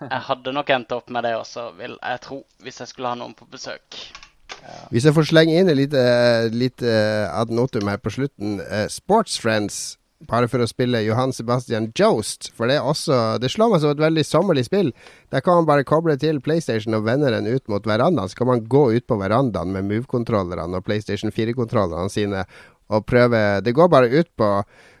[0.00, 3.18] jeg hadde nok endt opp med det også, vil jeg tro, hvis jeg skulle ha
[3.20, 4.00] noen på besøk.
[4.56, 4.78] Ja.
[4.94, 6.02] Hvis jeg får slenge inn et lite,
[6.56, 6.96] lite
[7.28, 8.62] ad notum her på slutten.
[8.64, 12.48] Uh, Sports Friends bare for å spille Johan Sebastian Jost.
[12.56, 14.92] For det er også Det slår meg som et veldig sommerlig spill.
[15.34, 18.28] Der kan man bare koble til PlayStation og vende den ut mot verandaen.
[18.28, 22.46] Så kan man gå ut på verandaen med Move-kontrollerne og PlayStation 4-kontrollerne sine
[22.92, 24.50] og prøve Det går bare ut på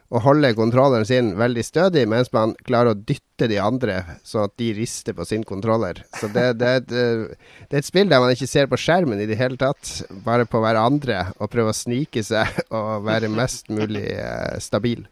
[0.06, 4.54] å holde kontrolleren sin veldig stødig, mens man klarer å dytte de andre, sånn at
[4.60, 6.04] de rister på sin kontroller.
[6.14, 8.78] Så det, det, er et, eh, det, er et, spill der man ikke ser på
[8.78, 13.32] skjermen i det hele tatt, bare på hverandre, og prøver å snike seg og være
[13.32, 15.02] mest mulig eh, stabil.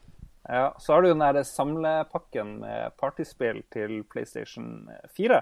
[0.45, 5.41] Ja, Så har du den der samlepakken med partyspill til PlayStation 4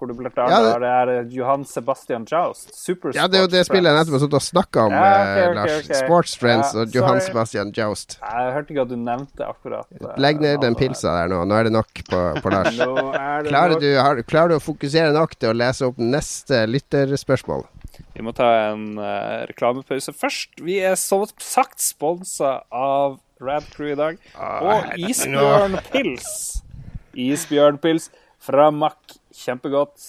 [0.00, 0.78] hvor du blant annet ja, det...
[0.82, 2.72] det er Johan Sebastian Joust.
[2.76, 5.10] Super ja, det er jo det spillet jeg nettopp har sittet og snakka om, ja,
[5.10, 5.74] okay, okay, Lars.
[5.84, 5.98] Okay.
[6.00, 8.16] Sports Friends og Johan Sebastian Joust.
[8.22, 11.42] Jeg hørte ikke at du nevnte akkurat uh, Legg ned den pilsa der nå.
[11.50, 12.80] Nå er det nok på, på Lars.
[13.50, 17.66] klarer, du, har, klarer, du, å fokusere nok til å lese opp neste lytterspørsmål?
[18.16, 20.62] Vi må ta en uh, reklamepause først.
[20.64, 24.18] Vi er som sagt sponsa av Rad Crew i dag.
[24.36, 26.28] Ah, og Isbjørnpils.
[27.16, 30.02] Isbjørnpils fra Mack Kjempegodt.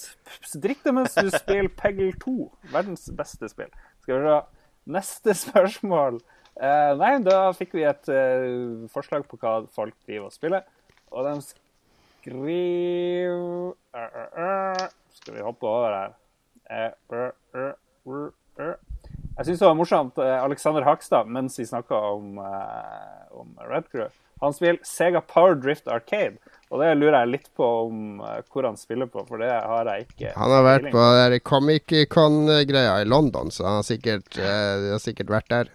[0.60, 2.34] Drikk det mens du spiller Peggle 2.
[2.72, 3.72] Verdens beste spill.
[4.04, 4.38] Skal vi se.
[4.92, 6.20] Neste spørsmål.
[6.60, 10.66] Eh, nei, da fikk vi et eh, forslag på hva folk driver og spiller.
[11.12, 11.34] Og de
[12.22, 14.84] skriver uh, uh, uh.
[15.16, 16.16] Skal vi hoppe over her?
[19.32, 20.18] Jeg syns det var morsomt.
[20.18, 24.08] Alexander Hakstad, mens vi snakka om, om Red Crew,
[24.42, 26.40] han spiller Sega Power Drift Arcade.
[26.72, 29.88] Og det lurer jeg litt på om uh, hvor han spiller på, for det har
[29.92, 34.88] jeg ikke Han har vært på der Comic-Con-greia i London, så han har sikkert, eh,
[34.94, 35.72] har sikkert vært der.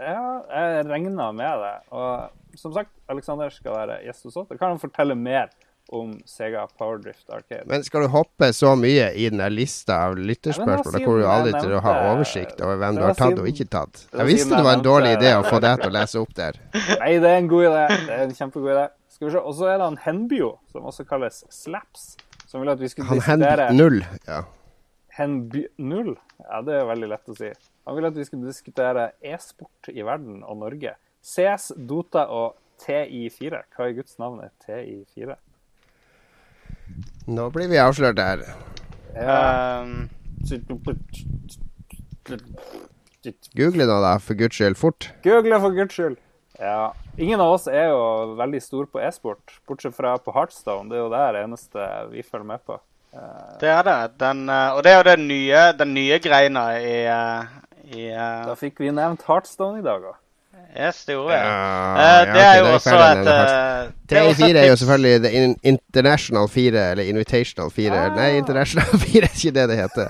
[0.00, 1.74] Ja, jeg regna med det.
[1.92, 4.48] Og som sagt, Alexander skal være gjest hos oss.
[4.48, 5.52] Da kan han fortelle mer
[5.92, 7.66] om Sega Powerdrift Arcade.
[7.68, 10.96] Men skal du hoppe så mye i den lista av lytterspørsmål?
[10.96, 13.68] Da kommer du aldri til å ha oversikt over hvem du har tatt og ikke
[13.68, 14.06] tatt.
[14.08, 16.58] Jeg visste det var en dårlig idé å få deg til å lese opp der.
[16.72, 17.86] Nei, det er en god idé.
[18.08, 18.88] Det er en kjempegod idé.
[19.22, 19.40] Skal vi se.
[19.46, 22.16] Og så er det han Henbio, som også kalles Slaps.
[22.50, 24.40] Som ville at vi skulle han diskutere Henb-null, ja.
[25.14, 26.16] Henby null?
[26.40, 27.50] Ja, det er veldig lett å si.
[27.86, 30.96] Han vil at vi skulle diskutere e-sport i verden og Norge.
[31.22, 33.62] CS, Dota og TI4.
[33.76, 35.38] Hva i Guds navn er TI4?
[37.30, 38.42] Nå blir vi avslørt her.
[39.14, 39.38] Ja.
[39.86, 40.10] Um...
[43.54, 44.74] Google nå, da, for guds skyld.
[44.82, 45.12] Fort.
[45.22, 46.18] Google for guds skyld.
[46.60, 46.94] Ja.
[47.16, 50.88] Ingen av oss er jo veldig store på e-sport, bortsett fra på Heartstone.
[50.90, 52.78] Det er jo det eneste vi følger med på.
[53.12, 53.98] Eh, det er det.
[54.20, 57.54] Den, eh, og det er jo den nye, den nye greina i, eh,
[57.92, 60.18] i Da fikk vi nevnt Heartstone i dag òg.
[60.72, 61.44] Yes, det gjorde jeg.
[61.44, 63.26] Ja, det er jo også et
[64.08, 67.92] TI4 er jo selvfølgelig The International 4, eller Invitational 4.
[67.92, 68.14] Ah.
[68.16, 70.08] Nei, International 4 er ikke det det heter.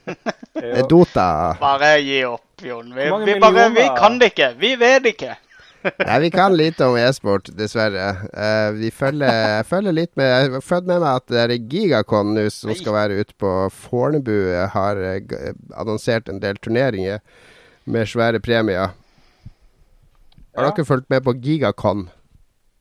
[0.62, 1.28] det er Dota.
[1.60, 2.88] Bare gi opp, Jon.
[2.96, 4.54] Vi, vi, bare, vi kan det ikke.
[4.62, 5.36] Vi vet ikke.
[5.82, 8.10] Nei, vi kan lite om e-sport, dessverre.
[8.34, 11.54] Uh, vi følger, jeg følger litt med Jeg har fått med meg at det er
[11.72, 14.36] Gigacon nå som skal være ute på Fornebu,
[14.74, 15.50] har uh,
[15.80, 17.22] annonsert en del turneringer
[17.90, 18.92] med svære premier.
[20.56, 20.72] Har ja.
[20.74, 22.08] dere fulgt med på Gigacon?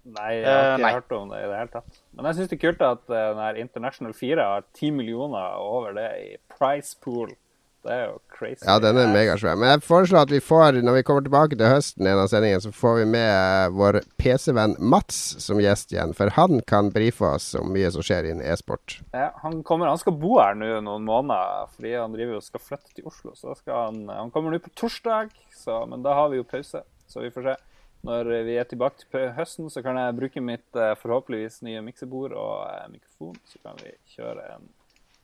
[0.10, 2.00] Nei, jeg har ikke uh, hørt om det i det hele tatt.
[2.18, 6.10] Men jeg syns det er kult at uh, International 4 har 10 millioner over det
[6.24, 7.32] i price pool.
[7.80, 8.66] Det er jo crazy.
[8.68, 9.56] Ja, den er megasvær.
[9.56, 12.64] Men jeg foreslår at vi får, når vi kommer tilbake til høsten, en av sendingene,
[12.66, 16.12] så får vi med eh, vår PC-venn Mats som gjest igjen.
[16.18, 18.98] For han kan brife oss om mye som skjer innen e-sport.
[19.16, 22.66] Ja, han, kommer, han skal bo her nå noen måneder, fordi han driver og skal
[22.66, 23.32] flytte til Oslo.
[23.40, 26.84] Så han, han kommer nå på torsdag, så, men da har vi jo pause.
[27.10, 27.58] Så vi får se.
[28.06, 32.36] Når vi er tilbake til høsten, så kan jeg bruke mitt eh, forhåpentligvis nye miksebord
[32.36, 33.40] og eh, mikrofon.
[33.48, 34.70] Så kan vi kjøre en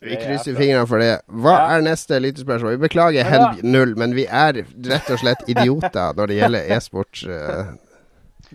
[0.06, 1.16] vi krysser fingrene for det.
[1.28, 1.66] Hva ja.
[1.76, 2.76] er neste lyttespørsmål?
[2.78, 7.26] Vi beklager Helg null, men vi er rett og slett idioter når det gjelder e-sport.
[7.26, 7.76] Uh.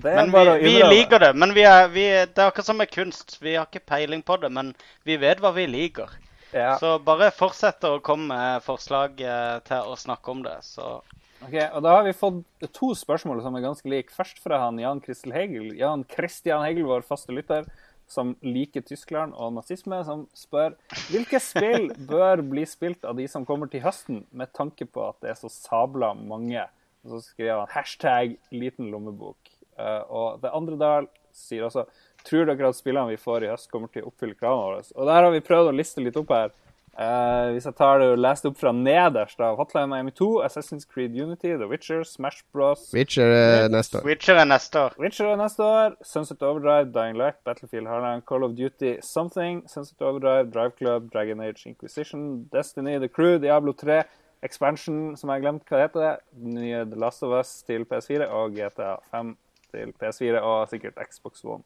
[0.01, 1.33] Men vi, vi, liker det.
[1.35, 3.37] Men vi er, vi, det er akkurat som med kunst.
[3.43, 4.73] Vi har ikke peiling på det, men
[5.05, 6.13] vi vet hva vi liker.
[6.55, 6.77] Ja.
[6.83, 10.61] Så bare fortsett å komme med forslag uh, til å snakke om det.
[10.67, 11.01] Så
[11.41, 14.13] Ok, og Da har vi fått to spørsmål som er ganske like.
[14.13, 15.71] Først fra han Jan Kristel Hegel.
[15.79, 17.65] Jan Christian Hegel, vår faste lytter
[18.11, 20.75] som liker Tyskland og nazisme, som spør
[21.13, 25.21] hvilke spill bør bli spilt av de som kommer til høsten, med tanke på at
[25.23, 26.67] det er så sabla mange.
[27.05, 29.39] Og så skriver han hashtag liten lommebok.
[29.79, 31.87] Uh, og det andre der sier også
[32.27, 34.83] tror dere at spillene vi får i høst, kommer til å oppfylle kravene våre.
[34.97, 36.53] Og der har vi prøvd å liste litt opp her.
[37.01, 40.85] Uh, hvis jeg tar det og leser opp fra nederst av Hotline Miami 2, Assassin's
[40.85, 42.91] Creed Unity, The Witcher, Smash Bros.
[42.93, 44.05] Witcher er neste år.
[44.05, 44.97] Witcher er neste år.
[45.01, 45.97] Witcher er neste år.
[46.05, 51.41] Sunset Overdrive, Dying Light, Battlefield Harland, Call of Duty, Something, Sunset Overdrive, Drive Club, Dragon
[51.41, 54.03] Age Inquisition, Destiny, The Crew, Diablo 3,
[54.45, 56.23] Expansion, som jeg har glemt hva det heter,
[56.53, 59.35] nye The Last of Us til PS4 og GTA 5
[59.73, 61.65] til PS4 og sikkert Xbox One.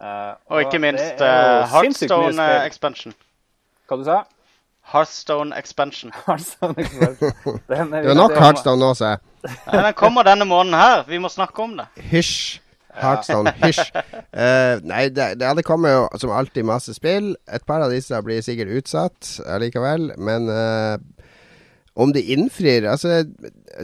[0.00, 3.12] Uh, Og ikke minst det uh, eh, expansion.
[3.84, 4.22] Hva du sa
[4.90, 6.12] Heartstone expansion.
[6.26, 7.60] Hearthstone Expansion.
[7.68, 9.22] Den er Det var nok Hearthstone nå, sa jeg.
[9.70, 11.04] Den kommer denne måneden her.
[11.08, 11.86] Vi må snakke om det.
[12.10, 12.60] Hysj.
[13.00, 13.92] Heartstone, hysj.
[14.34, 17.32] Uh, nei, det, det, det kommer jo som alltid masse spill.
[17.48, 20.96] Et par av disse blir sikkert utsatt allikevel, men eh,
[22.00, 23.22] om de innfrir Altså,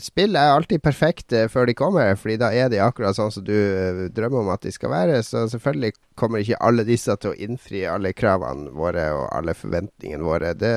[0.03, 3.55] spill er alltid perfekte før de kommer, Fordi da er de akkurat sånn som du
[3.55, 5.21] eh, drømmer om at de skal være.
[5.27, 10.27] Så selvfølgelig kommer ikke alle disse til å innfri alle kravene våre og alle forventningene
[10.27, 10.55] våre.
[10.57, 10.73] Det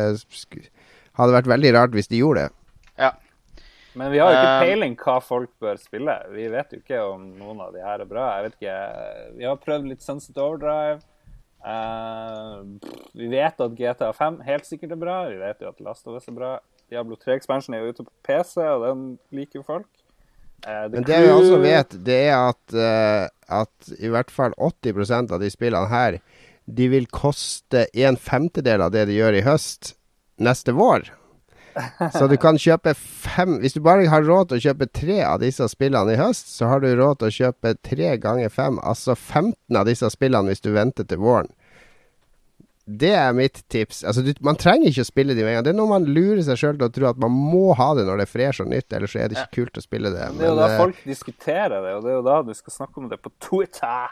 [1.20, 2.56] hadde vært veldig rart hvis de gjorde det.
[3.00, 3.14] Ja.
[4.00, 6.16] Men vi har jo ikke Um, peiling hva folk bør spille.
[6.34, 8.26] Vi vet jo ikke om noen av de her er bra.
[8.38, 8.76] Jeg vet ikke.
[9.40, 11.00] Vi har prøvd litt Sunset Overdrive.
[11.60, 12.78] Uh,
[13.18, 15.18] vi vet at GTA 5 helt sikkert er bra.
[15.28, 16.54] Vi vet jo at Last of Us er bra.
[16.90, 19.04] Diablo 3 Expansion er jo ute på PC, og den
[19.36, 19.88] liker jo folk.
[20.68, 23.30] Eh, Men det vi også vet, det er at, eh,
[23.62, 26.20] at i hvert fall 80% av de spillene her,
[26.70, 29.96] de vil koste en femtedel av det de gjør i høst
[30.38, 31.08] neste vår.
[32.12, 35.38] Så du kan kjøpe fem Hvis du bare har råd til å kjøpe tre av
[35.40, 39.16] disse spillene i høst, så har du råd til å kjøpe tre ganger fem, altså
[39.16, 41.48] 15 av disse spillene hvis du venter til våren.
[42.90, 44.02] Det er mitt tips.
[44.08, 45.66] Altså, du, man trenger ikke å spille de med en.
[45.68, 48.08] Det er noe man lurer seg sjøl til å tro at man må ha det
[48.08, 50.32] når det er fresh og nytt, ellers så er det ikke kult å spille det.
[50.40, 52.76] Det er jo da eh, folk diskuterer det, og det er jo da du skal
[52.80, 54.10] snakke om det på Twitter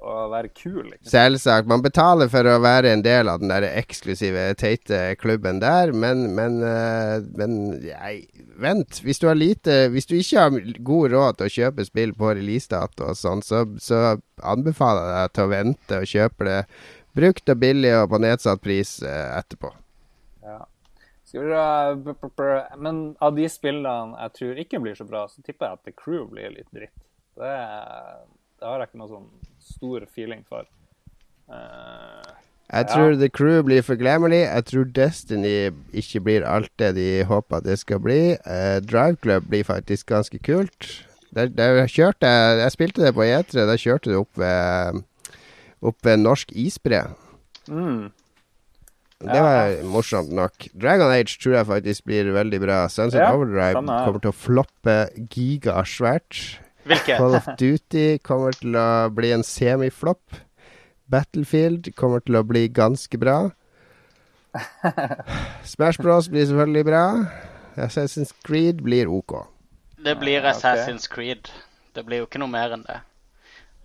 [0.00, 0.84] og være kul.
[0.86, 1.10] Liksom.
[1.12, 1.68] Selvsagt.
[1.68, 6.30] Man betaler for å være en del av den der eksklusive, teite klubben der, men,
[6.36, 8.14] men, eh, men nei,
[8.60, 9.02] vent.
[9.04, 12.32] Hvis du, har lite, hvis du ikke har god råd til å kjøpe spill på
[12.38, 16.60] releasedato og sånn, så, så anbefaler jeg deg til å vente og kjøpe det
[17.16, 19.72] brukt og billig og på nedsatt pris eh, etterpå.
[20.44, 20.64] Ja.
[22.80, 25.94] Men av de spillene jeg tror ikke blir så bra, så tipper jeg at The
[25.94, 26.94] Crew blir litt dritt.
[27.38, 27.54] Det,
[28.60, 29.28] det har jeg ikke noe sånn
[29.62, 30.66] stor feeling for.
[31.50, 32.22] Uh,
[32.70, 32.94] Jeg Ja.
[32.94, 34.42] tror The Crew blir forglemmelig.
[34.46, 35.54] Jeg tror Destiny
[35.92, 38.36] ikke blir alt det de håper det skal bli.
[38.46, 41.06] Uh, Drive Club blir faktisk ganske kult.
[41.34, 43.66] Der, der kjørte jeg Jeg spilte det på E3.
[43.66, 45.02] Der kjørte du opp ved,
[45.82, 47.02] opp ved norsk isbre.
[47.68, 48.10] mm,
[49.20, 49.42] Det Ja.
[49.42, 50.52] var morsomt nok.
[50.80, 52.88] Dragon Age tror jeg faktisk blir veldig bra.
[52.88, 56.58] Sunset Ja, Overdrive samme kommer til å floppe gigasvært.
[56.86, 57.16] Hvilke?
[57.18, 60.22] Call of Duty kommer til å bli en semiflopp.
[61.10, 63.50] Battlefield kommer til å bli ganske bra.
[65.64, 67.04] Smash Bros blir selvfølgelig bra.
[67.76, 69.46] Assassin's Creed blir OK.
[70.02, 71.50] Det blir Assassin's Creed.
[71.94, 73.00] Det blir jo ikke noe mer enn det.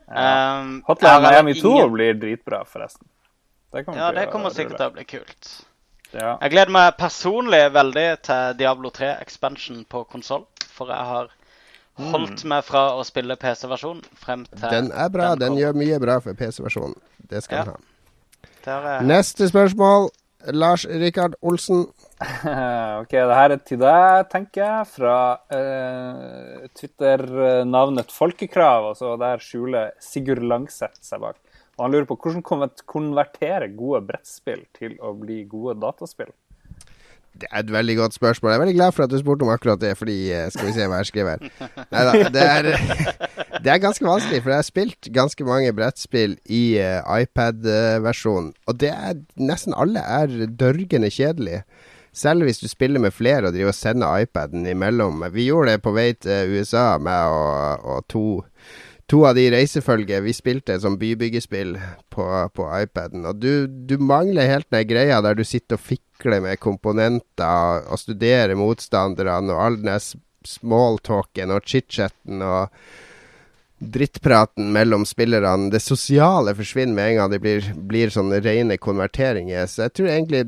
[0.07, 0.59] Ja.
[0.61, 1.71] Um, Hotline Miami ingen...
[1.71, 3.07] Miami 2 blir dritbra, forresten.
[3.73, 5.49] Det kommer Ja, til det å kommer sikkert til å bli kult.
[6.13, 6.35] Ja.
[6.41, 10.45] Jeg gleder meg personlig veldig til Diablo 3 Expansion på konsoll.
[10.75, 11.31] For jeg har
[12.11, 15.33] holdt meg fra å spille PC-versjon frem til Den er bra.
[15.35, 16.95] Den den gjør mye bra for PC-versjonen.
[17.29, 17.63] Det skal Ja.
[17.63, 18.95] den ha.
[18.97, 19.01] Er...
[19.03, 20.09] Neste spørsmål.
[20.53, 21.87] Lars Rikard Olsen.
[23.01, 25.17] OK, det her er til deg, tenker jeg, fra
[25.51, 28.91] uh, Twitter-navnet Folkekrav.
[28.93, 31.39] Altså der skjuler Sigurd Langseth seg bak.
[31.75, 36.31] Og han lurer på hvordan konver- konvertere gode brettspill til å bli gode dataspill.
[37.35, 38.51] Det er et veldig godt spørsmål.
[38.51, 40.75] Jeg er veldig glad for at du spurte om akkurat det, fordi eh, Skal vi
[40.77, 41.73] se hva jeg skriver her.
[41.91, 42.45] Neida, det
[43.65, 48.53] det er ganske vanskelig, for jeg har spilt ganske mange brettspill i uh, iPad-versjonen.
[48.69, 51.63] Og det er nesten alle er dørgende kjedelig.
[52.15, 55.25] Selv hvis du spiller med flere og driver og sender iPaden imellom.
[55.33, 58.27] Vi gjorde det på vei til USA, meg og, og to
[59.11, 61.75] To av de reisefølget, vi spilte sånn bybyggespill
[62.09, 62.23] på,
[62.57, 63.27] på iPaden.
[63.29, 68.01] Og du, du mangler helt den greia der du sitter og fikler med komponenter og
[68.01, 70.07] studerer motstanderne og all den
[70.45, 72.73] smalltalken og chit-chatten og
[73.77, 75.69] drittpraten mellom spillerne.
[75.69, 79.69] Det sosiale forsvinner med en gang det blir, blir sånne rene konverteringer.
[79.69, 80.45] Så jeg tror egentlig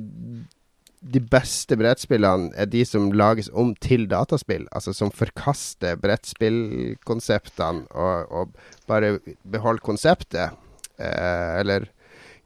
[1.01, 4.65] de beste brettspillene er de som lages om til dataspill.
[4.75, 8.49] Altså som forkaster brettspillkonseptene og, og
[8.89, 10.57] bare beholder konseptet.
[10.97, 11.85] Eh, eller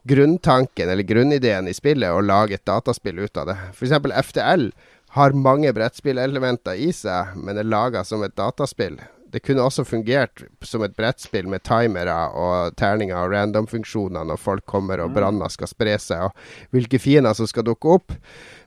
[0.07, 3.57] grunntanken eller grunnideen i spillet og lage et dataspill ut av det.
[3.71, 3.95] F.eks.
[4.31, 4.69] FTL
[5.15, 8.99] har mange brettspillelementer i seg, men er laga som et dataspill.
[9.31, 14.65] Det kunne også fungert som et brettspill med timere og terninger og random-funksjoner når folk
[14.69, 18.17] kommer og branner skal spre seg, og hvilke fiender som skal dukke opp.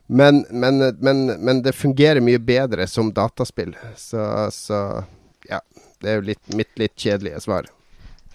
[0.07, 3.73] Men, men, men, men det fungerer mye bedre som dataspill.
[3.97, 4.21] Så,
[4.53, 4.81] så
[5.49, 5.61] ja.
[6.01, 7.69] Det er jo litt, mitt litt kjedelige svar.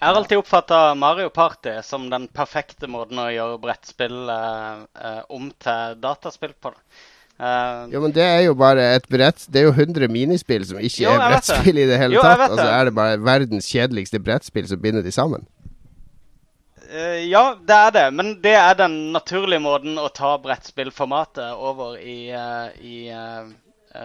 [0.01, 5.19] Jeg har alltid oppfatta Mario Party som den perfekte måten å gjøre brettspill eh, eh,
[5.29, 6.73] om til dataspill på.
[6.73, 7.01] det.
[7.41, 10.77] Uh, Jo, men det er jo bare et brett Det er jo 100 minispill som
[10.77, 11.87] ikke Jo, er brettspill det.
[11.87, 12.43] i det hele Jo, tatt.
[12.45, 12.75] altså Og så det.
[12.75, 15.47] er det bare verdens kjedeligste brettspill som binder de sammen.
[16.91, 18.05] Uh, ja, det er det.
[18.13, 23.09] Men det er den naturlige måten å ta brettspillformatet over i, uh, i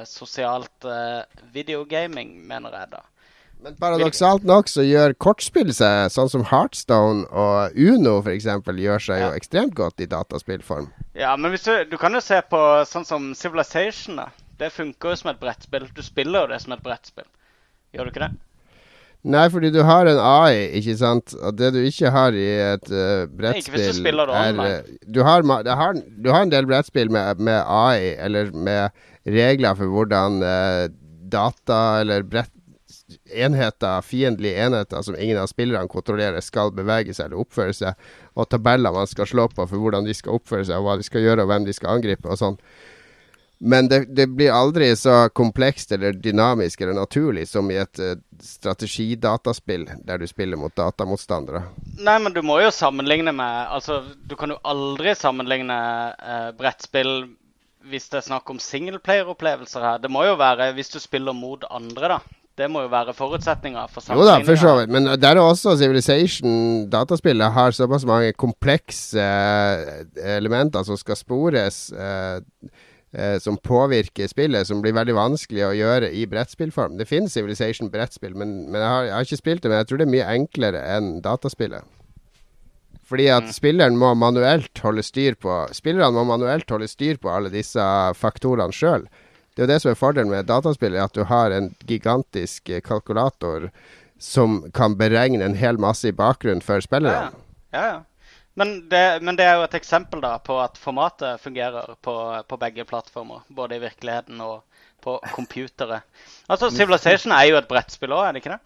[0.08, 0.82] sosialt
[1.54, 3.04] videogaming, mener jeg da.
[3.66, 9.22] Men paradoksalt nok så gjør kortspill seg, sånn som Heartstone og Uno f.eks., gjør seg
[9.24, 10.86] jo ekstremt godt i dataspillform.
[11.18, 14.20] Ja, men du, du kan jo se på sånn som Civilization.
[14.22, 14.28] da.
[14.60, 15.88] Det funker jo som et brettspill.
[15.96, 17.26] Du spiller jo det som et brettspill.
[17.96, 18.32] Gjør du ikke det?
[19.34, 21.34] Nei, fordi du har en AI, ikke sant.
[21.42, 25.24] Og det du ikke har i et uh, brettspill ikke hvis du er, eh, du,
[25.26, 28.94] har, det har, du har en del brettspill med, med AI, eller med
[29.26, 30.84] regler for hvordan uh,
[31.26, 32.52] data eller brett
[33.30, 38.50] enheter, fiendtlige enheter som ingen av spillerne kontrollerer, skal bevege seg eller oppføre seg, og
[38.50, 41.24] tabeller man skal slå på for hvordan de skal oppføre seg, og hva de skal
[41.24, 42.60] gjøre, og hvem de skal angripe, og sånn.
[43.58, 48.18] Men det, det blir aldri så komplekst eller dynamisk eller naturlig som i et uh,
[48.42, 51.62] strategidataspill der du spiller mot datamotstandere.
[51.96, 55.78] Nei, men du må jo sammenligne med Altså, du kan jo aldri sammenligne
[56.12, 57.14] eh, brettspill
[57.86, 60.00] hvis det er snakk om singleplayer-opplevelser her.
[60.02, 62.35] Det må jo være hvis du spiller mot andre, da.
[62.56, 64.92] Det må jo være forutsetninga for Jo da, for så vidt.
[64.92, 71.90] Men der er også Civilization, dataspillet, har såpass mange komplekse eh, elementer som skal spores,
[71.92, 72.40] eh,
[73.12, 76.96] eh, som påvirker spillet, som blir veldig vanskelig å gjøre i brettspillform.
[76.96, 79.72] Det finnes Civilization brettspill, men, men jeg, har, jeg har ikke spilt det.
[79.72, 81.92] Men jeg tror det er mye enklere enn dataspillet.
[83.06, 87.52] Fordi at spilleren må manuelt holde styr på Spillerne må manuelt holde styr på alle
[87.52, 87.84] disse
[88.18, 89.04] faktorene sjøl.
[89.56, 92.82] Det er jo det som er fordelen med dataspill, at du har en gigantisk eh,
[92.84, 93.70] kalkulator
[94.20, 97.32] som kan beregne en hel masse i bakgrunnen for spillerne.
[97.72, 97.80] ja.
[97.80, 98.04] ja, ja.
[98.56, 102.14] Men, det, men det er jo et eksempel da på at formatet fungerer på,
[102.48, 103.42] på begge plattformer.
[103.52, 104.62] Både i virkeligheten og
[105.04, 106.00] på computere.
[106.48, 108.62] Altså, Civilization er jo et brettspill òg, er det ikke det?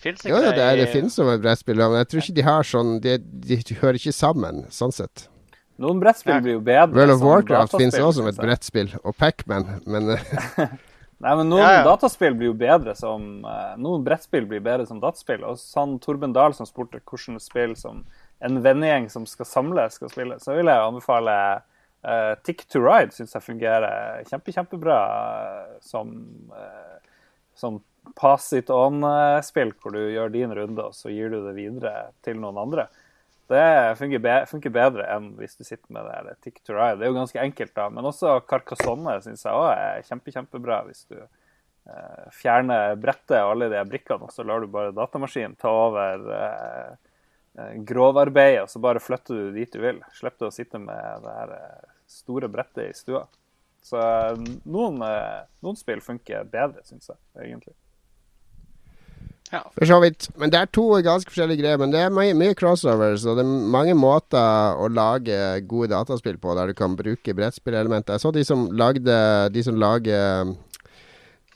[0.00, 2.36] Fins ikke Jo, jo, det, er, det finnes som et brettspill, men jeg tror ikke
[2.38, 5.26] de har sånn De, de, hører ikke sammen, sånn sett.
[5.82, 9.80] Noen brettspill blir jo bedre World of Warcraft finnes også som et brettspill, og Pac-Man,
[9.84, 10.76] men eh,
[11.24, 11.84] Nei, men noen Ja, ja.
[11.86, 15.46] dataspill blir jo bedre som eh, Noen brettspill blir bedre som dataspill.
[15.48, 18.02] Og sånn Torben Dahl som spurte hvordan spill som
[18.44, 21.36] en vennegjeng som skal samles, skal spille, så vil jeg anbefale
[22.04, 23.16] uh, Tick to Ride.
[23.16, 24.98] Syns jeg fungerer kjempe, kjempebra
[25.80, 26.12] som
[26.52, 26.98] uh,
[27.56, 27.80] som
[28.14, 32.38] pass it on-spill, hvor du gjør din runde, og så gir du det videre til
[32.38, 32.86] noen andre.
[33.46, 36.98] Det funker, be funker bedre enn hvis du sitter med det Tick to Ride.
[36.98, 37.86] Det er jo ganske enkelt, da.
[37.94, 40.80] Men også Carcassonne syns jeg òg er kjempe, kjempebra.
[40.88, 45.54] Hvis du eh, fjerner brettet og alle de brikkene, og så lar du bare datamaskinen
[45.62, 46.92] ta over eh,
[47.60, 50.02] eh, grovarbeidet, og så bare flytter du dit du vil.
[50.18, 51.88] Slipper du å sitte med det her eh,
[52.18, 53.28] store brettet i stua.
[53.86, 54.98] Så eh, noen,
[55.62, 57.78] noen spill funker bedre, syns jeg, egentlig.
[59.52, 59.62] Ja.
[59.76, 60.28] For så vidt.
[60.40, 61.80] Men det er to ganske forskjellige greier.
[61.80, 65.38] Men det er mye, mye crossovers, og det er mange måter å lage
[65.70, 68.16] gode dataspill på der du kan bruke brettspillelementer.
[68.16, 69.18] Jeg så de som lagde
[69.54, 70.54] De som lager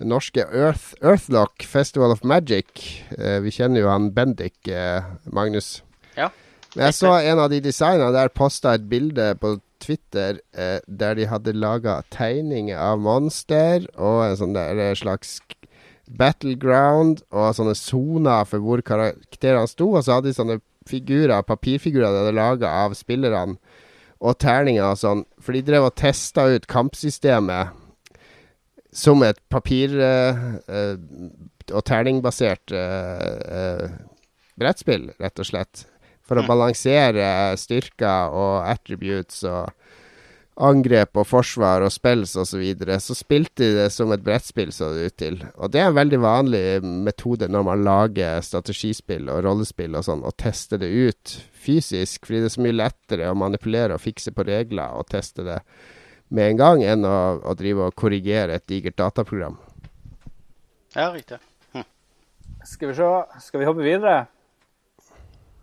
[0.01, 2.71] det norske Earth, Earthlock Festival of Magic.
[3.19, 5.83] Eh, vi kjenner jo han Bendik, eh, Magnus.
[6.17, 6.31] Ja.
[6.75, 11.19] Men jeg så en av de designerne der posta et bilde på Twitter eh, der
[11.19, 15.41] de hadde laga tegninger av monster og en sånn der eh, slags
[16.19, 19.93] battleground og sånne soner for hvor karakterene sto.
[19.95, 20.59] Og så hadde de sånne
[20.89, 23.59] figurer, papirfigurer de hadde laga av spillerne,
[24.21, 25.23] og terninger og sånn.
[25.41, 27.77] For de drev og testa ut kampsystemet
[28.93, 30.97] som et papir- eh, eh,
[31.73, 33.89] og terningbasert eh, eh,
[34.59, 35.85] brettspill, rett og slett.
[36.27, 36.49] For å Mm.
[36.49, 39.71] balansere styrker og attributes og
[40.65, 42.51] angrep og forsvar og spills osv.
[42.51, 42.99] Så, videre.
[43.01, 45.39] så spilte de det som et brettspill, så det ut til.
[45.57, 50.25] Og det er en veldig vanlig metode når man lager strategispill og rollespill og sånn,
[50.27, 52.27] og tester det ut fysisk.
[52.27, 55.61] Fordi det er så mye lettere å manipulere og fikse på regler og teste det
[56.31, 59.59] med en gang, enn å, å drive og korrigere et digert dataprogram.
[60.95, 61.41] ja, riktig.
[62.67, 63.09] Skal vi se,
[63.41, 64.27] skal vi hoppe videre?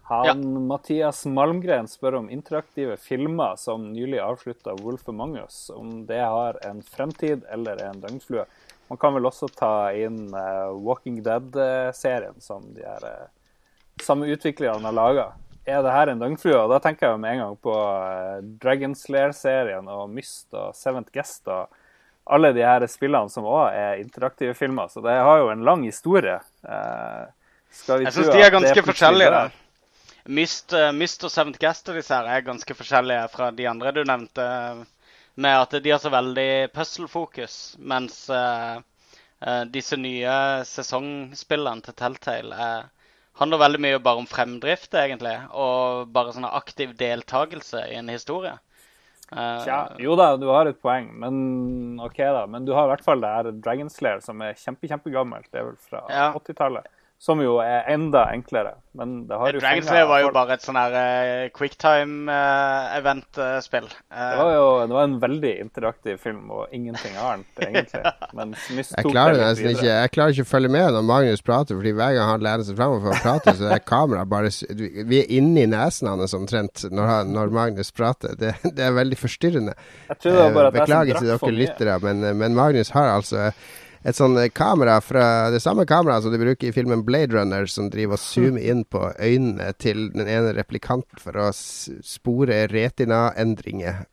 [0.08, 0.34] Han Ja.
[0.60, 6.60] Mathias Malmgren spør om interaktive filmer som nylig avslutta Wolf Among Us, om det har
[6.64, 8.45] en fremtid eller en døgnflue.
[8.88, 13.28] Man kan vel også ta inn uh, Walking Dead-serien som de her uh,
[13.99, 15.28] samme utviklerne har laga.
[15.68, 16.55] Er det her en døgnflue?
[16.55, 21.12] Og da tenker jeg med en gang på uh, Dragon Slayer-serien og Myst og Seventh
[21.12, 21.68] Guest og
[22.32, 24.88] alle de her spillene som òg er interaktive filmer.
[24.88, 26.39] Så det har jo en lang historie.
[26.64, 27.28] Uh,
[27.76, 29.32] skal vi Jeg syns de er ganske forskjellige.
[29.36, 29.64] dør?
[30.28, 34.03] Myst, eh, Myst og Seventh Gaster disse her er ganske forskjellige fra de andre du
[34.03, 34.47] nevnte.
[35.38, 38.80] med at de har så veldig puzzle-fokus, mens uh,
[39.45, 40.32] uh, disse nye
[40.65, 42.88] sesongspillene til Telltale er,
[43.38, 48.55] handler veldig mye bare om fremdrift, egentlig, og bare sånn aktiv deltakelse i en historie.
[49.30, 52.47] Uh, Tja, jo da, du har et poeng, men OK, da.
[52.49, 55.51] Men du har i hvert fall det her Dragon Slayer, som er kjempe, kjempegammelt.
[55.51, 56.32] Det er vel fra ja.
[56.34, 56.89] 80-tallet.
[57.18, 58.76] Som jo er enda enklere.
[58.97, 63.88] Men det har jo Dragonslay var jo bare et sånn her uh, quicktime-event-spill.
[63.89, 68.03] Uh, uh, det var jo det var en veldig interaktiv film og ingenting annet, egentlig.
[68.38, 71.91] Men jeg klarer nesten ikke Jeg klarer ikke å følge med når Magnus prater, fordi
[71.97, 74.49] hver gang han lener seg fremover for å prate, så er kameraet bare
[75.09, 78.32] Vi er inni nesen hans omtrent når, når Magnus prater.
[78.38, 79.74] Det, det, er veldig forstyrrende.
[80.13, 83.39] Jeg tror det var bare at Beklager til dere lyttere, men, men Magnus har altså
[84.04, 87.66] et sånn eh, kamera fra det samme kameraet som de bruker i filmen Blade Runner,
[87.72, 94.06] som driver og zoomer inn på øynene til den ene replikanten for å spore retina-endringer.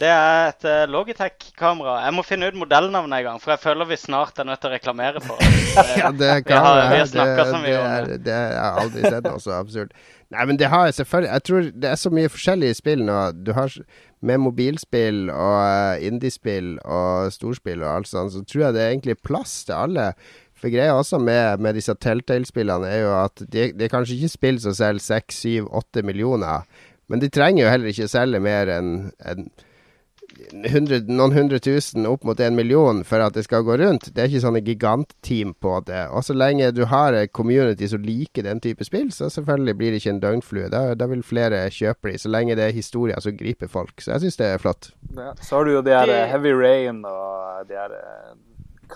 [0.00, 1.98] Det er et uh, Logitech-kamera.
[2.06, 4.70] Jeg må finne ut modellnavnet en gang, for jeg føler vi snart er nødt til
[4.70, 5.50] å reklamere for det.
[6.00, 7.58] ja, det kameraet det, det,
[8.08, 9.92] det, det, har jeg aldri sett noe så absurd.
[10.30, 13.18] Nei, men det har jeg selvfølgelig Jeg tror det er så mye forskjellige spill nå.
[13.44, 13.76] Du har
[14.26, 18.92] med mobilspill og uh, indiespill og storspill og alt sånt, så tror jeg det er
[18.94, 20.10] egentlig plass til alle.
[20.60, 24.34] For greia også med, med disse Telltale-spillene er jo at det de er kanskje ikke
[24.34, 26.68] spill som selger 6, 7, 8 millioner,
[27.08, 28.92] men de trenger jo heller ikke selge mer enn
[29.24, 29.48] en
[30.52, 34.10] 100, noen hundre tusen opp mot en million for at det skal gå rundt.
[34.14, 36.02] Det er ikke sånne gigantteam på det.
[36.14, 39.94] Og så lenge du har et community som liker den type spill, så selvfølgelig blir
[39.94, 40.68] det ikke en døgnflue.
[40.72, 43.96] Da, da vil flere kjøpe de, så lenge det er historier som griper folk.
[44.00, 44.92] Så jeg syns det er flott.
[45.16, 48.36] Ja, så har du jo de her Heavy Rain og de her eh,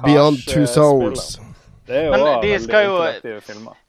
[0.04, 1.34] Beyond Two Souls.
[1.86, 3.80] Det er jo òg veldig interaktive filmer.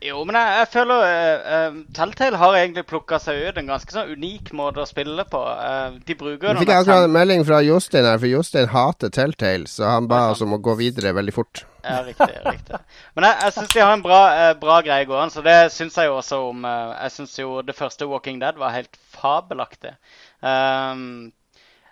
[0.00, 1.02] Jo, men jeg, jeg føler
[1.44, 5.40] uh, Telltale har egentlig plukka seg ut en ganske sånn unik måte å spille på.
[5.44, 9.12] Uh, de bruker Nå fikk jeg akkurat en melding fra Jostein her, for Jostein hater
[9.12, 11.66] Telltale, så han ba oss om å gå videre veldig fort.
[11.84, 12.32] Ja, riktig.
[12.46, 12.80] riktig.
[13.16, 14.22] Men jeg, jeg syns de har en bra,
[14.60, 18.08] bra greie gående, så det syns jeg jo også om Jeg syns jo det første
[18.08, 19.94] Walking Dead var helt fabelaktig.
[20.40, 21.32] Um,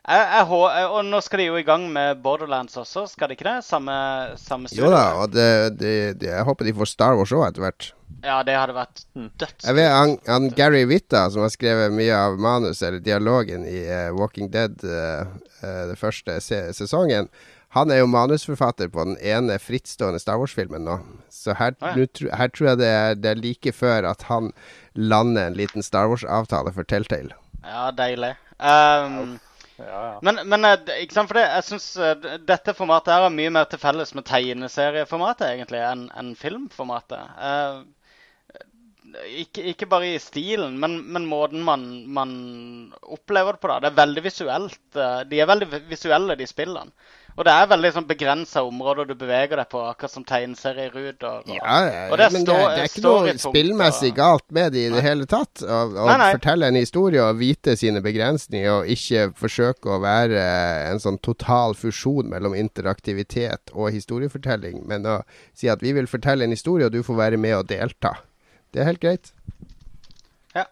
[0.09, 3.49] jeg, jeg, og nå skal de jo i gang med Borderlands også, skal de ikke
[3.49, 3.59] det?
[3.67, 3.93] Samme,
[4.41, 4.87] samme studio?
[4.87, 7.91] Jo da, og det, det, det, jeg håper de får Star Wars òg etter hvert.
[8.25, 9.67] Ja, det hadde vært dødskult.
[9.69, 13.85] Jeg vet han, han, Gary Witta, som har skrevet mye av manus eller dialogen i
[13.85, 15.29] uh, Walking Dead, uh,
[15.61, 17.29] uh, den første se sesongen,
[17.77, 20.97] han er jo manusforfatter på den ene frittstående Star Wars-filmen nå.
[21.29, 22.07] Så her, ah, ja.
[22.09, 24.55] nu, her, tror jeg det er, det er, like før at han
[24.97, 27.37] lander en liten Star Wars-avtale for Telltale.
[27.61, 28.33] Ja, deilig.
[28.57, 29.37] Um,
[30.27, 30.67] Men, men,
[30.99, 31.87] ikke sant, for det, jeg syns
[32.49, 37.37] dette formatet her har mye mer til felles med tegneserieformatet egentlig enn en filmformatet.
[37.39, 37.87] Uh,
[39.27, 42.33] ikke, ikke, bare i stilen, men, men måten man, man,
[43.03, 43.71] opplever det på.
[43.71, 43.79] da.
[43.81, 44.81] Det er veldig visuelt.
[44.97, 46.93] Eh, de er veldig visuelle, de spillene.
[47.39, 51.45] Og det er veldig sånn begrensa områder du beveger deg på, akkurat som tegneserieruter.
[51.47, 51.77] Og, ja,
[52.11, 54.17] og det men det, det, er ikke noe spillmessig og...
[54.17, 55.63] galt med det i det hele tatt.
[55.63, 60.43] Å fortelle en historie og vite sine begrensninger, og ikke forsøke å være
[60.89, 65.21] en sånn total fusjon mellom interaktivitet og historiefortelling, men å
[65.55, 68.17] si at vi vil fortelle en historie, og du får være med og delta.
[68.75, 69.31] Det er helt greit.
[70.59, 70.67] Ja.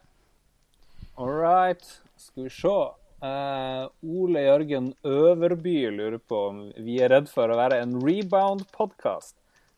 [1.14, 2.00] All right.
[2.18, 2.78] Skal vi se.
[3.26, 9.34] Uh, Ole Jørgen Øverby lurer på om vi er redd for å være en rebound-podkast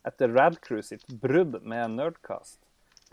[0.09, 2.59] etter Radcrew sitt brudd med Nerdcast.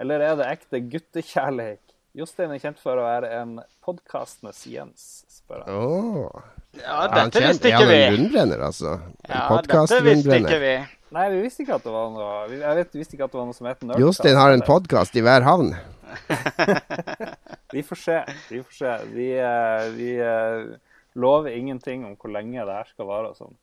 [0.02, 1.84] Eller er det ekte guttekjærlighet?
[2.16, 5.74] Jostein er kjent for å være en podkastenes Jens, spør han.
[5.76, 6.44] Oh.
[6.80, 7.98] Ja, dette visste ikke vi.
[7.98, 8.94] Er han en rundbrenner, altså?
[9.28, 10.76] En ja, dette visste ikke vi.
[11.16, 13.46] Nei, vi visste ikke at det var noe Jeg vet, visste ikke at det var
[13.48, 14.04] noe som het Nerdcast.
[14.04, 15.76] Jostein har en podkast i hver havn.
[17.72, 18.24] vi får se.
[18.50, 18.98] Vi får se.
[19.14, 20.76] Vi, uh, vi uh,
[21.14, 23.56] lover ingenting om hvor lenge det her skal vare og sånn.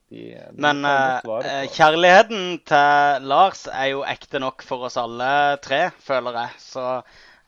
[0.59, 1.21] Men uh,
[1.73, 6.65] kjærligheten til Lars er jo ekte nok for oss alle tre, føler jeg.
[6.65, 6.89] Så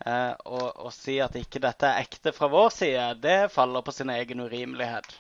[0.05, 4.43] å si at ikke dette er ekte fra vår side, det faller på sin egen
[4.45, 5.15] urimelighet.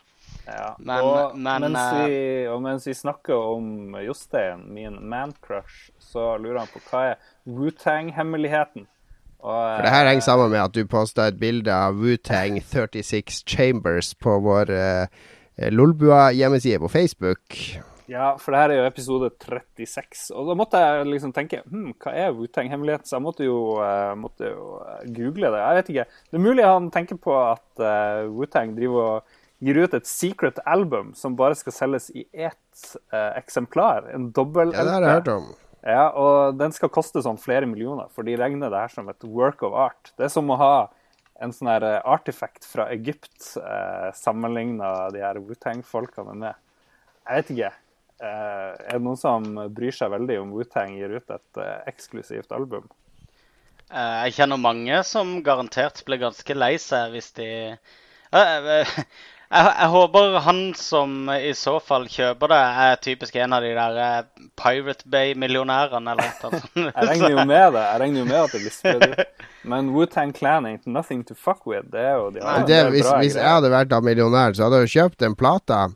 [0.47, 5.93] Ja, men, og, men, mens eh, vi, og, mens vi, snakker om Jostein, min man-crush,
[5.98, 8.86] så lurer han på hva er Wutang-hemmeligheten?
[9.45, 14.15] For det her henger sammen med at du posta et bilde av Wutang 36 Chambers
[14.16, 15.27] på vår uh,
[15.69, 17.59] Lolbua-hjemmeside på Facebook.
[18.09, 20.27] Ja, for det her er jo episode 36.
[20.37, 23.09] Og da måtte jeg liksom tenke hm, hva er Wutang-hemmeligheten?
[23.09, 24.79] Så jeg måtte jo, uh, måtte jo,
[25.16, 25.62] google det.
[25.62, 26.07] Jeg vet ikke.
[26.29, 30.61] Det er mulig han tenker på at uh, Wutang driver og gir ut et secret
[30.69, 34.11] album som bare skal selges i ett uh, eksemplar.
[34.12, 34.77] En dobbel-LP.
[34.77, 35.53] Ja, det har jeg hørt om.
[35.85, 39.27] Ja, og den skal koste sånn flere millioner, for de regner det her som et
[39.28, 40.12] work of art.
[40.16, 40.74] Det er som å ha
[41.44, 46.61] en sånn her eh, artifact fra Egypt eh, sammenligna de her Wu-Tang-folkene med.
[47.27, 47.73] Jeg vet ikke.
[48.24, 52.55] Eh, er det noen som bryr seg veldig om Wu-Tang gir ut et eh, eksklusivt
[52.56, 52.89] album?
[53.90, 57.51] Eh, jeg kjenner mange som garantert blir ganske lei seg hvis de
[58.35, 58.86] Eh,
[59.55, 63.71] jeg, jeg håper han som i så fall kjøper det, er typisk en av de
[63.77, 66.67] der eh, Pirate Bay-millionærene eller noe sånt.
[66.77, 67.85] Jeg regner jo med det.
[67.87, 69.47] Jeg regner jo med at det blir spredd ut.
[69.71, 71.87] Men Wu-Tang Clan ain't nothing to fuck with.
[71.93, 72.83] Det er jo de andre.
[72.93, 75.87] Hvis, bra hvis jeg hadde vært da millionær, så hadde jeg jo kjøpt den plata.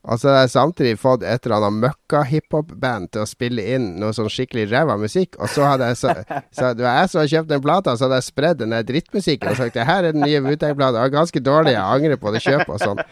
[0.00, 4.14] Og så har jeg samtidig fått et eller annet møkka-hiphop-band til å spille inn noe
[4.16, 5.36] sånn skikkelig ræva musikk.
[5.36, 6.14] Og så hadde jeg så,
[6.56, 8.86] så Det var jeg som hadde kjøpt den plata, så hadde jeg spredd den der
[8.88, 11.04] drittmusikken og sagt det her er den nye Wu-Tang-plata.
[11.12, 13.04] Ganske dårlig, jeg angrer på det kjøpet og sånn.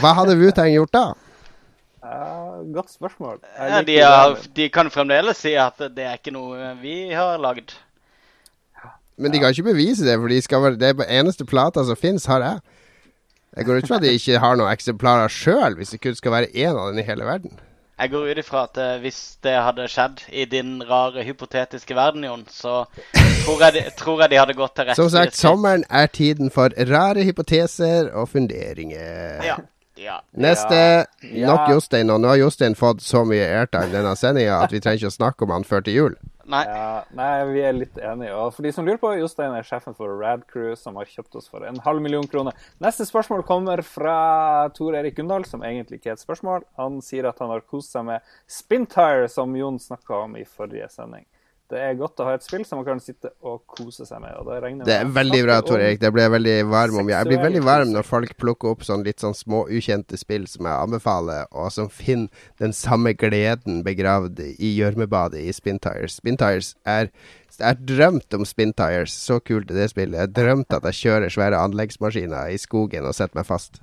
[0.00, 1.06] Hva hadde Wu-Tang gjort da?
[2.02, 3.38] Uh, godt spørsmål.
[3.60, 7.76] Ja, de, har, de kan fremdeles si at det er ikke noe vi har lagd.
[9.20, 11.98] Men de kan ikke bevise det, for de skal være, det er eneste plata som
[11.98, 12.80] fins, har jeg.
[13.56, 16.32] Jeg går ut fra at de ikke har noen eksemplarer sjøl, hvis det kun skal
[16.32, 17.58] være én av den i hele verden.
[18.02, 22.24] Jeg går ut ifra at eh, hvis det hadde skjedd i din rare hypotetiske verden,
[22.24, 22.80] Jon, så
[23.44, 24.98] tror jeg, de, tror jeg de hadde gått til rette.
[24.98, 29.44] Som sagt, sommeren er tiden for rare hypoteser og funderinger.
[29.46, 29.60] Ja.
[30.02, 30.18] Ja.
[30.34, 31.46] Neste Ja.
[31.46, 35.04] nok Jostein, og nå har Jostein fått så mye airtime denne sendinga at vi trenger
[35.04, 36.16] ikke å snakke om han før til jul.
[36.52, 36.64] Nei.
[36.66, 38.32] Ja, nei, vi er litt enige.
[38.34, 41.36] Og for de som lurer på, Jostein er sjefen for Rad Crew, som har kjøpt
[41.38, 42.52] oss for en halv million kroner.
[42.82, 46.66] Neste spørsmål kommer fra Tor Erik Gundal, som egentlig ikke er et spørsmål.
[46.76, 50.90] Han sier at han har kost seg med Spintire, som Jon snakka om i forrige
[50.90, 51.24] sending.
[51.72, 54.34] Det er godt å ha et spill som man kan sitte og kose seg med.
[54.36, 56.00] og det jeg Det er veldig bra, Tor Erik.
[56.02, 57.08] Det blir veldig varm om.
[57.08, 60.68] Jeg blir veldig varm når folk plukker opp sånn litt sånn små ukjente spill som
[60.68, 62.28] jeg anbefaler, og som finner
[62.60, 66.18] den samme gleden begravd i gjørmebadet i Spintires.
[66.20, 67.08] Spintires er
[67.52, 69.12] Jeg har drømt om Spintires.
[69.12, 70.16] Så kult er det spillet.
[70.16, 73.80] Jeg har drømt at jeg kjører svære anleggsmaskiner i skogen og setter meg fast.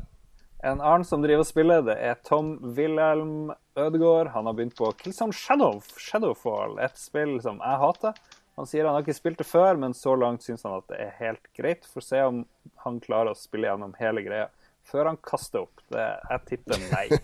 [0.64, 4.34] En annen som driver og spiller, det er Tom Wilhelm Ødegaard.
[4.34, 8.18] Han har begynt på Killzone Shadow, Shadowfall, et spill som jeg hater.
[8.60, 10.98] Han sier han har ikke spilt det før, men så langt syns han at det
[11.00, 11.88] er helt greit.
[11.88, 12.42] Får se om
[12.84, 14.50] han klarer å spille gjennom hele greia
[14.90, 15.80] før han kaster opp.
[15.94, 17.06] Det, jeg tipper nei.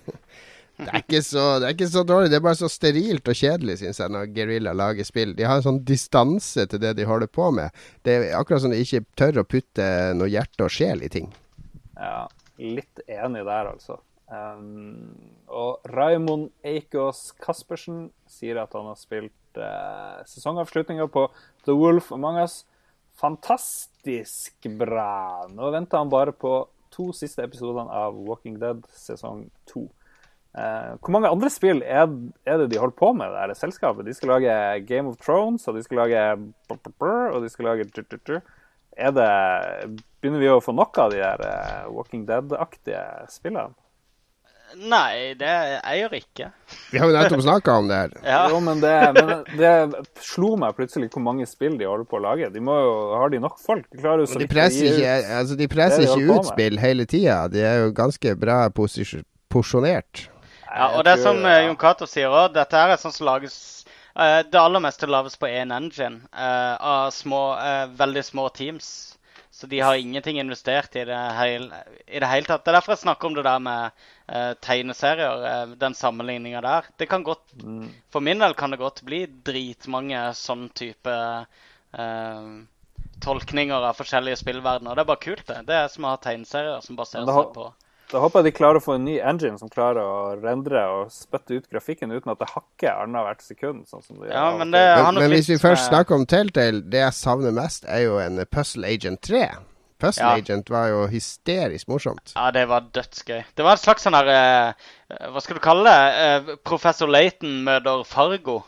[0.76, 3.38] Det er, ikke så, det er ikke så dårlig, det er bare så sterilt og
[3.40, 5.32] kjedelig, syns jeg, når Guerrilla lager spill.
[5.38, 7.72] De har en sånn distanse til det de holder på med.
[8.04, 9.86] Det er akkurat som de ikke tør å putte
[10.20, 11.30] noe hjerte og sjel i ting.
[11.96, 12.26] Ja,
[12.62, 14.00] litt enig der, altså.
[14.26, 15.14] Um,
[15.54, 21.28] og Raymond Eikås Caspersen sier at han har spilt uh, sesongavslutninga på
[21.68, 22.64] The Wolf Among Us.
[23.22, 25.46] Fantastisk bra!
[25.52, 26.64] Nå venter han bare på
[26.96, 29.86] to siste episodene av Walking Dead sesong to.
[30.56, 32.08] Uh, hvor mange andre spill er,
[32.48, 34.08] er det de holder på med, det her selskapet?
[34.08, 36.22] De skal lage Game of Thrones, og de skal lage
[36.72, 37.90] og de skal lage
[38.96, 43.76] er det, Begynner vi å få nok av de der eh, Walking Dead-aktige spillene?
[44.76, 46.48] Nei, det jeg gjør ikke.
[46.92, 48.16] Vi har jo nettopp snakka om det her.
[48.26, 48.40] Ja.
[48.52, 49.72] Jo, men det, men det
[50.26, 52.50] slo meg plutselig hvor mange spill de holder på å lage.
[52.52, 53.86] De må jo, Har de nok folk?
[53.94, 56.82] De klarer jo så de presser ikke, ut- altså de presser de ikke ut spill
[56.82, 57.38] hele tida.
[57.54, 60.26] De er jo ganske bra porsjonert.
[60.66, 61.66] Ja, og det er som eh, ja.
[61.70, 63.56] Jon Cato sier òg, dette her er sånn som lages
[64.18, 68.90] uh, Det aller meste lages på én engine uh, av små, uh, veldig små teams.
[69.56, 71.78] Så de har ingenting investert i det, hele,
[72.12, 72.66] i det hele tatt.
[72.66, 76.90] Det er derfor jeg snakker om det der med eh, tegneserier, eh, den sammenligninga der.
[77.00, 77.88] Det kan godt, Mm.
[78.12, 81.16] For min del kan det godt bli dritmange sånn type
[81.96, 82.50] eh,
[83.24, 84.96] tolkninger av forskjellige spillverdener.
[84.96, 85.62] Det er bare kult, det.
[85.70, 87.70] Det er som å ha tegneserier som baserer har- seg på
[88.12, 91.10] Da håper jeg de klarer å få en ny engine som klarer å rendre og
[91.12, 93.86] spytte ut grafikken uten at det hakker annethvert sekund.
[93.90, 96.82] sånn som de Ja, men det Men, men hvis vi først med- snakker om Telltale,
[96.90, 99.50] det jeg savner mest, er jo en Puzzle Agent 3.
[99.98, 100.36] Puzzle Ja.
[100.38, 102.34] Agent var jo hysterisk morsomt.
[102.36, 103.44] Ja, det var dødsgøy.
[103.56, 104.74] Det var et slags sånn her eh,
[105.32, 106.14] Hva skal du kalle det?
[106.52, 108.64] Eh, Professor Laton møter Fargo.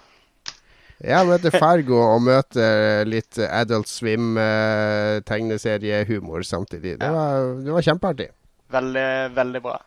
[1.03, 6.97] Ja, møter Fargo og møter litt Adult Swim-tegneseriehumor samtidig.
[6.99, 7.11] Det Ja.
[7.11, 8.29] var, det var kjempeartig.
[8.73, 9.77] Veldig, veldig bra.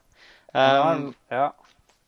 [0.50, 1.50] Um, ja.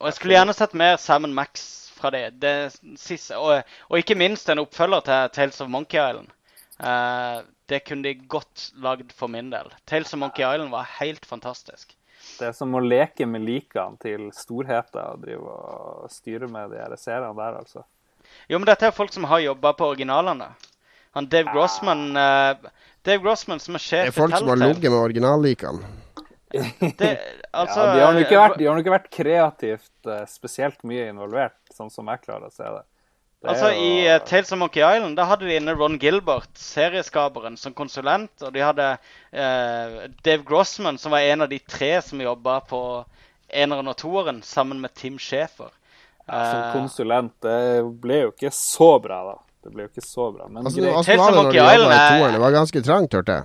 [0.00, 2.24] og jeg skulle gjerne sett mer Sam Max fra det.
[2.42, 6.32] det siste, og, og ikke minst en oppfølger til Tales of Monkey Island.
[6.82, 9.70] Uh, det kunne de godt lagd for min del.
[9.86, 11.94] Tales of Monkey Island var helt fantastisk.
[12.38, 16.80] Det er som å leke med likene til storheter og drive og styre med de
[16.80, 17.84] her seriene der, altså.
[18.48, 20.52] Jo, men dette er folk som har jobba på originalene.
[21.12, 22.70] Han Dave Grossman uh,
[23.04, 25.90] Dave Grossman som er Det er folk som har ligget med originallikene.
[26.52, 27.10] Det,
[27.52, 30.82] altså, ja, de har nok ikke vært, de har nok ikke vært kreativt eh, spesielt
[30.84, 32.82] mye involvert, sånn som jeg klarer å se det.
[33.42, 36.50] Det Altså, jo- I uh, Tales of Monkey Island da hadde de inne Ron Gilbert,
[36.62, 38.30] serieskaperen, som konsulent.
[38.46, 42.82] Og de hadde uh, Dave Grossman, som var en av de tre som jobba på
[43.52, 45.72] eneren og toeren, sammen med Tim Schafer.
[46.28, 47.32] ja, Som Eh, konsulent.
[47.42, 47.56] Det
[48.00, 49.34] ble jo ikke så bra, da.
[49.64, 50.46] Det ble jo ikke så bra.
[50.48, 51.04] Men Altså, greit.
[51.06, 53.44] Tales of Monkey Island er- Det var ganske trangt, hørte jeg.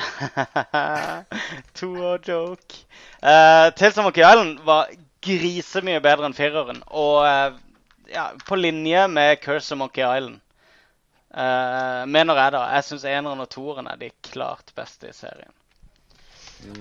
[1.78, 2.84] Toer-joke.
[3.22, 4.90] Uh, Tales of Monkey Island var
[5.24, 6.82] grisemye bedre enn fireren.
[6.90, 7.58] Og uh,
[8.10, 10.40] ja, på linje med Curse of Monkey Island.
[11.30, 12.66] Uh, mener jeg, da.
[12.74, 15.52] Jeg syns eneren og toeren er de klart beste i serien.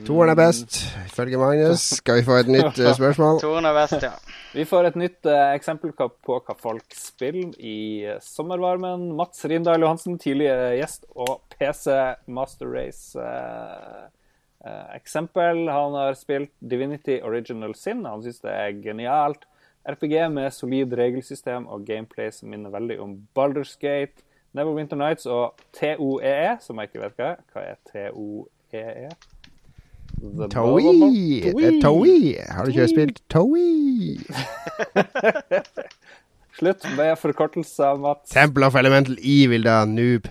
[0.07, 1.79] Toeren er best, ifølge Magnus.
[1.99, 3.39] Skal vi få et nytt eh, spørsmål?
[3.43, 4.11] Toeren er best, ja.
[4.53, 9.15] Vi får et nytt uh, eksempel på hva folk spiller i eh, sommervarmen.
[9.17, 11.85] Mats Rindal Johansen, tidligere gjest og PC
[12.27, 15.69] Master Race-eksempel.
[15.69, 18.05] han har spilt Divinity Original Sin.
[18.09, 19.45] Han syns det er genialt.
[19.89, 24.13] RPG med solid regelsystem og gameplay som minner veldig om Baldur's Gate,
[24.53, 27.35] Neverwinter Nights og TOEE, som jeg ikke vet hva er.
[27.53, 29.09] Hva er TOEE?
[30.19, 31.41] Toei!
[31.45, 31.79] Toei.
[31.81, 32.35] Toei!
[32.51, 34.19] Har du ikke spilt Towie?
[36.59, 38.33] Slutt med forkortelser, Mats.
[38.33, 40.27] Temple of Elemental Evil, da, noob.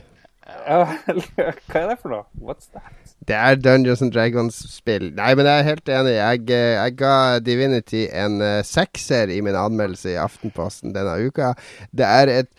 [0.68, 2.24] Ja, hva er det for noe?
[2.40, 2.92] What's that?
[3.28, 5.10] Det er Dungeons and Dragons-spill.
[5.16, 6.14] Nei, men jeg er helt enig.
[6.16, 11.52] Jeg, eh, jeg ga Divinity en eh, sekser i min anmeldelse i Aftenposten denne uka.
[11.92, 12.52] Det er et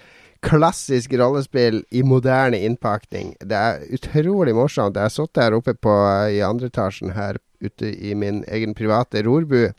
[0.45, 3.33] klassisk rollespill i moderne innpakning.
[3.43, 4.95] Det er utrolig morsomt.
[4.95, 8.75] Jeg har sittet her oppe på, eh, i andre etasjen her ute i min egen
[8.75, 9.69] private rorbu.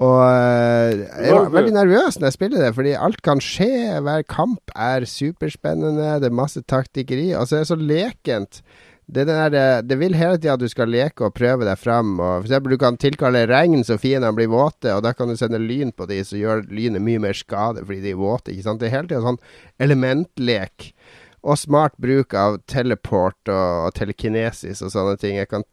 [0.00, 4.00] Og eh, jeg var veldig nervøs når jeg spiller det, fordi alt kan skje.
[4.00, 6.16] Hver kamp er superspennende.
[6.22, 7.30] Det er masse taktikkeri.
[7.36, 8.62] Og så er det så lekent.
[9.10, 12.12] Det, der, eh, det vil hele tida at du skal leke og prøve deg fram.
[12.18, 15.38] Og for eksempel, du kan tilkalle regn så fiendene blir våte, og da kan du
[15.38, 18.54] sende lyn på de, så gjør lynet mye mer skade fordi de er våte.
[18.54, 18.82] ikke sant?
[18.82, 19.40] Det er hele tida sånn
[19.82, 20.92] elementlek.
[21.40, 25.38] Og smart bruk av teleport og, og telekinesis og sånne ting.
[25.40, 25.66] Jeg kan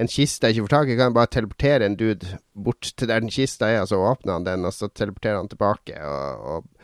[0.00, 3.20] en kiste jeg ikke får tak i, kan bare teleportere en dude bort til der
[3.20, 5.98] den kista er, og så åpner han den, og så teleporterer han tilbake.
[6.00, 6.81] Og, og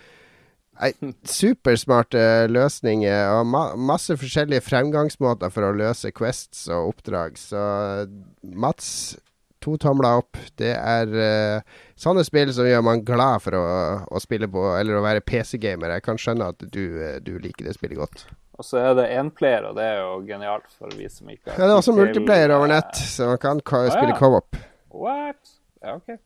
[0.78, 0.92] Nei,
[1.26, 7.38] supersmarte løsninger og ma masse forskjellige fremgangsmåter for å løse quests og oppdrag.
[7.40, 7.62] Så
[8.42, 9.16] Mats,
[9.64, 10.38] to tomler opp.
[10.58, 13.64] Det er uh, sånne spill som gjør man glad for å,
[14.06, 15.96] å spille på, eller å være PC-gamer.
[15.98, 18.28] Jeg kan skjønne at du, eh, du liker det spillet godt.
[18.58, 21.60] Og så er det énplayer, og det er jo genialt for vi som ikke Ja,
[21.60, 23.92] det er også multiplayer over eh, nett, så man kan ko ja.
[23.94, 24.58] spille co-op.
[24.94, 25.54] What?
[25.82, 26.18] Ja, OK.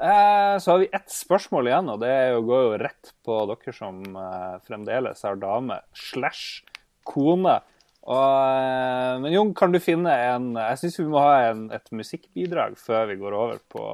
[0.00, 2.14] Eh, så har vi ett spørsmål igjen, og det
[2.48, 6.62] går jo rett på dere som eh, fremdeles har dame slash
[7.04, 7.58] kone.
[8.00, 11.92] Og, eh, men Jon, kan du finne en Jeg syns vi må ha en, et
[11.92, 13.84] musikkbidrag før vi går over på,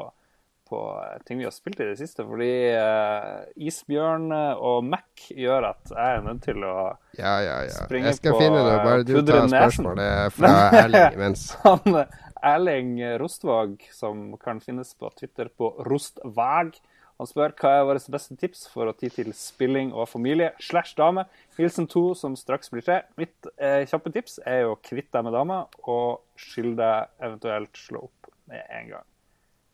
[0.70, 0.83] på
[1.27, 2.23] ting vi har spilt i det siste.
[2.23, 6.77] Fordi uh, Isbjørn og Mac gjør at jeg er nødt til å
[7.19, 7.83] Ja, ja, ja.
[7.91, 10.55] nesen Jeg skal finne det, Bare du pudre tar spørsmålet fra
[10.85, 11.49] Erling imens.
[11.66, 11.99] han
[12.45, 16.77] Erling Rostvåg, som kan finnes på Twitter på Rostvag.
[17.17, 20.93] Han spør hva er våre beste tips for å tid til spilling og familie slash
[20.99, 21.25] dame.
[21.57, 22.99] Hilsen to som straks blir tre.
[23.17, 28.05] Mitt eh, kjappe tips er jo kvitte deg med dama, og skyld deg eventuelt slå
[28.11, 29.07] opp med en gang.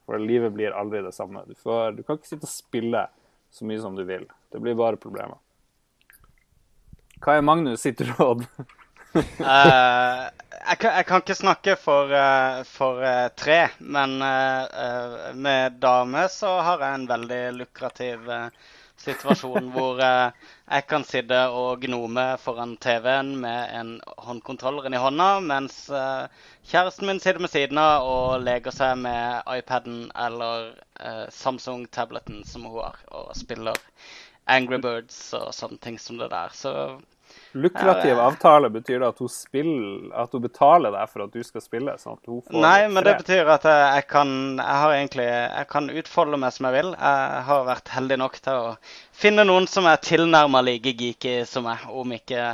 [0.07, 1.43] For livet blir aldri det samme.
[1.49, 3.07] Du, får, du kan ikke sitte og spille
[3.53, 4.29] så mye som du vil.
[4.55, 5.41] Det blir bare problemer.
[7.23, 8.47] Hva er Magnus sitt råd?
[9.15, 10.21] Eh,
[10.69, 14.15] jeg, kan, jeg kan ikke snakke for, uh, for uh, tre, men
[15.37, 18.31] med dame så har jeg en veldig lukrativ
[19.03, 23.93] situasjon hvor jeg kan sitte og gnome foran TV-en med en
[24.29, 25.79] håndkontrolleren i hånda, mens
[26.71, 30.73] kjæresten min sitter med siden av og leker seg med iPaden eller
[31.35, 33.77] Samsung-tableten som hun har, og spiller
[34.47, 36.55] Angry Birds og sånne ting som det der.
[36.55, 36.73] Så
[37.53, 41.65] Lukrativ avtale betyr det at hun spiller At hun betaler deg for at du skal
[41.65, 41.97] spille?
[42.01, 45.69] sånn at hun får Nei, men det betyr at jeg, kan Jeg har egentlig Jeg
[45.73, 46.91] kan utfolde meg som jeg vil.
[46.97, 48.74] Jeg har vært heldig nok til å
[49.23, 52.47] finne noen som er tilnærma like geeky som meg, om ikke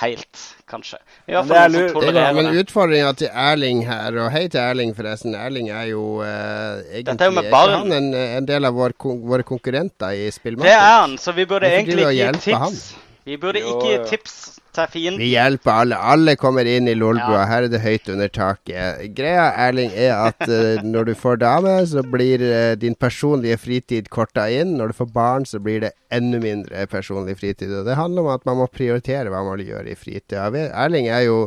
[0.00, 0.40] helt,
[0.70, 0.98] kanskje.
[1.28, 5.36] I hvert Men er tolererer men utfordringa til Erling her, og hei til Erling forresten.
[5.36, 7.76] Erling er jo eh, egentlig Dette er jo med barn.
[7.76, 8.10] han en,
[8.40, 8.96] en del av vår,
[9.32, 12.44] våre konkurrenter i Det er han, så vi burde egentlig gi tips.
[12.44, 13.09] tips.
[13.30, 14.32] Vi burde Jo, ikke gi tips
[14.74, 15.20] til fienden.
[15.22, 15.98] Vi hjelper alle.
[16.12, 17.44] Alle kommer inn i Lolbua.
[17.44, 17.46] Ja.
[17.46, 19.04] Her er det høyt under taket.
[19.14, 24.10] Greia, Erling, er at uh, når du får dame, så blir uh, din personlige fritid
[24.10, 24.74] korta inn.
[24.80, 27.70] Når du får barn, så blir det enda mindre personlig fritid.
[27.70, 30.48] Og det handler om at man må prioritere hva man vil gjøre i fritida.
[30.50, 31.44] Erling er jo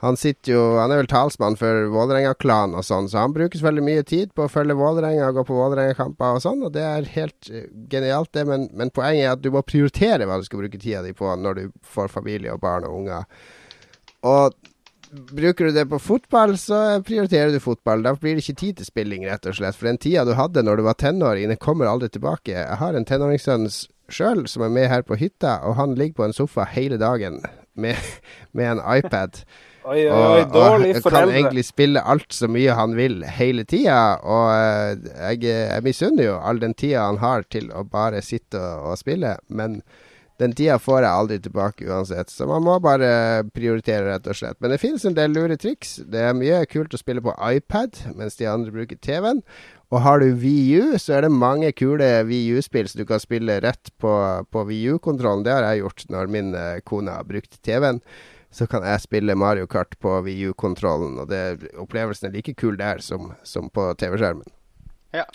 [0.00, 3.84] han sitter jo Han er vel talsmann for Vålerenga-klanen og sånn, så han brukes veldig
[3.84, 7.10] mye tid på å følge Vålerenga og gå på Vålerenga-kamper og sånn, og det er
[7.18, 8.46] helt uh, genialt, det.
[8.48, 11.28] Men, men, poenget er at du må prioritere hva du skal bruke tida di på
[11.36, 13.28] når du får familie og barn og unger.
[14.24, 14.56] Og
[15.36, 18.04] bruker du det på fotball, så prioriterer du fotball.
[18.06, 19.76] Da blir det ikke tid til spilling, rett og slett.
[19.76, 22.54] For den tida du hadde når du var tenåring, den kommer aldri tilbake.
[22.56, 23.68] Jeg har en tenåringssønn
[24.10, 27.42] sjøl som er med her på hytta, og han ligger på en sofa hele dagen
[27.74, 28.00] med,
[28.56, 29.42] med en iPad.
[29.90, 34.20] Oi, oi, oi, dårlig og kan egentlig spille alt så mye han vil hele tida.
[34.22, 38.60] Og uh, jeg, jeg misunner jo all den tida han har til å bare sitte
[38.60, 39.34] og, og, spille.
[39.50, 39.80] Men
[40.38, 44.60] den tida får jeg aldri tilbake uansett, så man må bare prioritere, rett og slett.
[44.62, 45.98] Men det finnes en del lure triks.
[46.06, 49.42] Det er mye kult å spille på iPad, mens de andre bruker TV-en.
[49.90, 53.90] Og har du VU, så er det mange kule VU-spill som du kan spille rett
[53.98, 54.12] på,
[54.54, 55.42] på VU-kontrollen.
[55.42, 57.98] Det har jeg gjort når min uh, kone har brukt TV-en
[58.50, 61.18] så kan jeg spille Mario Kart på VU-kontrollen.
[61.22, 64.46] Og det, opplevelsen er like kul der som, som på TV-skjermen.
[65.14, 65.26] Ja.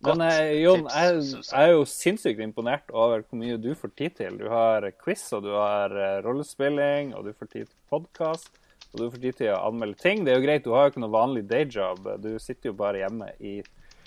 [0.00, 0.16] Godt.
[0.16, 4.14] Men eh, Jon, jeg, jeg, er jo sinnssykt imponert over hvor mye du får tid
[4.16, 4.38] til.
[4.40, 8.48] Du har quiz, og du har uh, rollespilling, og du får tid til podkast,
[8.92, 10.24] og du får tid til å anmelde ting.
[10.24, 12.08] Det er jo greit, du har jo ikke noe vanlig dayjob.
[12.24, 13.58] Du sitter jo bare hjemme i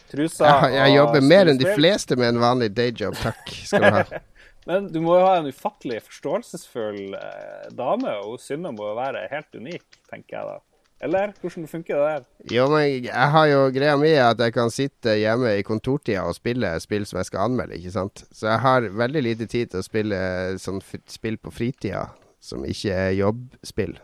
[0.10, 0.50] trusa.
[0.50, 4.06] Ja, jeg jobber mer enn de fleste med en vanlig dayjob, takk skal du ha.
[4.70, 9.26] Men du må jo ha en ufattelig forståelsesfull eh, dame, og Synne må jo være
[9.32, 10.60] helt unik, tenker jeg da.
[11.04, 12.28] Eller hvordan funker det der?
[12.54, 16.38] Jo, men jeg har jo greia mi at jeg kan sitte hjemme i kontortida og
[16.38, 18.24] spille spill som jeg skal anmelde, ikke sant.
[18.32, 20.20] Så jeg har veldig lite tid til å spille
[20.64, 20.80] sånn
[21.12, 22.06] spill på fritida
[22.44, 23.98] som ikke er jobbspill.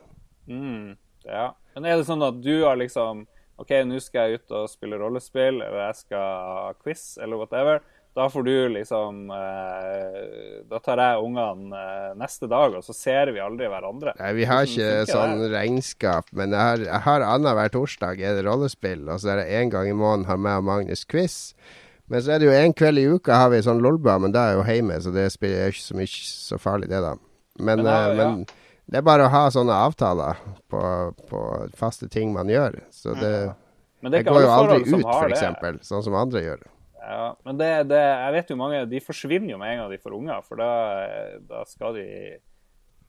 [0.52, 1.52] Mm, ja.
[1.76, 3.23] Men er det sånn at du har liksom
[3.60, 6.27] OK, nå skal jeg ut og spille rollespill, eller jeg skal
[6.60, 7.81] ha quiz, eller whatever.
[8.19, 10.15] Da får du liksom eh,
[10.67, 14.11] Da tar jeg ungene eh, neste dag, og så ser vi aldri hverandre.
[14.19, 15.51] Nei, Vi har ikke sånn det?
[15.53, 19.61] regnskap, men jeg har, jeg har annenhver torsdag er det rollespill, og så er det
[19.61, 21.37] én gang i måneden har meg og Magnus quiz.
[22.11, 24.47] Men så er det jo en kveld i uka har vi sånn lolba, men da
[24.47, 27.13] er jeg jo hjemme, så det er ikke så mye så farlig, det, da.
[27.59, 30.41] Men, men, da, uh, men det er bare å ha sånne avtaler
[30.73, 30.81] på,
[31.29, 31.45] på
[31.77, 32.81] faste ting man gjør.
[32.91, 33.55] Så det, ja.
[34.09, 36.67] det Jeg går jo aldri ut, f.eks., sånn som andre gjør.
[37.10, 40.02] Ja, men det, det, jeg vet jo mange De forsvinner jo med en gang de
[40.02, 40.72] får unger, for da,
[41.49, 42.07] da skal de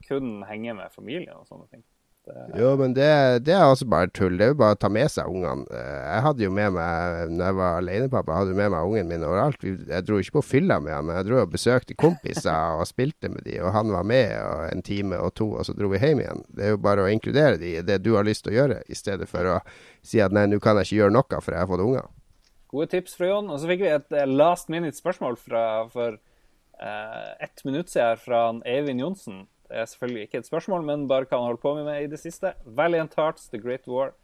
[0.09, 1.83] kun henge med familien og sånne ting.
[2.25, 3.09] Det, jo, men det,
[3.47, 4.37] det, er også bare tull.
[4.39, 5.65] Det er jo bare å ta med seg ungene.
[5.73, 9.65] Jeg hadde jo med meg, når jeg var alenepappa, hadde med meg ungen min overalt.
[9.65, 13.33] Jeg dro ikke på fylla med han, men jeg dro og besøkte kompiser og spilte
[13.33, 14.37] med de, og han var med
[14.69, 16.45] en time og to, og så dro vi hjem igjen.
[16.49, 18.81] Det er jo bare å inkludere de i det du har lyst til å gjøre,
[18.89, 19.61] i stedet for å
[20.05, 22.09] si at nei, nå kan jeg ikke gjøre noe for jeg har fått unger.
[22.71, 23.51] Gode tips fra Jon.
[23.51, 26.19] Og så fikk vi et eh, last minute-spørsmål for
[26.81, 29.45] eh, ett minutt siden fra Eivind Johnsen.
[29.71, 32.19] Det er selvfølgelig ikke et spørsmål, men bare hva han holdt på med i det
[32.23, 32.55] siste.
[32.65, 34.15] Valiant Hearts, The Great War.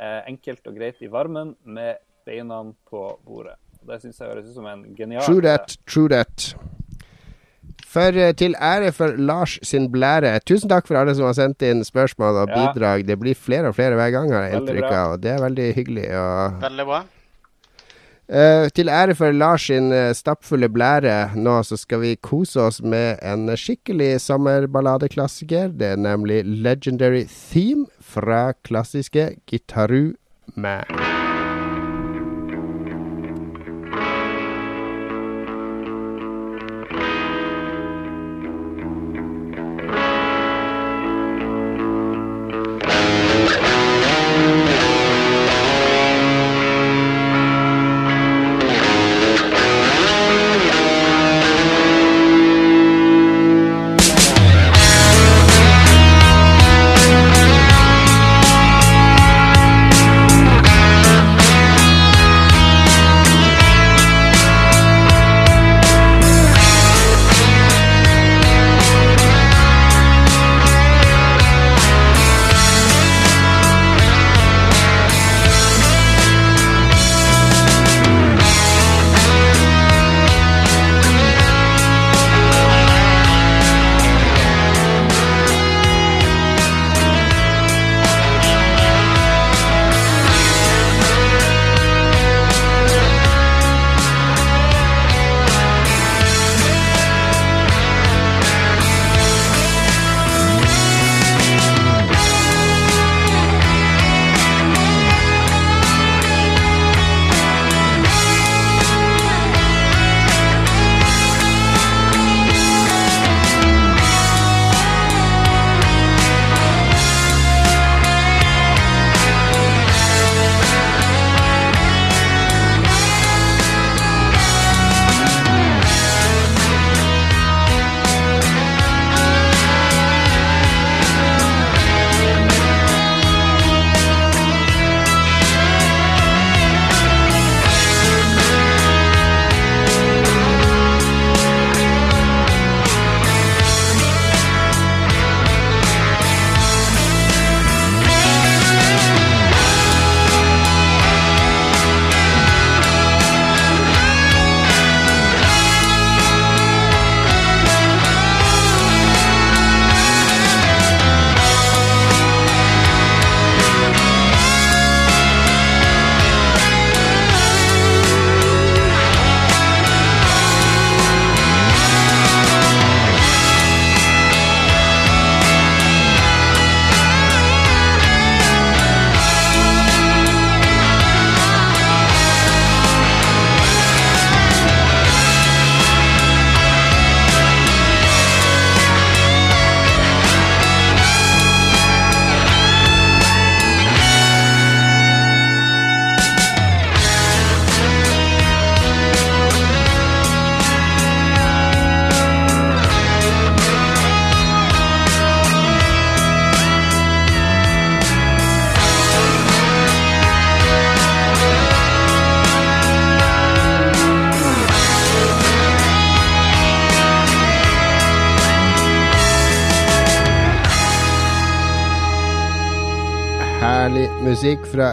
[0.00, 3.56] Eh, enkelt og greit i varmen med beina på bordet.
[3.84, 6.50] Det syns jeg høres ut som en genial True that, true that.
[7.90, 10.34] For uh, til ære for Lars sin blære.
[10.46, 13.06] Tusen takk for alle som har sendt inn spørsmål og bidrag.
[13.08, 15.16] Det blir flere og flere hver gang, har jeg inntrykk av.
[15.16, 16.06] Og det er veldig hyggelig.
[16.20, 16.60] Og...
[16.68, 17.00] Veldig bra.
[18.30, 22.78] Uh, til ære for Lars sin uh, stappfulle blære, nå så skal vi kose oss
[22.78, 25.72] med en skikkelig sommerballadeklassiker.
[25.74, 30.12] Det er nemlig Legendary Theme fra klassiske Gitaru
[30.54, 31.19] Man.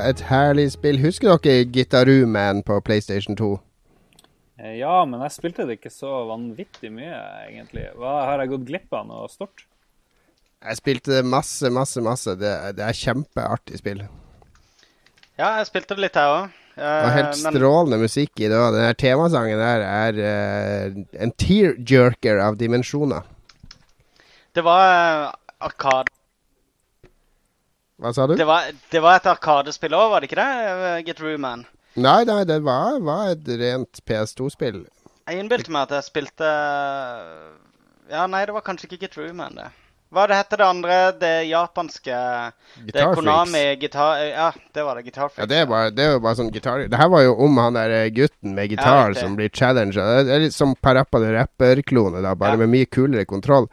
[0.07, 0.99] Et herlig spill.
[1.03, 3.53] Husker dere Gitaru Man på PlayStation 2?
[4.59, 7.17] Eh, Ja, men jeg spilte det ikke så vanvittig mye,
[7.47, 7.88] egentlig.
[7.97, 9.65] Hva Har jeg gått glipp av noe stort?
[10.63, 12.34] Jeg spilte det masse, masse, masse.
[12.39, 14.01] Det, det er kjempeartig spill.
[15.38, 16.55] Ja, jeg spilte det litt, jeg òg.
[16.77, 18.57] Og helt strålende musikk i det.
[18.73, 23.25] Den her temasangen der er uh, en tear-jerker av dimensjoner.
[24.53, 26.13] det var uh, arkade...
[27.97, 28.35] Hva sa du?
[28.37, 30.69] Det var, det var et arkadespill òg, var det ikke det?
[30.69, 31.65] Eh, Get Roo Man.
[31.97, 34.83] Nei, nei, det var, var et rent PS2-spill.
[35.27, 36.47] Jeg innbilte meg at jeg spilte
[38.07, 39.67] Ja, nei, det var kanskje ikke Get Roo Man, det.
[40.13, 40.97] Hva det heter det andre?
[41.19, 42.17] Det japanske
[42.87, 44.21] Det er Konami gitar...
[44.23, 45.03] Ja, det var det.
[45.09, 45.41] Guitar Freaks.
[45.41, 47.91] Ja, det var, det jo bare sånn gitar Det her var jo om han der
[47.91, 49.99] eh, gutten med gitar ja, som blir challenged.
[50.29, 52.61] Det er litt som Parappa the Rapper-klone, da, bare Ja.
[52.63, 53.67] med mye kulere kontroll.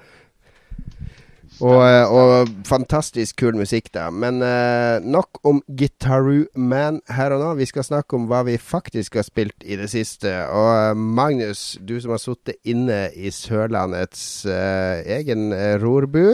[1.63, 4.09] Og, eh, og fantastisk kul musikk, da.
[4.11, 7.53] Men eh, nok om Gitaru Man her og nå.
[7.61, 10.33] Vi skal snakke om hva vi faktisk har spilt i det siste.
[10.51, 16.27] Og eh, Magnus, du som har sittet inne i Sørlandets eh, egen eh, rorbu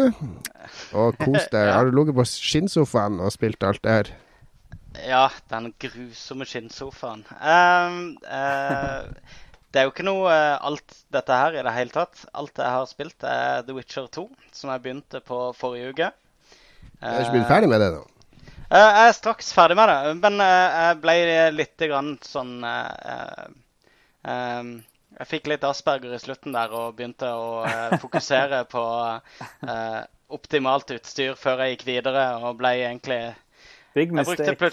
[0.96, 1.60] og kost deg.
[1.70, 1.76] Ja.
[1.76, 4.08] Har du ligget på skinnsofaen og spilt alt det her?
[5.04, 7.22] Ja, den grusomme skinnsofaen.
[7.36, 9.04] Um, eh,
[9.70, 12.24] det er jo ikke noe eh, alt dette her i det hele tatt.
[12.34, 14.26] Alt jeg har spilt, er The Witcher 2,
[14.56, 16.08] som jeg begynte på forrige uke.
[17.00, 18.04] Jeg har ikke blitt ferdig med det nå.
[18.70, 21.16] Eh, jeg er straks ferdig med det, men eh, jeg ble
[21.54, 23.48] litt grann sånn eh, eh,
[24.30, 24.76] ehm,
[25.20, 28.84] Jeg fikk litt Asperger i slutten der og begynte å eh, fokusere på
[29.66, 33.22] eh, optimalt utstyr før jeg gikk videre, og ble egentlig
[33.94, 34.70] Big mistake.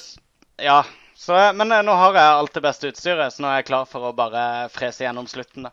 [0.62, 0.84] Ja.
[1.18, 3.88] Så, men eh, nå har jeg alt det beste utstyret, så nå er jeg klar
[3.90, 5.66] for å bare frese gjennom slutten.
[5.66, 5.72] da.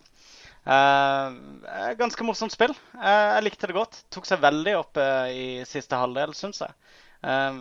[0.64, 2.72] Eh, ganske morsomt spill.
[2.96, 3.98] Eh, jeg likte det godt.
[4.14, 6.72] Tok seg veldig opp eh, i siste halvdel, syns jeg.
[7.28, 7.58] Eh,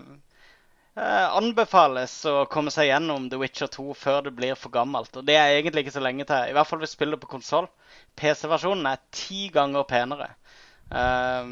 [0.96, 5.12] eh, anbefales å komme seg gjennom The Witcher 2 før det blir for gammelt.
[5.20, 6.48] Og det er egentlig ikke så lenge til.
[6.48, 7.68] I hvert fall hvis du spiller på konsoll.
[8.20, 10.32] PC-versjonen er ti ganger penere.
[10.88, 11.52] Eh,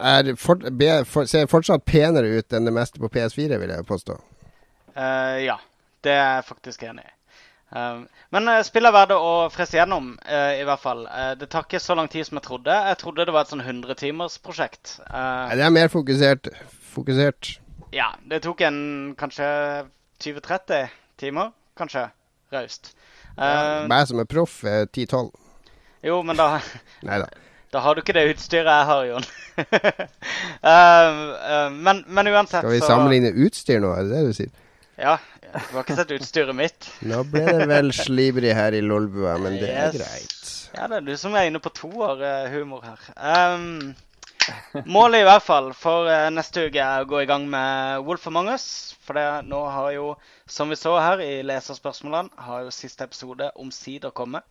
[0.00, 3.88] er fort, be, for, ser fortsatt penere ut enn det meste på PS4, vil jeg
[3.92, 4.16] påstå.
[4.98, 5.58] Eh, ja,
[6.04, 7.14] det er jeg faktisk enig i.
[7.68, 11.02] Um, men uh, spillet er verdt å frese gjennom, uh, i hvert fall.
[11.04, 12.72] Eh, det tar ikke så lang tid som jeg trodde.
[12.72, 14.94] Jeg trodde det var et sånn 100-timersprosjekt.
[15.04, 16.48] Uh, Det er mer fokusert.
[16.94, 17.58] Fokusert.
[17.92, 18.78] ja, det tok en
[19.20, 19.48] kanskje
[20.24, 20.88] 20-30
[21.20, 22.08] timer, kanskje.
[22.52, 22.94] Raust.
[23.36, 25.28] Eh, Meg som er proff, er 10-12.
[26.08, 26.46] jo, men da
[27.06, 27.28] Nei da.
[27.84, 29.26] Har du ikke det utstyret jeg har, Jon.
[29.60, 29.66] uh,
[30.72, 34.54] uh, men, men uansett Skal vi sammenligne utstyr nå, er det det du sier?
[34.98, 35.16] Ja.
[35.48, 36.88] Du har ikke sett utstyret mitt?
[37.06, 40.44] Nå ble det vel slibrig her i Lolbua, men det er greit.
[40.74, 43.06] Ja, det er du som er inne på toerhumor her.
[43.16, 43.94] Um,
[44.88, 48.26] målet i hvert fall for eh, neste uke er å gå i gang med Wolf
[48.28, 48.66] Among Us.
[49.06, 50.10] For det, nå har jo,
[50.50, 54.44] som vi så her i leserspørsmålene, har jo siste episode omsider kommet.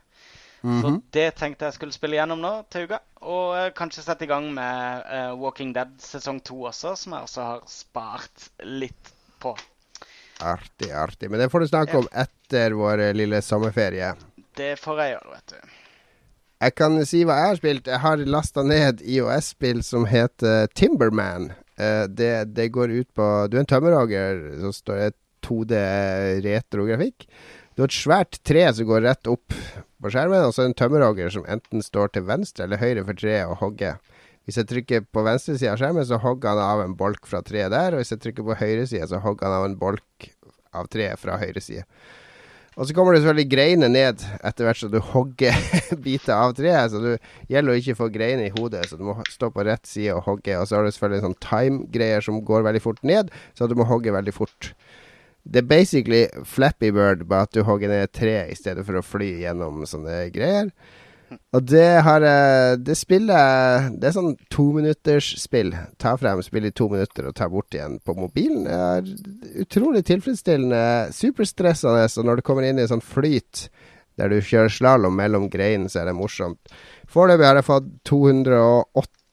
[0.63, 1.01] Så Mhm.
[1.13, 2.97] det tenkte jeg skulle spille gjennom nå til uka.
[3.21, 7.27] Og uh, kanskje sette i gang med uh, Walking Dead sesong to også, som jeg
[7.29, 9.53] også har spart litt på.
[10.43, 11.31] Artig, artig.
[11.31, 14.13] Men det får du snakke om etter vår eh, lille sommerferie.
[14.57, 15.75] Det får jeg gjøre, vet du.
[16.57, 17.89] Jeg kan si hva jeg har spilt.
[17.91, 21.51] Jeg har lasta ned IOS-spill som heter Timberman.
[21.77, 25.11] Eh, det, det går ut på Du er en tømmerhogger, så står det
[25.45, 25.81] 2D
[26.45, 27.27] retrografikk.
[27.77, 31.29] Du har et svært tre som går rett opp på skjermen, og så en tømmerhogger
[31.33, 33.99] som enten står til venstre eller høyre for treet og hogger.
[34.47, 37.41] Hvis jeg trykker på venstre side av skjermen, så hogger han av en bolk fra
[37.43, 37.91] treet der.
[37.91, 40.29] Og hvis jeg trykker på høyre side, så hogger han av en bolk
[40.77, 41.83] av treet fra høyre side.
[42.77, 45.55] Og så kommer det selvfølgelig greiner ned etter hvert som du hogger
[46.05, 46.93] biter av treet.
[46.93, 47.15] Så det
[47.51, 50.23] gjelder å ikke få greiner i hodet, så du må stå på rett side og
[50.29, 50.55] hogge.
[50.61, 53.89] Og så har du selvfølgelig sånn time-greier som går veldig fort ned, så du må
[53.89, 54.71] hogge veldig fort.
[55.47, 58.99] Det er basically Flappy Bird, bare at du hogger ned et tre i stedet for
[58.99, 60.71] å fly gjennom sånne greier.
[61.55, 62.23] Og det har
[62.79, 65.73] Det spillet Det er sånn tominuttersspill.
[65.99, 68.63] Ta frem, spille i to minutter og ta bort igjen på mobilen.
[68.67, 71.11] Det er utrolig tilfredsstillende.
[71.15, 72.07] Superstressende.
[72.07, 73.67] Og når du kommer inn i sånn flyt
[74.17, 76.71] der du kjører slalåm mellom greinene, så er det morsomt.
[77.11, 77.91] Foreløpig har jeg fått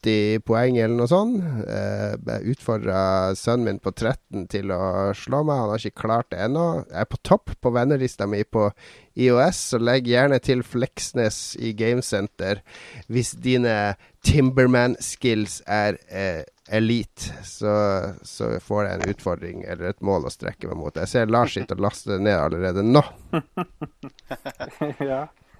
[0.05, 1.41] 280 poeng eller noe sånt.
[1.65, 5.61] Eh, jeg utfordra sønnen min på 13 til å slå meg.
[5.61, 6.65] Han har ikke klart det ennå.
[6.89, 8.67] Jeg er på topp på vennelista mi på
[9.15, 12.61] IOS, så legg gjerne til Fleksnes i Gamesenter
[13.07, 13.95] hvis dine
[14.25, 16.43] Timberman-skills er eh,
[16.75, 17.31] elite.
[17.45, 17.71] Så,
[18.25, 21.01] så får jeg en utfordring eller et mål å strekke meg mot.
[21.01, 23.03] Jeg ser Lars sitter og laster det ned allerede nå.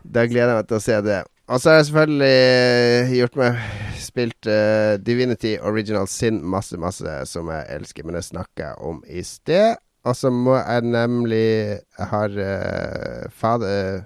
[0.06, 1.22] Da gleder jeg meg til å se det.
[1.48, 3.60] Og så har jeg selvfølgelig gjort meg
[4.02, 9.04] Spilt uh, Divinity Original Sin masse, masse, som jeg elsker, men det snakka jeg om
[9.06, 9.76] i sted.
[10.06, 11.46] Og så må jeg nemlig
[11.78, 14.04] Jeg har uh, fader,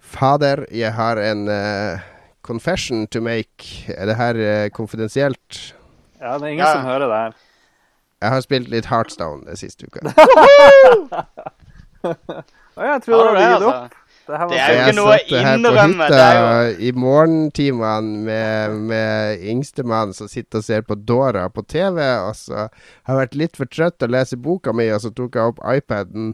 [0.00, 2.00] fader Jeg har en uh,
[2.44, 3.84] confession to make.
[3.96, 5.74] Er det her eh, konfidensielt?
[6.20, 6.72] Ja, det er ingen Ja.
[6.74, 7.32] som hører det her.
[8.20, 10.00] Jeg har spilt litt Heartstone det siste uka.
[12.04, 12.12] Å,
[12.90, 13.96] jeg tror du har gitt opp.
[14.24, 16.84] Det, her var Det er jo ikke noe å satt her på innrømme, det hytta
[16.88, 22.68] i morgentimene med, med yngstemann som sitter og ser på Dora på TV, og så
[22.68, 25.52] har jeg vært litt for trøtt til å lese boka mi, og så tok jeg
[25.52, 26.32] opp iPaden.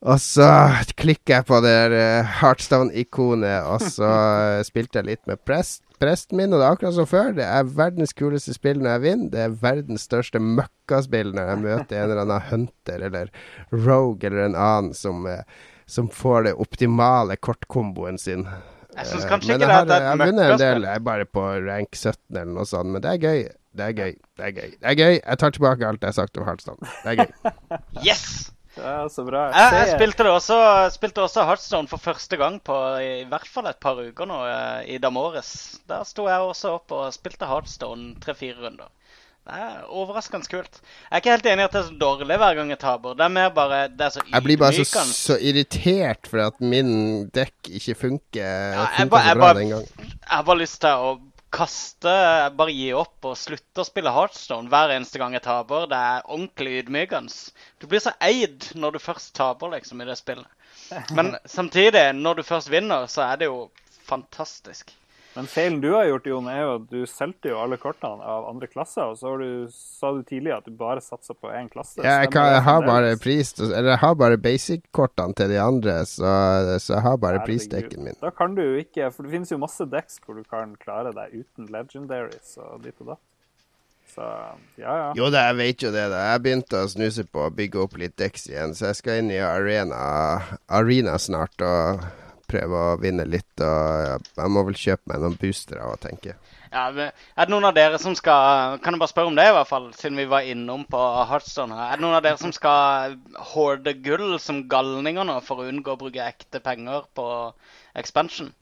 [0.00, 0.48] Og så
[0.96, 4.08] klikker jeg på det der, eh, Heartstone-ikonet, og så
[4.68, 7.34] spilte jeg litt med prest, presten min, og det er akkurat som før.
[7.36, 9.32] Det er verdens kuleste spill når jeg vinner.
[9.34, 13.34] Det er verdens største møkkaspill når jeg møter en eller annen hunter eller
[13.74, 15.44] rogue eller en annen som, eh,
[15.90, 18.46] som får det optimale kortkomboen sin.
[18.94, 20.86] Jeg syns Eh, kanskje ikke det er jeg har et vunnet en del.
[20.86, 23.42] Jeg er bare på rank 17 eller noe sånt, men det er gøy.
[23.70, 24.14] Det er gøy.
[24.36, 24.70] Det er gøy.
[24.70, 25.12] Det er gøy.
[25.18, 26.94] Jeg tar tilbake alt jeg har sagt om Heartstone.
[27.04, 27.52] Det er gøy.
[28.06, 28.24] Yes!
[28.78, 29.48] Ja, så bra.
[29.50, 30.56] Jeg, jeg spilte, det også,
[30.94, 34.94] spilte også Heartstone for første gang på i hvert fall et par uker nå eh,
[34.94, 35.80] i Damores.
[35.90, 38.90] Der sto jeg også opp og spilte Heartstone tre-fire runder.
[39.50, 40.76] Det er overraskende kult.
[40.78, 43.16] Jeg er ikke helt enig i at det er så dårlig hver gang jeg taper.
[43.18, 44.36] Det er mer bare det er så ydmykende.
[44.36, 46.92] Jeg blir bare så, så irritert for at min
[47.34, 49.88] dekk ikke funker, Ja, funker ba- så bra ba, den gang.
[50.06, 51.10] Jeg har bare lyst til å
[51.50, 52.12] kaste
[52.54, 55.88] Bare gi opp og slutte å spille Heartstone hver eneste gang jeg taper.
[55.90, 57.34] Det er ordentlig ydmykende.
[57.82, 60.46] Du blir så eid når du først taper, liksom, i det spillet.
[61.10, 63.64] Men samtidig, når du først vinner, så er det jo
[64.06, 64.94] fantastisk.
[65.40, 68.44] Men feilen du har gjort, Jon, er jo at du solgte jo alle kortene av
[68.50, 71.70] andre klasser, og så har du, sa du tidligere at du bare satsa på én
[71.72, 72.02] klasse.
[72.04, 75.96] Ja, jeg, kan, jeg har bare pris Eller jeg har bare basic-kortene til de andre,
[76.04, 76.34] så,
[76.76, 78.20] så jeg har bare prisdekken min.
[78.20, 81.16] Da kan du jo ikke For det finnes jo masse decks hvor du kan klare
[81.16, 83.20] deg uten legendaries og ditt og da.
[84.12, 84.28] Så
[84.76, 85.10] ja, ja.
[85.16, 86.08] Jo da, jeg vet jo det.
[86.12, 89.22] da Jeg begynte å snuse på å bygge opp litt dekks igjen, så jeg skal
[89.22, 90.00] inn i arena,
[90.68, 92.04] arena snart og
[92.50, 93.62] prøve å vinne litt.
[93.64, 96.36] Og jeg må vel kjøpe meg noen boostere og tenke.
[96.70, 99.42] Ja, men Er det noen av dere som skal Kan jeg bare spørre om det,
[99.50, 101.88] i hvert fall, siden vi var innom på Heartstone her.
[101.90, 103.16] Er det noen av dere som skal
[103.54, 107.26] horde gull som galninger nå for å unngå å bruke ekte penger på
[107.98, 108.52] expansion?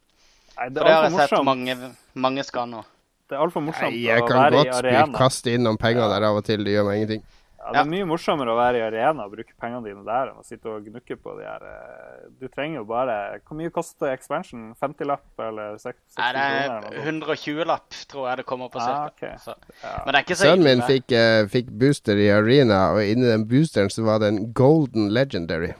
[0.57, 1.77] Nei, det For det har jeg sett mange,
[2.17, 2.81] mange skal nå.
[3.29, 6.25] Det er altfor morsomt Nei, jeg å kan spille, godt kaste inn noen penger der
[6.31, 6.65] av og til.
[6.65, 7.27] Det gjør meg ingenting.
[7.69, 10.41] Ja, det er mye morsommere å være i arena og bruke pengene dine der enn
[10.41, 14.09] å sitte og gnukke på de her eh, Du trenger jo bare Hvor mye koster
[14.15, 14.71] expansion?
[14.81, 17.29] 50-lapp eller 60 Nei, det er eller noe sånt?
[17.29, 19.35] 120-lapp, tror jeg det kommer på Ah, okay.
[19.43, 19.53] Så.
[19.83, 23.29] Men det er ikke så Sønnen min fikk, uh, fikk booster i arena, og inni
[23.29, 25.75] den boosteren så var det en golden legendary.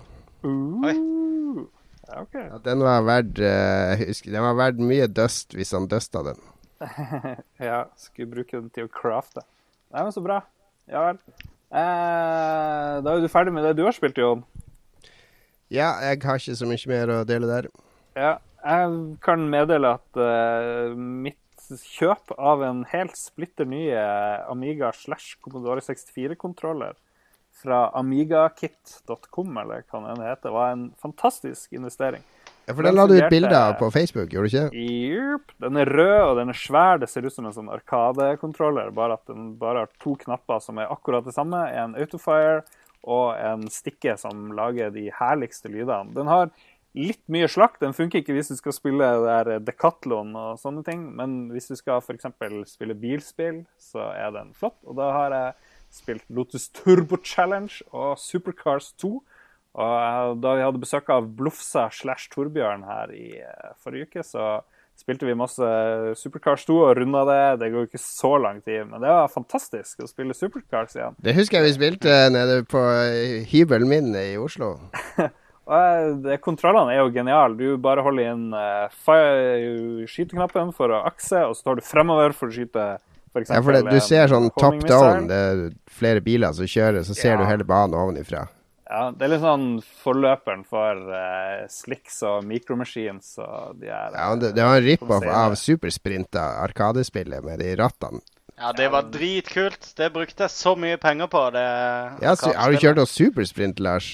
[0.45, 0.93] Oi.
[0.93, 1.63] Uh,
[2.05, 2.45] ja, okay.
[2.51, 6.27] Ja, den var verdt uh, jeg husker, Den var verdt mye dust hvis han dusta
[6.33, 6.43] den.
[7.71, 9.47] Ja, skulle bruke den til å crafte.
[9.95, 10.43] Nei, men så bra.
[10.91, 11.23] Ja vel.
[11.69, 14.45] Eh, da er du ferdig med det du har spilt, Jon.
[15.69, 17.69] Ja, jeg har ikke så mye mer å dele der.
[18.17, 21.37] Ja, jeg kan meddele at uh, mitt
[21.69, 24.01] kjøp av en helt splitter nye
[24.49, 26.97] Amiga slash Commodore 64-kontroller
[27.59, 32.25] fra amigakit.com, eller hva det heter, var en fantastisk investering.
[32.69, 34.65] Ja, For den la du ut bilde av på Facebook, gjorde du ikke?
[34.77, 35.53] Yep.
[35.65, 36.99] Den er rød, og den er svær.
[37.01, 40.77] Det ser ut som en sånn Arkade-kontroller, bare at den bare har to knapper som
[40.83, 41.63] er akkurat det samme.
[41.73, 42.67] En autofire
[43.09, 46.13] og en stikke som lager de herligste lydene.
[46.13, 46.53] Den har
[46.99, 47.79] litt mye slakk.
[47.81, 51.77] Den funker ikke hvis du skal spille der Decathlon og sånne ting, men hvis du
[51.79, 52.29] skal f.eks.
[52.69, 54.77] spille bilspill, så er den flott.
[54.85, 55.57] Og da har jeg
[56.03, 59.15] spilt Lotus Turbo Challenge og Supercars 2.
[59.77, 64.25] Og eh, da vi hadde besøk av Blufsa slash Torbjørn her i eh, forrige uke,
[64.27, 64.61] så
[64.99, 65.63] spilte vi masse
[66.19, 67.43] Supercars 2 og runda det.
[67.61, 71.15] Det går ikke så lang tid, men det var fantastisk å spille Supercars igjen.
[71.23, 74.75] Det husker jeg vi spilte nede på eh, hybelen min i Oslo.
[75.69, 77.55] Og eh, Kontrollene er jo geniale.
[77.61, 82.51] Du bare holder inn eh, skyteknappen for å akse, og så tar du fremover for
[82.51, 82.87] å skyte
[83.29, 83.51] f.eks.
[83.53, 87.15] Ja, for det, du ser sånn top down, det er flere biler som kjører, så
[87.15, 87.43] ser Ja.
[87.43, 88.47] du hele banen ovenifra.
[88.89, 89.67] Ja, det er litt sånn
[90.01, 95.27] forløperen for uh, Slicks og Micromachines og de her Ja, det, det var en rip-off
[95.29, 95.57] av.
[95.61, 98.23] Supersprinta, Arkadespillet med de rattene.
[98.59, 99.93] Ja, det var dritkult.
[99.99, 101.43] Det brukte jeg så mye penger på.
[101.55, 101.67] det
[102.25, 104.09] Ja, har du kjørt oss Supersprint, Lars?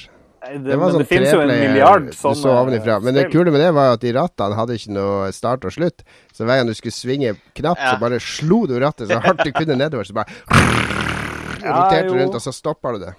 [0.45, 2.99] Det, Det sånn det finnes jo en milliard du sånne så ovenifra.
[3.01, 6.05] Men det kule med det var at de rattene hadde ikke noe start og slutt.
[6.37, 7.95] Så hver gang du skulle svinge knapp, Ja.
[7.95, 10.05] så bare slo du rattet så hardt du kunne nedover.
[10.05, 10.29] Så bare
[11.65, 13.15] Ja, roterte rundt, og så stoppa du det.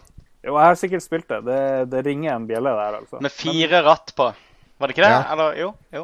[0.45, 1.39] Jo, jeg har sikkert spilt det.
[1.47, 3.21] Det, det ringer en bjelle der, altså.
[3.23, 4.27] Med fire ratt på.
[4.77, 5.13] Var det ikke det?
[5.15, 5.23] Ja.
[5.33, 5.71] Eller jo?
[5.95, 6.03] Jo.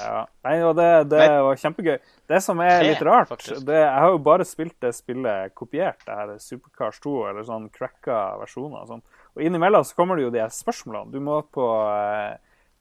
[0.00, 0.22] Ja.
[0.46, 1.98] Nei, og det, det Men- var kjempegøy.
[2.26, 6.16] Det som er litt rart det, Jeg har jo bare spilt det spillet kopiert, det
[6.18, 9.04] her Supercars 2, eller sånn cracka versjoner og sånn.
[9.36, 11.12] Og innimellom så kommer det jo de her spørsmålene.
[11.12, 12.34] Du må på, eh,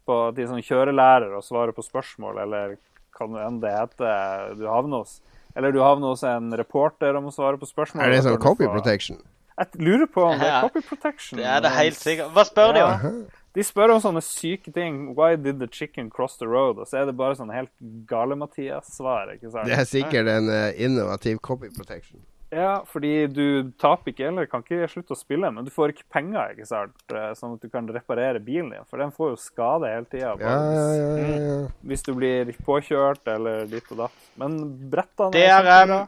[0.08, 2.78] på de som kjørelærer og svare på spørsmål, eller
[3.16, 4.56] hva nå enn det heter.
[4.58, 5.22] Du havner hos
[5.56, 8.04] Eller du havner hos en reporter om å svare på spørsmål.
[8.04, 9.22] Er det sånn copy protection?
[9.56, 11.40] Jeg lurer på om det er copy protection.
[11.40, 12.32] Det er det helt sikkert.
[12.36, 13.18] Hva spør de om?
[13.56, 15.14] De spør om sånne syke ting.
[15.16, 16.76] Why did the chicken cross the road?
[16.82, 17.72] Og så er det bare sånn helt
[18.10, 19.32] gale-Mathias-svar.
[19.38, 19.70] ikke sant?
[19.70, 22.20] Det er sikkert en uh, innovativ copy protection.
[22.56, 26.06] Ja, fordi du taper ikke eller kan ikke slutte å spille, men du får ikke
[26.14, 26.94] penger, ikke sant?
[27.12, 28.86] Eh, sånn at du kan reparere bilen din.
[28.88, 30.36] For den får jo skade hele tida.
[30.40, 31.56] Ja, ja, ja, ja, ja.
[31.90, 34.22] Hvis du blir påkjørt eller ditt og datt.
[34.40, 34.60] Men
[34.92, 36.00] brettene Det er, kjempebra.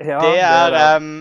[0.00, 0.86] Ja, Det er det.
[1.02, 1.12] um,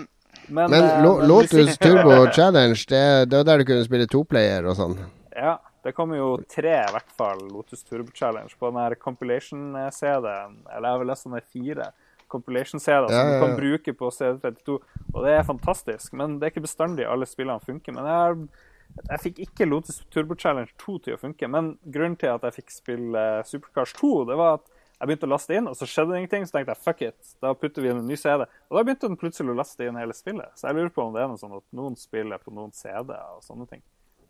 [0.48, 4.78] Men, Men uh, Lotus Turbo Challenge, det, det var der du kunne spille toplayer og
[4.80, 4.96] sånn.
[5.36, 10.56] Ja, det kommer jo tre, i hvert fall, Lotus Turbo Challenge på den her compilation-CD-en.
[10.72, 11.90] Eller jeg har vel lest den er fire.
[12.28, 14.80] Compilation-CD-er Ja, som ja, du kan bruke på CD32.
[15.14, 16.16] Og det er fantastisk.
[16.20, 17.96] Men det er ikke bestandig alle spillene funker.
[17.96, 18.66] Men jeg,
[19.04, 21.52] jeg fikk ikke Lotus Turbo Challenge 2 til å funke.
[21.52, 24.68] Men grunnen til at jeg fikk spille Supercars 2, det var at
[24.98, 26.46] jeg begynte å laste inn, og så skjedde det ingenting.
[26.48, 28.48] Så tenkte jeg fuck it, da putter vi inn en ny CD.
[28.70, 30.50] Og da begynte den plutselig å laste inn hele spillet.
[30.58, 33.36] Så jeg lurer på om det er noe sånn at noen spiller på noen CD-er
[33.36, 33.84] og sånne ting.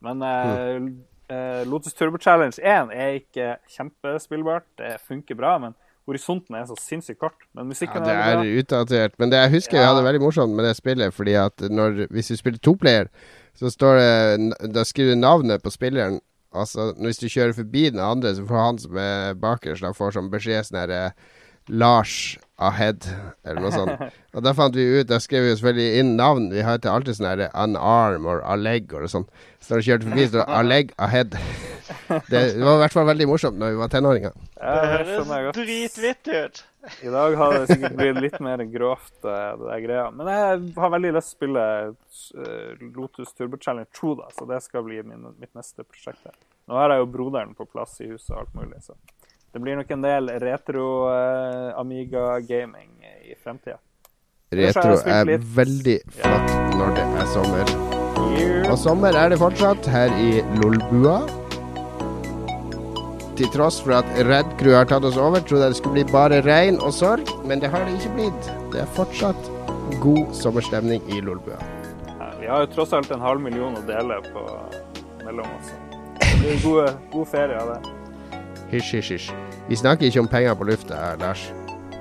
[0.03, 0.89] Men mm.
[1.33, 4.67] eh, Lotus Turbo Challenge 1 er ikke kjempespillbart.
[4.81, 5.77] Det funker bra, men
[6.07, 7.39] horisonten er så sinnssykt kort.
[7.53, 9.17] Men Ja, musikken det er, er utdatert.
[9.19, 12.31] Men det, jeg husker jeg hadde veldig morsomt med det spillet, fordi at når, hvis
[12.31, 13.11] du spiller toplayer,
[13.57, 16.19] så står det Da skriver du navnet på spilleren.
[16.59, 20.17] Altså, hvis du kjører forbi den andre, så får han som er bakerst, da får
[20.17, 21.01] sånn beskjed sånn herre
[21.67, 23.05] Lars Ahead,
[23.45, 24.03] eller noe sånt.
[24.35, 26.47] Og da fant vi ut Da skrev vi jo selvfølgelig inn navn.
[26.53, 29.27] Vi har til alltid sånn herre Unarm or Aleg og sånn.
[29.61, 31.37] Så når du kjørte forbi, står det Aleg Ahead.
[32.29, 34.33] Det, var i hvert fall veldig morsomt når vi var tenåringer.
[34.57, 36.63] Ja, Det høres dritvittig ut.
[37.03, 40.05] I dag har det sikkert blitt litt mer grovt, eh, det der greia.
[40.15, 41.65] Men jeg har veldig lyst til å spille
[42.47, 46.23] eh, Lotus Turbo Challenge 2, da, så det skal bli min, mitt neste prosjekt.
[46.23, 46.37] her.
[46.67, 48.95] Nå har jeg jo broderen på plass i huset og alt mulig, så
[49.51, 52.91] det blir nok en del retro eh, Amiga gaming
[53.25, 53.79] i fremtida.
[54.55, 57.73] Retro er veldig flott når det er sommer.
[58.67, 61.46] Og sommer er det fortsatt her i Lolbua.
[63.37, 66.05] Til tross for at Red Crew har tatt oss over, trodde jeg det skulle bli
[66.09, 68.47] bare regn og sorg, men det har det ikke blitt.
[68.73, 69.49] Det er fortsatt
[70.01, 71.59] god sommerstemning i Lolbua.
[72.17, 74.45] Ja, vi har jo tross alt en halv million å dele på
[75.21, 75.69] mellom oss.
[76.23, 77.91] Det blir gode, god ferie av det.
[78.71, 79.27] Hysj, hysj, hysj.
[79.67, 81.43] Vi snakker ikke om penger på lufta her, Lars.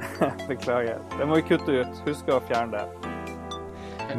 [0.48, 1.02] Beklager.
[1.18, 2.00] Det må vi kutte ut.
[2.06, 3.12] Husk å fjerne det.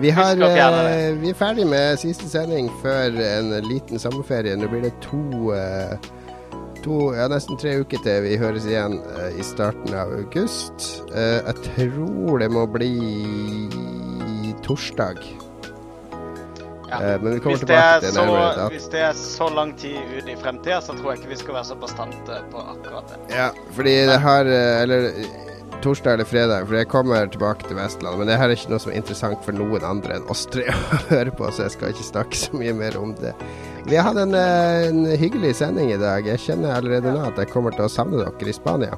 [0.04, 4.54] Vi, har, eh, vi er ferdig med siste sending før en liten sommerferie.
[4.54, 5.98] Nå blir det to, eh,
[6.88, 10.88] to ja, nesten tre uker til vi høres igjen uh, i starten av august.
[11.12, 12.94] Uh, jeg tror det må bli
[14.68, 15.20] torsdag.
[16.88, 17.02] Ja.
[17.04, 18.70] Eh, men vi kommer Hvis det, tilbake til så, nærmere dato.
[18.72, 21.58] hvis det er så lang tid ut i fremtida, så tror jeg ikke vi skal
[21.58, 23.20] være så bastante på akkurat det.
[23.36, 25.12] Ja, fordi det eh, Eller
[25.84, 28.20] torsdag eller fredag, for jeg kommer tilbake til Vestlandet.
[28.20, 30.64] Men det her er ikke noe som er interessant for noen andre enn oss tre
[30.72, 33.36] å høre på, så jeg skal ikke snakke så mye mer om det.
[33.88, 36.26] Vi har hatt en, eh, en hyggelig sending i dag.
[36.28, 38.98] Jeg kjenner allerede nå at jeg kommer til å savne dere i Spania.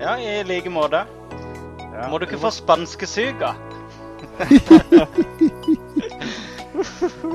[0.00, 1.04] Ja, i like måte.
[1.78, 2.08] Ja.
[2.10, 3.54] Må du ikke få spanskesyke?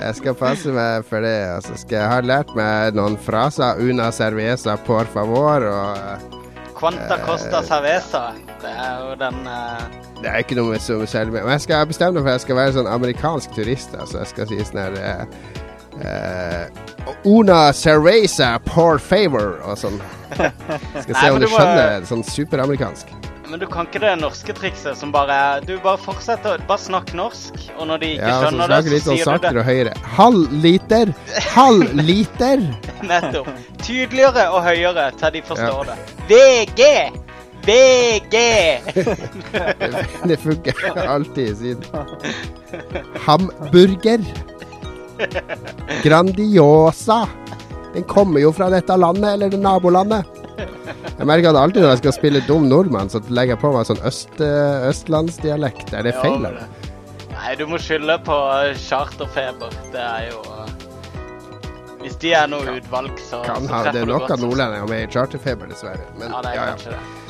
[0.01, 1.35] Jeg skal passe meg for det.
[1.53, 3.77] Altså skal jeg ha lært meg noen fraser.
[3.79, 5.67] Una cerveza por favor.
[5.69, 6.17] Og eh,
[6.75, 8.23] Quanta costa cerveza.
[8.61, 9.85] Det er jo den eh,
[10.23, 12.45] det er ikke noe som som selv Men jeg skal bestemme meg for at jeg
[12.47, 13.95] skal være sånn amerikansk turist.
[13.99, 15.27] Altså jeg skal si sånn her eh, eh,
[17.25, 19.99] Una cerveza por favor og sånn.
[20.35, 23.07] Skal Nei, se om men du du må- skjønner sånn superamerikansk.
[23.47, 27.53] Men du kan ikke det norske trikset som bare Du bare fortsetter, bare snakk norsk,
[27.77, 29.93] og når de ikke Ja, skjønner det, snakke så sånn sier du det og høyere.
[30.17, 31.13] Halv liter!
[31.53, 32.57] Halv liter!
[33.05, 33.47] nettopp.
[33.83, 35.97] Tydeligere og høyere til de forstår det.
[36.27, 36.81] VG!
[37.65, 38.35] VG!
[40.29, 40.73] Det funker
[41.07, 41.83] alltid siden.
[43.25, 44.19] Hamburger.
[46.05, 47.25] Grandiosa.
[47.95, 50.25] Den kommer jo fra dette landet, eller det nabolandet.
[51.15, 53.87] Jeg merker at alltid når jeg skal spille dum nordmann, så legger jeg på meg
[53.87, 55.93] sånn øst, eh, østlandsdialekt.
[55.95, 56.41] Er det feil?
[56.41, 56.65] eller?
[57.35, 58.35] Nei, du må skylde på
[58.83, 59.71] charterfeber.
[59.93, 60.73] Det er jo eh,
[62.03, 65.05] Hvis de er noe utvalg, så, Kan så ha, det er nok av nordlendinger med
[65.05, 66.03] i charterfeber, dessverre.
[66.19, 66.97] Men, Ja, det er ja, ja.
[66.97, 67.24] det.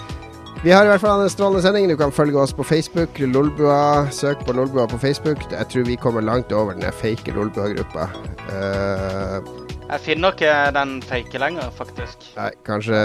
[0.65, 1.85] Vi har i hvert fall en strålende sending.
[1.91, 3.19] Du kan følge oss på Facebook.
[3.19, 4.07] Lolbua.
[4.09, 5.43] Søk på Lolbua på Facebook.
[5.51, 8.07] Jeg tror vi kommer langt over den fake Lolbua-gruppa.
[8.49, 9.45] Uh,
[9.91, 12.25] Jeg finner ikke den fake lenger, faktisk.
[12.33, 12.97] Nei, kanskje,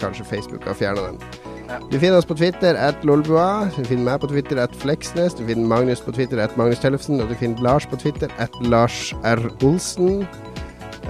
[0.00, 1.20] kanskje Facebook har fjerna den.
[1.68, 1.76] Ja.
[1.92, 3.68] Du finner oss på Twitter at Lolbua.
[3.76, 5.36] Du finner meg på Twitter at Fleksnes.
[5.36, 7.20] Du finner Magnus på Twitter at Magnus Tellefsen.
[7.20, 9.50] Og du finner Lars på Twitter at Lars R.
[9.60, 10.24] Olsen.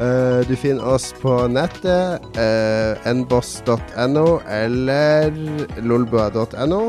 [0.00, 2.24] Eh, du finner oss på nettet.
[2.38, 5.34] Uh, nboss.no eller
[5.84, 6.82] lolbua.no.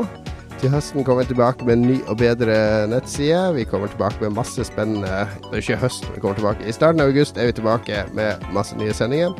[0.62, 2.56] Til høsten kommer vi tilbake med en ny og bedre
[2.88, 3.50] nettside.
[3.58, 6.64] Vi kommer tilbake med masse spennende Det er ikke høst vi kommer tilbake.
[6.64, 9.36] I starten av august er vi tilbake med masse nye sendinger.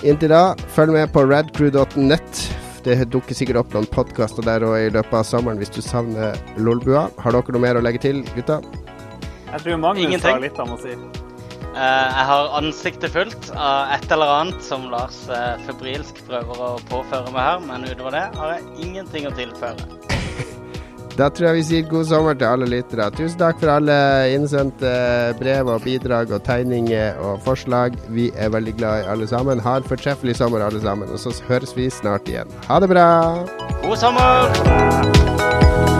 [0.00, 2.44] Inntil da, følg med på radcrew.net.
[2.86, 6.38] Det dukker sikkert opp noen podkaster der og i løpet av sommeren hvis du savner
[6.56, 7.10] Lolbua.
[7.20, 8.62] Har dere noe mer å legge til, gutta?
[9.50, 10.30] Jeg tror Magnus Ingenting.
[10.30, 10.96] har litt han å si.
[11.70, 16.70] Eh, jeg har ansiktet fullt av et eller annet som Lars eh, febrilsk prøver å
[16.90, 19.86] påføre meg her, men utover det har jeg ingenting å tilføre.
[21.18, 23.10] Da tror jeg vi sier god sommer til alle lyttere.
[23.12, 23.96] Tusen takk for alle
[24.32, 24.92] innsendte
[25.36, 27.98] brev og bidrag og tegninger og forslag.
[28.14, 29.60] Vi er veldig glad i alle sammen.
[29.60, 31.10] Ha en fortreffelig sommer, alle sammen.
[31.12, 32.48] Og så høres vi snart igjen.
[32.70, 33.10] Ha det bra!
[33.82, 35.99] God sommer!